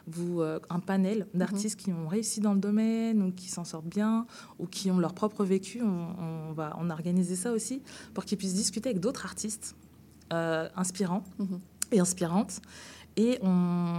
vous 0.09 0.41
euh, 0.41 0.59
un 0.71 0.81
panel 0.81 1.27
d'artistes 1.35 1.79
qui 1.81 1.93
ont 1.93 2.09
réussi 2.09 2.41
dans 2.41 2.55
le 2.55 2.61
domaine 2.61 3.23
ou 3.23 3.33
qui 3.33 3.49
s'en 3.49 3.65
sortent 3.65 3.87
bien 3.89 4.27
ou 4.59 4.67
qui 4.67 4.91
ont 4.91 4.99
leur 4.99 5.15
propre 5.15 5.45
vécu. 5.45 5.83
On, 5.83 6.49
on 6.49 6.53
va 6.53 6.77
on 6.81 6.91
organisé 6.91 7.37
ça 7.37 7.53
aussi 7.53 7.83
pour 8.15 8.25
qu'ils 8.25 8.39
puissent 8.39 8.55
discuter 8.55 8.91
avec 8.91 9.01
d'autres 9.01 9.25
artistes 9.25 9.77
euh, 10.33 10.69
inspirants 10.77 11.25
Mhm. 11.39 11.61
et 11.93 12.01
inspirantes. 12.01 12.61
Et 13.17 13.39
on, 13.43 13.49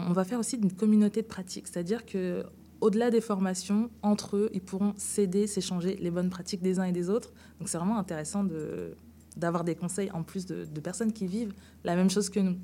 on 0.09 0.13
va 0.13 0.23
faire 0.23 0.39
aussi 0.39 0.55
une 0.57 0.71
communauté 0.71 1.21
de 1.21 1.27
pratique, 1.27 1.67
c'est-à-dire 1.67 2.05
que 2.05 2.43
au-delà 2.81 3.11
des 3.11 3.19
formations, 3.19 3.89
entre 4.03 4.37
eux, 4.37 4.49
ils 4.53 4.61
pourront 4.61 4.93
s'aider, 4.95 5.47
s'échanger 5.47 5.97
les 5.97 6.11
bonnes 6.11 6.29
pratiques 6.29 6.61
des 6.61 6.79
uns 6.79 6.85
et 6.85 6.91
des 6.93 7.09
autres. 7.09 7.33
Donc 7.59 7.67
c'est 7.67 7.77
vraiment 7.77 7.97
intéressant 7.97 8.43
de 8.43 8.95
d'avoir 9.37 9.63
des 9.63 9.75
conseils 9.75 10.11
en 10.11 10.23
plus 10.23 10.45
de, 10.45 10.65
de 10.65 10.79
personnes 10.81 11.13
qui 11.13 11.25
vivent 11.25 11.53
la 11.83 11.95
même 11.95 12.09
chose 12.09 12.29
que 12.29 12.39
nous. 12.41 12.57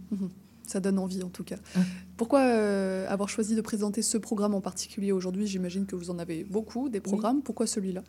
Ça 0.67 0.79
donne 0.79 0.97
envie 0.99 1.21
en 1.23 1.29
tout 1.29 1.43
cas. 1.43 1.57
Pourquoi 2.17 2.39
euh, 2.41 3.05
avoir 3.09 3.29
choisi 3.29 3.55
de 3.55 3.61
présenter 3.61 4.01
ce 4.01 4.17
programme 4.17 4.55
en 4.55 4.61
particulier 4.61 5.11
aujourd'hui? 5.11 5.47
J'imagine 5.47 5.85
que 5.85 5.95
vous 5.95 6.09
en 6.09 6.17
avez 6.17 6.43
beaucoup, 6.43 6.89
des 6.89 6.99
programmes. 7.01 7.41
Pourquoi 7.41 7.67
celui-là? 7.67 8.03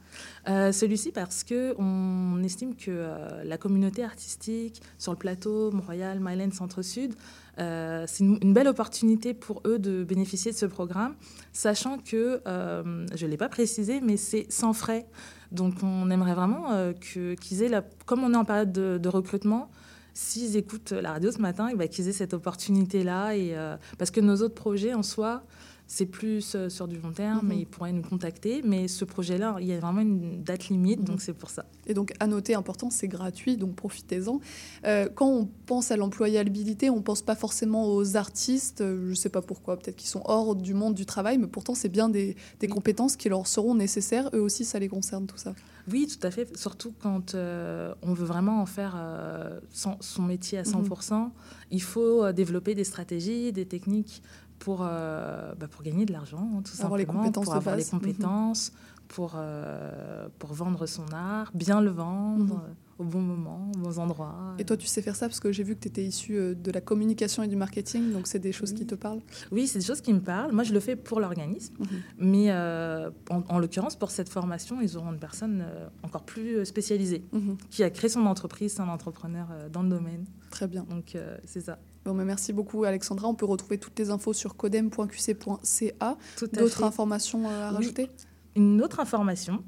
Euh, 0.49 0.73
Celui-ci 0.73 1.13
parce 1.13 1.45
que 1.45 1.75
on 1.79 2.43
estime 2.43 2.75
que 2.75 2.91
euh, 2.91 3.45
la 3.45 3.59
communauté 3.59 4.03
artistique 4.05 4.81
sur 4.99 5.13
le 5.13 5.19
plateau 5.19 5.71
Mont-Royal, 5.73 6.19
Myland, 6.21 6.51
Centre-Sud, 6.53 7.15
c'est 7.59 8.21
une, 8.21 8.39
une 8.43 8.53
belle 8.53 8.69
opportunité 8.69 9.33
pour 9.35 9.63
eux 9.67 9.79
de 9.79 10.05
bénéficier 10.05 10.53
de 10.53 10.57
ce 10.57 10.67
programme, 10.67 11.15
sachant 11.53 11.99
que, 11.99 12.41
je 12.47 13.25
ne 13.27 13.31
l'ai 13.31 13.37
pas 13.39 13.49
précisé, 13.49 14.01
mais 14.03 14.17
c'est 14.17 14.47
sans 14.51 14.73
frais. 14.73 15.07
Donc 15.53 15.75
on 15.83 16.11
aimerait 16.11 16.35
vraiment 16.35 16.93
que- 17.01 17.35
qu'ils 17.35 17.63
aient, 17.63 17.69
la, 17.69 17.83
comme 18.05 18.23
on 18.25 18.33
est 18.35 18.37
en 18.37 18.45
période 18.45 18.73
de, 18.73 18.99
de 18.99 19.09
recrutement, 19.09 19.71
s'ils 20.17 20.57
écoutent 20.57 20.93
la 20.93 21.13
radio 21.13 21.31
ce 21.31 21.39
matin, 21.39 21.69
eh 21.71 21.77
ben, 21.77 21.89
qu'ils 21.89 22.09
aient 22.09 22.13
cette 22.13 22.33
opportunité-là. 22.33 23.33
Euh, 23.35 23.77
parce 23.99 24.11
que 24.11 24.21
nos 24.21 24.37
autres 24.37 24.55
projets 24.55 24.95
en 24.95 25.03
soi, 25.03 25.43
c'est 25.89 26.07
plus 26.07 26.55
euh, 26.57 26.69
sur 26.69 26.89
du 26.89 26.99
long 26.99 27.13
terme, 27.13 27.41
Mhm. 27.43 27.49
mais 27.49 27.59
ils 27.59 27.67
pourraient 27.67 27.93
nous 27.93 28.03
contacter. 28.03 28.61
Mais 28.65 28.89
ce 28.89 29.05
projet-là, 29.05 29.57
il 29.61 29.67
y 29.67 29.73
a 29.73 29.79
vraiment 29.79 30.01
une 30.01 30.43
date 30.43 30.69
limite, 30.69 31.05
donc 31.05 31.21
c'est 31.21 31.33
pour 31.33 31.51
ça. 31.51 31.65
Et 31.87 31.95
donc, 31.95 32.13
à 32.19 32.27
noter, 32.27 32.55
important, 32.55 32.91
c'est 32.91 33.07
gratuit, 33.09 33.57
donc 33.57 33.77
profitez-en. 33.77 34.41
Euh, 34.85 35.09
quand 35.15 35.29
on 35.29 35.49
pense 35.67 35.91
à 35.93 35.97
l'employabilité, 35.97 36.91
on 36.91 36.97
ne 36.97 37.01
pense 37.03 37.23
pas 37.23 37.37
forcément 37.37 37.95
aux 37.95 38.17
artistes, 38.17 38.81
euh, 38.81 39.05
je 39.07 39.11
ne 39.11 39.15
sais 39.15 39.29
pas 39.29 39.43
pourquoi, 39.43 39.77
peut-être 39.79 39.97
qu'ils 39.97 40.09
sont 40.11 40.23
hors 40.25 40.57
du 40.57 40.75
monde 40.75 40.95
du 40.95 41.07
travail, 41.07 41.39
mais 41.39 41.47
pourtant, 41.47 41.75
c'est 41.77 41.89
bien 41.89 42.09
des, 42.09 42.37
des 42.59 42.67
compétences 42.69 43.15
qui 43.17 43.29
leur 43.29 43.47
seront 43.47 43.75
nécessaires. 43.77 44.29
Eux 44.35 44.41
aussi, 44.41 44.65
ça 44.65 44.79
les 44.81 44.89
concerne, 44.89 45.27
tout 45.27 45.39
ça. 45.39 45.55
Oui, 45.93 46.09
tout 46.09 46.27
à 46.27 46.33
fait. 46.33 46.57
Surtout 46.57 46.93
quand 47.01 47.37
euh, 47.37 47.95
on 48.03 48.13
veut 48.13 48.25
vraiment 48.27 48.61
en 48.61 48.67
faire 48.67 48.95
euh, 48.99 49.61
son, 49.71 49.97
son 50.01 50.23
métier 50.23 50.59
à 50.59 50.63
100%, 50.65 51.31
il 51.71 51.81
faut 51.83 52.33
développer 52.33 52.75
des 52.75 52.83
stratégies, 52.83 53.53
des 53.53 53.67
techniques 53.67 54.21
pour, 54.59 54.81
euh, 54.83 55.55
bah, 55.55 55.69
pour 55.69 55.83
gagner 55.83 56.05
de 56.07 56.13
l'argent, 56.13 56.39
hein, 56.55 56.63
tout 56.63 56.73
Avoir 56.83 56.99
simplement. 56.99 57.31
pour 57.31 57.55
avoir 57.55 57.77
les 57.77 57.85
compétences, 57.85 58.73
pour, 59.09 59.35
euh, 59.37 60.29
pour 60.39 60.53
vendre 60.53 60.87
son 60.87 61.07
art, 61.13 61.51
bien 61.55 61.81
le 61.81 61.91
vendre, 61.91 62.55
Mhm. 62.57 62.61
euh, 62.65 62.73
au 62.99 63.05
bon 63.05 63.21
moment, 63.21 63.71
aux 63.77 63.79
bons 63.79 63.99
endroits. 63.99 64.55
Et 64.59 64.65
toi, 64.65 64.77
tu 64.77 64.87
sais 64.87 65.03
faire 65.03 65.15
ça 65.15 65.29
parce 65.29 65.39
que 65.39 65.53
j'ai 65.53 65.63
vu 65.63 65.75
que 65.77 65.81
tu 65.81 65.89
étais 65.89 66.03
issu 66.03 66.37
euh, 66.39 66.55
de 66.55 66.71
la 66.71 66.81
communication 66.81 67.43
et 67.43 67.49
du 67.49 67.55
marketing, 67.55 68.13
donc 68.13 68.27
c'est 68.27 68.39
des 68.39 68.53
choses 68.53 68.73
qui 68.73 68.87
te 68.87 68.95
parlent 68.95 69.21
Oui, 69.53 69.67
c'est 69.67 69.79
des 69.81 69.85
choses 69.85 70.01
qui 70.01 70.13
me 70.15 70.21
parlent. 70.21 70.51
Moi, 70.53 70.65
je 70.65 70.73
le 70.73 70.81
fais 70.81 70.97
pour 70.97 71.21
l'organisme. 71.21 71.75
Mais 72.19 72.47
euh, 72.51 73.11
en, 73.31 73.43
en 73.49 73.59
l'occurrence, 73.59 73.95
pour 73.97 74.11
cette 74.11 74.31
formation, 74.31 74.81
ils 74.81 74.97
auront 74.97 75.13
une 75.13 75.19
personne 75.21 75.65
encore 76.03 76.23
plus 76.25 76.65
spécialisée 76.65 77.23
Mhm. 77.33 77.59
qui 77.71 77.85
a 77.85 77.91
créé 77.91 78.09
son 78.09 78.25
entreprise, 78.27 78.73
c'est 78.75 78.81
un 78.83 78.89
entrepreneur 78.89 79.47
dans 79.71 79.83
le 79.83 79.91
domaine. 79.91 80.25
Très 80.51 80.67
bien. 80.67 80.85
Donc, 80.89 81.17
c'est 81.45 81.61
ça. 81.61 81.79
Bon, 82.07 82.15
mais 82.15 82.25
merci 82.25 82.53
beaucoup, 82.53 82.85
Alexandra. 82.85 83.27
On 83.29 83.35
peut 83.35 83.47
retrouver 83.47 83.79
toutes 83.79 83.99
les 83.99 84.11
infos 84.11 84.33
sur 84.33 84.57
codem.qc.ca. 84.57 86.17
D'autres 86.53 86.85
informations 86.85 87.49
euh, 87.51 87.67
à 87.67 87.71
Oui. 87.71 87.77
rajouter? 87.77 88.11
Une 88.55 88.81
autre 88.81 89.01
information, 89.01 89.65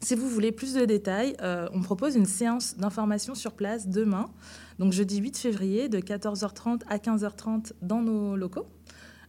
si 0.00 0.14
vous 0.14 0.28
voulez 0.28 0.52
plus 0.52 0.72
de 0.74 0.84
détails, 0.84 1.34
euh, 1.42 1.68
on 1.74 1.80
propose 1.82 2.14
une 2.14 2.26
séance 2.26 2.76
d'information 2.76 3.34
sur 3.34 3.52
place 3.52 3.88
demain, 3.88 4.30
donc 4.78 4.92
jeudi 4.92 5.18
8 5.18 5.36
février, 5.36 5.88
de 5.88 5.98
14h30 5.98 6.82
à 6.88 6.98
15h30 6.98 7.72
dans 7.82 8.00
nos 8.02 8.36
locaux. 8.36 8.66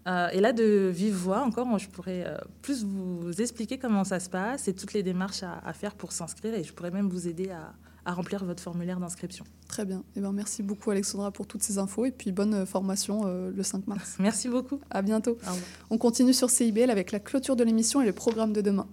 Euh, 0.07 0.27
et 0.33 0.39
là, 0.39 0.53
de 0.53 0.91
vive 0.93 1.15
voix, 1.15 1.41
encore, 1.41 1.79
je 1.79 1.89
pourrais 1.89 2.25
euh, 2.27 2.37
plus 2.61 2.83
vous 2.83 3.41
expliquer 3.41 3.79
comment 3.79 4.03
ça 4.03 4.19
se 4.19 4.29
passe 4.29 4.67
et 4.67 4.73
toutes 4.75 4.93
les 4.93 5.01
démarches 5.01 5.41
à, 5.41 5.61
à 5.65 5.73
faire 5.73 5.95
pour 5.95 6.11
s'inscrire. 6.11 6.53
Et 6.53 6.63
je 6.63 6.71
pourrais 6.73 6.91
même 6.91 7.09
vous 7.09 7.27
aider 7.27 7.49
à, 7.49 7.73
à 8.05 8.13
remplir 8.13 8.45
votre 8.45 8.61
formulaire 8.61 8.99
d'inscription. 8.99 9.45
Très 9.67 9.85
bien. 9.85 10.03
Eh 10.15 10.21
ben, 10.21 10.31
merci 10.31 10.63
beaucoup, 10.63 10.91
Alexandra, 10.91 11.31
pour 11.31 11.47
toutes 11.47 11.63
ces 11.63 11.77
infos 11.77 12.05
et 12.05 12.11
puis 12.11 12.31
bonne 12.31 12.53
euh, 12.53 12.65
formation 12.65 13.23
euh, 13.25 13.51
le 13.51 13.63
5 13.63 13.87
mars. 13.87 14.15
Merci 14.19 14.47
beaucoup. 14.47 14.79
À 14.89 15.01
bientôt. 15.01 15.37
On 15.89 15.97
continue 15.97 16.33
sur 16.33 16.49
CIBL 16.49 16.91
avec 16.91 17.11
la 17.11 17.19
clôture 17.19 17.55
de 17.55 17.63
l'émission 17.63 18.01
et 18.01 18.05
le 18.05 18.13
programme 18.13 18.53
de 18.53 18.61
demain. 18.61 18.87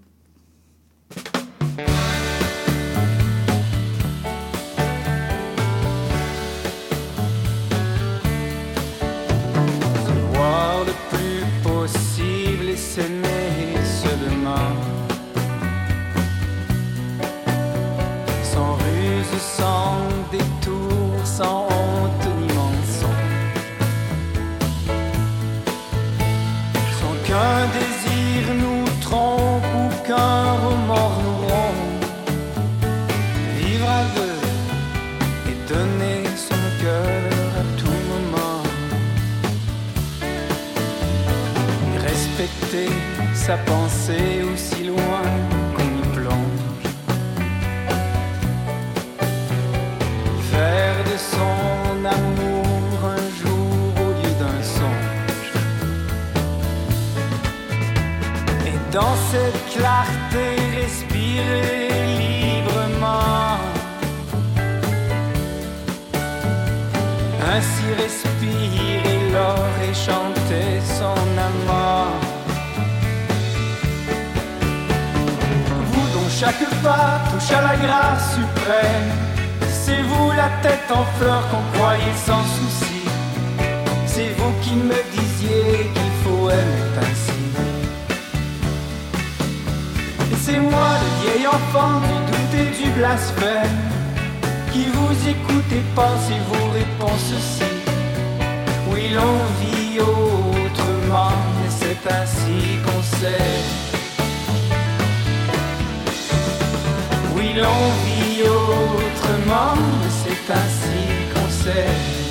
L'on 107.55 107.91
vit 108.05 108.43
autrement, 108.43 109.75
c'est 110.09 110.53
ainsi 110.53 111.35
qu'on 111.35 111.49
sait. 111.51 112.22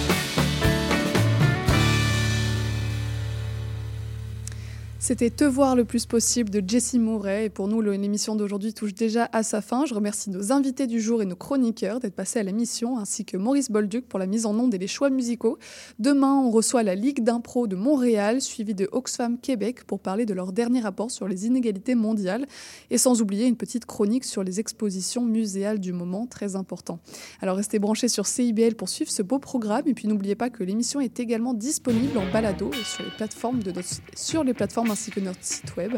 C'était 5.12 5.30
Te 5.30 5.44
voir 5.44 5.76
le 5.76 5.84
plus 5.84 6.06
possible 6.06 6.50
de 6.50 6.64
Jessie 6.66 6.98
Mouret. 6.98 7.48
Et 7.48 7.50
pour 7.50 7.68
nous, 7.68 7.82
l'émission 7.82 8.34
d'aujourd'hui 8.34 8.74
touche 8.74 8.94
déjà 8.94 9.28
à 9.34 9.44
sa 9.44 9.60
fin. 9.60 9.86
Je 9.86 9.94
remercie 9.94 10.30
nos 10.30 10.54
invités 10.54 10.88
du 10.88 11.02
jour 11.02 11.22
et 11.22 11.26
nos 11.26 11.36
chroniqueurs 11.36 12.00
d'être 12.00 12.16
passés 12.16 12.40
à 12.40 12.44
l'émission, 12.44 12.98
ainsi 12.98 13.26
que 13.26 13.36
Maurice 13.36 13.70
Bolduc 13.70 14.08
pour 14.08 14.20
la 14.20 14.26
mise 14.26 14.46
en 14.46 14.58
onde 14.58 14.74
et 14.74 14.78
les 14.78 14.88
choix 14.88 15.10
musicaux. 15.10 15.60
Demain, 16.00 16.36
on 16.36 16.50
reçoit 16.50 16.84
la 16.84 16.96
Ligue 16.96 17.26
d'impro 17.26 17.68
de 17.68 17.76
Montréal, 17.76 18.40
suivie 18.40 18.74
de 18.74 18.88
Oxfam 18.94 19.38
Québec, 19.38 19.84
pour 19.84 20.00
parler 20.00 20.26
de 20.26 20.34
leur 20.34 20.54
dernier 20.54 20.80
rapport 20.80 21.12
sur 21.12 21.28
les 21.28 21.46
inégalités 21.46 21.94
mondiales. 21.94 22.48
Et 22.90 22.98
sans 22.98 23.22
oublier 23.22 23.48
une 23.48 23.58
petite 23.58 23.84
chronique 23.84 24.24
sur 24.24 24.46
les 24.46 24.62
expositions 24.62 25.26
muséales 25.26 25.82
du 25.82 25.92
moment, 25.92 26.26
très 26.26 26.56
important. 26.56 27.00
Alors 27.42 27.58
restez 27.58 27.80
branchés 27.80 28.08
sur 28.08 28.28
CIBL 28.28 28.76
pour 28.76 28.88
suivre 28.88 29.12
ce 29.12 29.24
beau 29.24 29.40
programme. 29.40 29.84
Et 29.88 29.94
puis 29.94 30.08
n'oubliez 30.08 30.36
pas 30.36 30.50
que 30.50 30.64
l'émission 30.64 31.02
est 31.02 31.20
également 31.20 31.54
disponible 31.54 32.18
en 32.18 32.32
balado 32.32 32.72
sur 32.86 33.04
les 33.04 33.12
plateformes, 33.12 33.62
de 33.62 33.74
sur 34.16 34.46
les 34.46 34.54
plateformes 34.54 34.92
que 35.10 35.20
notre 35.20 35.42
site 35.42 35.76
web. 35.78 35.94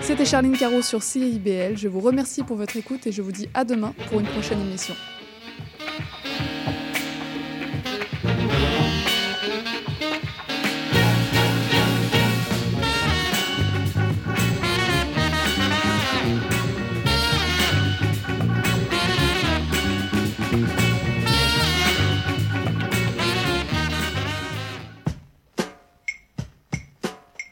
C'était 0.00 0.24
Charline 0.24 0.56
Caro 0.56 0.80
sur 0.80 1.02
CIBL. 1.02 1.76
Je 1.76 1.88
vous 1.88 2.00
remercie 2.00 2.42
pour 2.42 2.56
votre 2.56 2.76
écoute 2.76 3.06
et 3.06 3.12
je 3.12 3.20
vous 3.20 3.32
dis 3.32 3.48
à 3.52 3.64
demain 3.64 3.92
pour 4.08 4.20
une 4.20 4.26
prochaine 4.26 4.60
émission. 4.60 4.94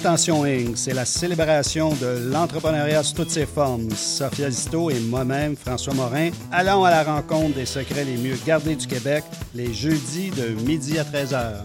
Intention 0.00 0.44
Inc., 0.44 0.76
c'est 0.76 0.94
la 0.94 1.04
célébration 1.04 1.92
de 1.94 2.30
l'entrepreneuriat 2.30 3.02
sous 3.02 3.14
toutes 3.14 3.30
ses 3.30 3.46
formes. 3.46 3.90
Sophia 3.90 4.48
Zito 4.48 4.90
et 4.90 5.00
moi-même, 5.00 5.56
François 5.56 5.92
Morin, 5.92 6.30
allons 6.52 6.84
à 6.84 6.90
la 6.90 7.02
rencontre 7.02 7.56
des 7.56 7.66
secrets 7.66 8.04
les 8.04 8.16
mieux 8.16 8.36
gardés 8.46 8.76
du 8.76 8.86
Québec 8.86 9.24
les 9.56 9.74
jeudis 9.74 10.30
de 10.30 10.50
midi 10.62 11.00
à 11.00 11.02
13h. 11.02 11.64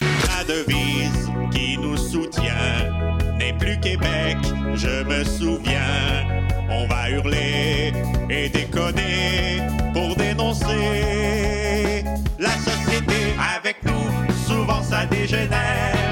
La 0.00 0.44
devise 0.48 1.30
qui 1.52 1.78
nous 1.78 1.96
soutient 1.96 2.90
n'est 3.38 3.56
plus 3.56 3.78
Québec, 3.78 4.36
je 4.74 5.04
me 5.04 5.22
souviens. 5.22 6.26
On 6.68 6.88
va 6.88 7.08
hurler 7.08 7.92
et 8.28 8.48
déconner 8.48 9.62
pour 9.92 10.16
dénoncer 10.16 12.02
la 12.36 12.50
société 12.50 13.36
avec 13.56 13.76
nous. 13.84 13.92
Souvent 14.44 14.82
ça 14.82 15.06
dégénère. 15.06 16.05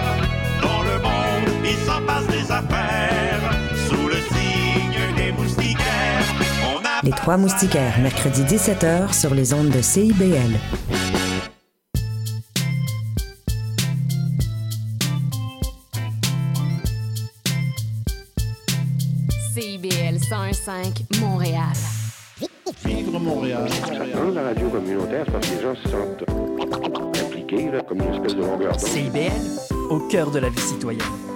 S'en 1.86 2.00
passe 2.06 2.26
des 2.26 2.50
affaires. 2.50 3.40
Sous 3.88 4.08
le 4.08 4.16
signe 4.16 5.16
des 5.16 5.32
moustiquaires, 5.32 6.24
on 6.64 6.78
a 6.84 7.02
Les 7.02 7.10
Trois 7.10 7.36
Moustiquaires, 7.36 7.98
mercredi 8.00 8.42
17h 8.42 9.12
sur 9.12 9.34
les 9.34 9.52
ondes 9.52 9.70
de 9.70 9.82
CIBL. 9.82 10.58
CIBL 19.54 20.16
101.5 20.18 21.20
Montréal. 21.20 21.62
Vivre 22.84 23.18
Montréal. 23.18 23.68
Dans 24.14 24.30
la 24.30 24.42
radio 24.42 24.68
communautaire, 24.68 25.24
c'est 25.26 25.32
parce 25.32 25.48
que 25.48 25.54
les 25.54 25.62
gens 25.62 25.74
se 25.74 25.88
sentent 25.88 26.24
impliqués, 27.24 27.70
là, 27.70 27.80
comme 27.82 27.98
une 28.00 28.14
espèce 28.14 28.34
de 28.34 28.40
longueur 28.40 28.76
d'onde. 28.76 28.80
CIBL, 28.80 29.30
au 29.90 30.00
cœur 30.08 30.30
de 30.30 30.38
la 30.38 30.48
vie 30.48 30.60
citoyenne. 30.60 31.33